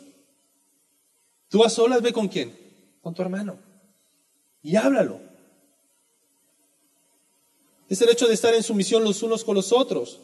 Tú 1.50 1.64
a 1.64 1.70
solas 1.72 2.04
ve 2.04 2.14
con 2.14 2.28
quién? 2.28 2.56
Con 3.02 3.16
tu 3.16 3.24
hermano. 3.24 3.58
Y 4.62 4.76
háblalo. 4.76 5.20
Es 7.90 8.00
el 8.00 8.10
hecho 8.10 8.28
de 8.28 8.36
estar 8.36 8.54
en 8.54 8.62
sumisión 8.62 9.04
los 9.04 9.24
unos 9.24 9.44
con 9.44 9.56
los 9.56 9.74
otros. 9.74 10.20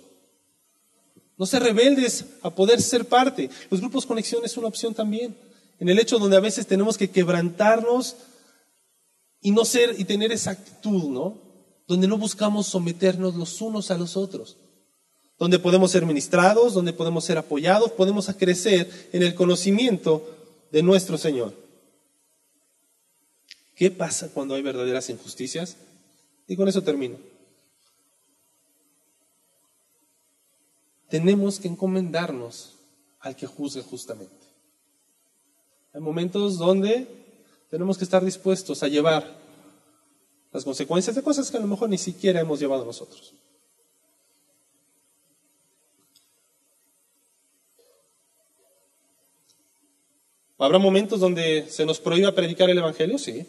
No 1.35 1.47
ser 1.47 1.63
rebeldes 1.63 2.25
a 2.43 2.51
poder 2.51 2.79
ser 2.79 3.05
parte. 3.05 3.49
Los 3.71 3.81
grupos 3.81 4.05
conexión 4.05 4.45
es 4.45 4.55
una 4.55 4.67
opción 4.67 4.93
también. 4.93 5.35
En 5.79 5.89
el 5.89 5.97
hecho 5.97 6.19
donde 6.19 6.37
a 6.37 6.41
veces 6.41 6.67
tenemos 6.67 6.95
que 6.95 7.09
quebrantarnos 7.09 8.17
y 9.43 9.51
no 9.51 9.63
ser 9.65 9.95
y 9.99 10.05
tener 10.05 10.31
esa 10.31 10.51
actitud, 10.51 11.09
¿no? 11.09 11.37
Donde 11.87 12.07
no 12.07 12.17
buscamos 12.17 12.65
someternos 12.65 13.35
los 13.35 13.61
unos 13.61 13.91
a 13.91 13.97
los 13.97 14.17
otros. 14.17 14.57
Donde 15.37 15.59
podemos 15.59 15.91
ser 15.91 16.05
ministrados, 16.05 16.73
donde 16.73 16.93
podemos 16.93 17.25
ser 17.25 17.37
apoyados, 17.37 17.91
podemos 17.91 18.27
crecer 18.37 19.09
en 19.11 19.21
el 19.21 19.35
conocimiento 19.35 20.27
de 20.71 20.81
nuestro 20.81 21.17
Señor. 21.17 21.53
¿Qué 23.75 23.91
pasa 23.91 24.29
cuando 24.33 24.55
hay 24.55 24.63
verdaderas 24.63 25.09
injusticias? 25.09 25.77
Y 26.47 26.55
con 26.55 26.67
eso 26.67 26.81
termino. 26.81 27.17
tenemos 31.13 31.59
que 31.59 31.67
encomendarnos 31.67 32.73
al 33.19 33.35
que 33.35 33.45
juzgue 33.45 33.83
justamente. 33.83 34.47
Hay 35.93 36.01
momentos 36.01 36.57
donde 36.57 37.22
tenemos 37.73 37.97
que 37.97 38.03
estar 38.03 38.23
dispuestos 38.23 38.83
a 38.83 38.87
llevar 38.87 39.35
las 40.51 40.63
consecuencias 40.63 41.15
de 41.15 41.23
cosas 41.23 41.49
que 41.49 41.57
a 41.57 41.59
lo 41.59 41.65
mejor 41.65 41.89
ni 41.89 41.97
siquiera 41.97 42.39
hemos 42.39 42.59
llevado 42.59 42.85
nosotros. 42.85 43.33
¿Habrá 50.59 50.77
momentos 50.77 51.19
donde 51.19 51.67
se 51.67 51.83
nos 51.83 51.99
prohíba 51.99 52.35
predicar 52.35 52.69
el 52.69 52.77
Evangelio? 52.77 53.17
Sí. 53.17 53.43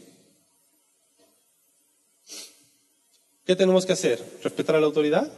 ¿Qué 3.45 3.55
tenemos 3.55 3.85
que 3.85 3.93
hacer? 3.93 4.25
¿Respetar 4.43 4.77
a 4.77 4.81
la 4.81 4.87
autoridad? 4.87 5.31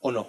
o 0.00 0.12
no. 0.12 0.26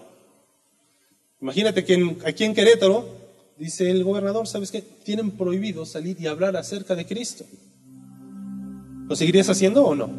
Imagínate 1.41 1.83
que 1.83 2.15
aquí 2.23 2.45
en 2.45 2.55
Querétaro, 2.55 3.24
dice 3.57 3.89
el 3.89 4.03
gobernador, 4.03 4.47
¿sabes 4.47 4.71
qué? 4.71 4.81
Tienen 4.81 5.31
prohibido 5.31 5.85
salir 5.85 6.17
y 6.19 6.27
hablar 6.27 6.57
acerca 6.57 6.95
de 6.95 7.05
Cristo. 7.05 7.45
¿Lo 9.07 9.15
seguirías 9.15 9.49
haciendo 9.49 9.85
o 9.85 9.95
no? 9.95 10.09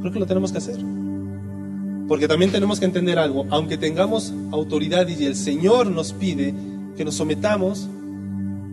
Creo 0.00 0.12
que 0.12 0.20
lo 0.20 0.26
tenemos 0.26 0.52
que 0.52 0.58
hacer. 0.58 0.78
Porque 2.06 2.28
también 2.28 2.52
tenemos 2.52 2.78
que 2.78 2.84
entender 2.84 3.18
algo, 3.18 3.46
aunque 3.50 3.78
tengamos 3.78 4.32
autoridad 4.52 5.08
y 5.08 5.24
el 5.24 5.36
Señor 5.36 5.90
nos 5.90 6.12
pide 6.12 6.54
que 6.96 7.04
nos 7.04 7.14
sometamos, 7.14 7.88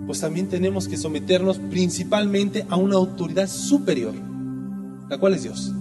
pues 0.05 0.19
también 0.19 0.49
tenemos 0.49 0.89
que 0.89 0.97
someternos 0.97 1.57
principalmente 1.57 2.65
a 2.69 2.76
una 2.76 2.95
autoridad 2.95 3.47
superior, 3.47 4.13
la 5.09 5.17
cual 5.17 5.36
es 5.36 5.43
Dios. 5.43 5.72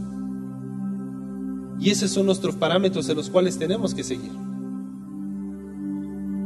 Y 1.81 1.91
esos 1.91 2.11
son 2.11 2.27
nuestros 2.27 2.55
parámetros 2.55 3.09
en 3.09 3.17
los 3.17 3.29
cuales 3.29 3.59
tenemos 3.59 3.95
que 3.95 4.05
seguir. 4.05 4.50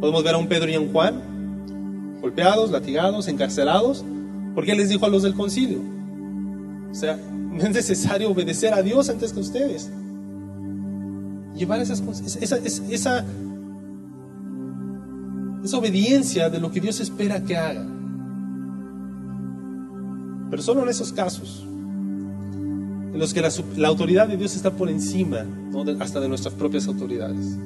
Podemos 0.04 0.22
ver 0.22 0.34
a 0.34 0.36
un 0.36 0.48
Pedro 0.48 0.70
y 0.70 0.74
a 0.74 0.80
un 0.80 0.92
Juan 0.92 2.18
golpeados, 2.20 2.70
latigados, 2.70 3.26
encarcelados, 3.26 4.04
porque 4.54 4.72
Él 4.72 4.76
les 4.76 4.90
dijo 4.90 5.06
a 5.06 5.08
los 5.08 5.22
del 5.22 5.32
concilio. 5.32 5.78
O 6.90 6.94
sea, 6.94 7.16
no 7.32 7.56
es 7.56 7.70
necesario 7.70 8.30
obedecer 8.30 8.74
a 8.74 8.82
Dios 8.82 9.08
antes 9.08 9.32
que 9.32 9.40
ustedes. 9.40 9.90
Llevar 11.56 11.80
esas, 11.80 12.02
esa, 12.26 12.38
esa, 12.38 12.58
esa, 12.90 13.24
esa 15.64 15.78
obediencia 15.78 16.50
de 16.50 16.60
lo 16.60 16.70
que 16.70 16.82
Dios 16.82 17.00
espera 17.00 17.42
que 17.42 17.56
haga. 17.56 17.86
Pero 20.50 20.62
solo 20.62 20.82
en 20.82 20.90
esos 20.90 21.14
casos 21.14 21.66
en 23.14 23.18
los 23.18 23.32
que 23.32 23.40
la, 23.40 23.88
autoridad 23.88 24.28
de 24.28 24.36
Dios 24.36 24.54
está 24.54 24.70
por 24.70 24.90
encima 24.90 25.46
hasta 25.98 26.20
de 26.20 26.28
nuestras 26.28 26.52
propias 26.52 26.88
autoridades. 26.88 27.56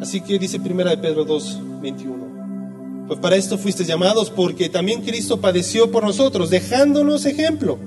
Así 0.00 0.20
que 0.20 0.38
dice 0.38 0.60
primera 0.60 0.90
de 0.90 0.98
Pedro 0.98 1.24
2, 1.24 1.60
21. 1.82 3.06
Pues 3.08 3.20
para 3.20 3.36
esto 3.36 3.56
fuisteis 3.56 3.88
llamados 3.88 4.30
porque 4.30 4.68
también 4.68 5.02
Cristo 5.02 5.40
padeció 5.40 5.90
por 5.90 6.04
nosotros, 6.04 6.50
dejándonos 6.50 7.24
ejemplo, 7.24 7.78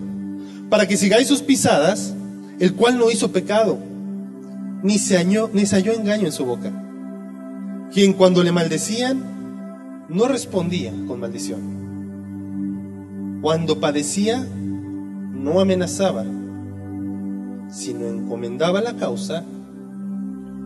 para 0.69 0.87
que 0.87 0.97
sigáis 0.97 1.27
sus 1.27 1.41
pisadas, 1.41 2.13
el 2.59 2.73
cual 2.73 2.97
no 2.97 3.11
hizo 3.11 3.31
pecado, 3.31 3.77
ni 4.81 4.97
se, 4.97 5.17
halló, 5.17 5.49
ni 5.53 5.65
se 5.65 5.75
halló 5.75 5.93
engaño 5.93 6.25
en 6.25 6.31
su 6.31 6.45
boca, 6.45 6.71
quien 7.93 8.13
cuando 8.13 8.43
le 8.43 8.51
maldecían, 8.51 10.07
no 10.09 10.27
respondía 10.27 10.91
con 11.07 11.19
maldición 11.19 11.79
cuando 13.41 13.79
padecía, 13.79 14.37
no 14.39 15.59
amenazaba, 15.59 16.25
sino 17.69 18.05
encomendaba 18.05 18.81
la 18.81 18.95
causa 18.95 19.45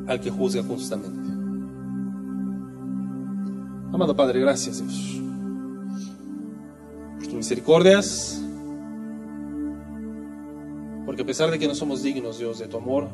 al 0.08 0.20
que 0.20 0.32
juzga 0.32 0.64
justamente. 0.64 1.33
Amado 3.94 4.16
Padre, 4.16 4.40
gracias 4.40 4.80
Dios 4.80 5.22
por 7.20 7.26
tus 7.26 7.34
misericordias, 7.36 8.44
porque 11.06 11.22
a 11.22 11.26
pesar 11.28 11.52
de 11.52 11.60
que 11.60 11.68
no 11.68 11.76
somos 11.76 12.02
dignos, 12.02 12.40
Dios, 12.40 12.58
de 12.58 12.68
tu 12.68 12.78
amor, 12.78 13.10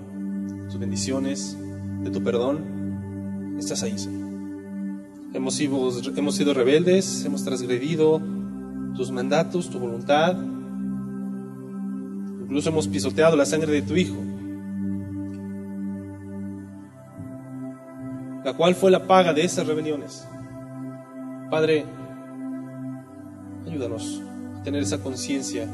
tus 0.70 0.80
bendiciones, 0.80 1.58
de 2.02 2.10
tu 2.10 2.24
perdón, 2.24 3.58
estás 3.60 3.84
ahí, 3.84 4.00
Señor. 4.00 4.30
Hemos 5.34 5.56
sido, 5.56 5.92
hemos 6.16 6.36
sido 6.36 6.54
rebeldes, 6.54 7.26
hemos 7.26 7.44
transgredido 7.44 8.22
tus 8.96 9.12
mandatos, 9.12 9.70
tu 9.70 9.80
voluntad. 9.80 10.38
Incluso 12.42 12.70
hemos 12.70 12.88
pisoteado 12.88 13.36
la 13.36 13.46
sangre 13.46 13.74
de 13.74 13.82
tu 13.82 13.98
Hijo, 13.98 14.16
la 18.46 18.54
cual 18.54 18.76
fue 18.76 18.90
la 18.90 19.06
paga 19.06 19.34
de 19.34 19.44
esas 19.44 19.68
rebeliones. 19.68 20.26
Padre, 21.50 21.84
ayúdanos 23.68 24.22
a 24.60 24.62
tener 24.62 24.84
esa 24.84 25.02
conciencia, 25.02 25.68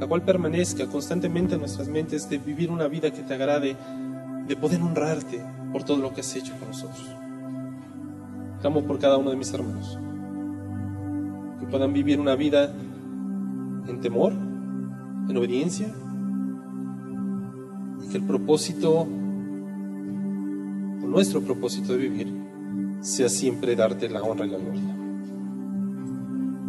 la 0.00 0.06
cual 0.06 0.22
permanezca 0.22 0.86
constantemente 0.86 1.52
en 1.54 1.60
nuestras 1.60 1.88
mentes 1.88 2.30
de 2.30 2.38
vivir 2.38 2.70
una 2.70 2.88
vida 2.88 3.10
que 3.10 3.20
te 3.20 3.34
agrade, 3.34 3.76
de 4.48 4.56
poder 4.56 4.80
honrarte 4.80 5.44
por 5.72 5.82
todo 5.82 5.98
lo 5.98 6.14
que 6.14 6.22
has 6.22 6.36
hecho 6.36 6.54
con 6.58 6.68
nosotros. 6.68 7.06
Clamo 8.62 8.84
por 8.84 8.98
cada 8.98 9.18
uno 9.18 9.28
de 9.28 9.36
mis 9.36 9.52
hermanos. 9.52 9.98
que 11.60 11.66
puedan 11.66 11.92
vivir 11.92 12.18
una 12.18 12.36
vida 12.36 12.72
en 13.86 14.00
temor, 14.00 14.32
en 14.32 15.36
obediencia, 15.36 15.88
y 18.02 18.08
que 18.08 18.16
el 18.16 18.24
propósito, 18.24 19.00
o 19.00 19.06
nuestro 21.06 21.42
propósito 21.42 21.92
de 21.92 21.98
vivir, 21.98 22.43
sea 23.04 23.28
siempre 23.28 23.76
darte 23.76 24.08
la 24.08 24.22
honra 24.22 24.46
y 24.46 24.50
la 24.50 24.58
gloria. 24.58 24.96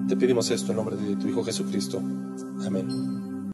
Te 0.08 0.18
pedimos 0.18 0.52
esto 0.52 0.72
en 0.72 0.78
nombre 0.78 0.98
de 0.98 1.16
tu 1.16 1.30
Hijo 1.30 1.44
Jesucristo. 1.44 2.00
Amén. 2.66 3.25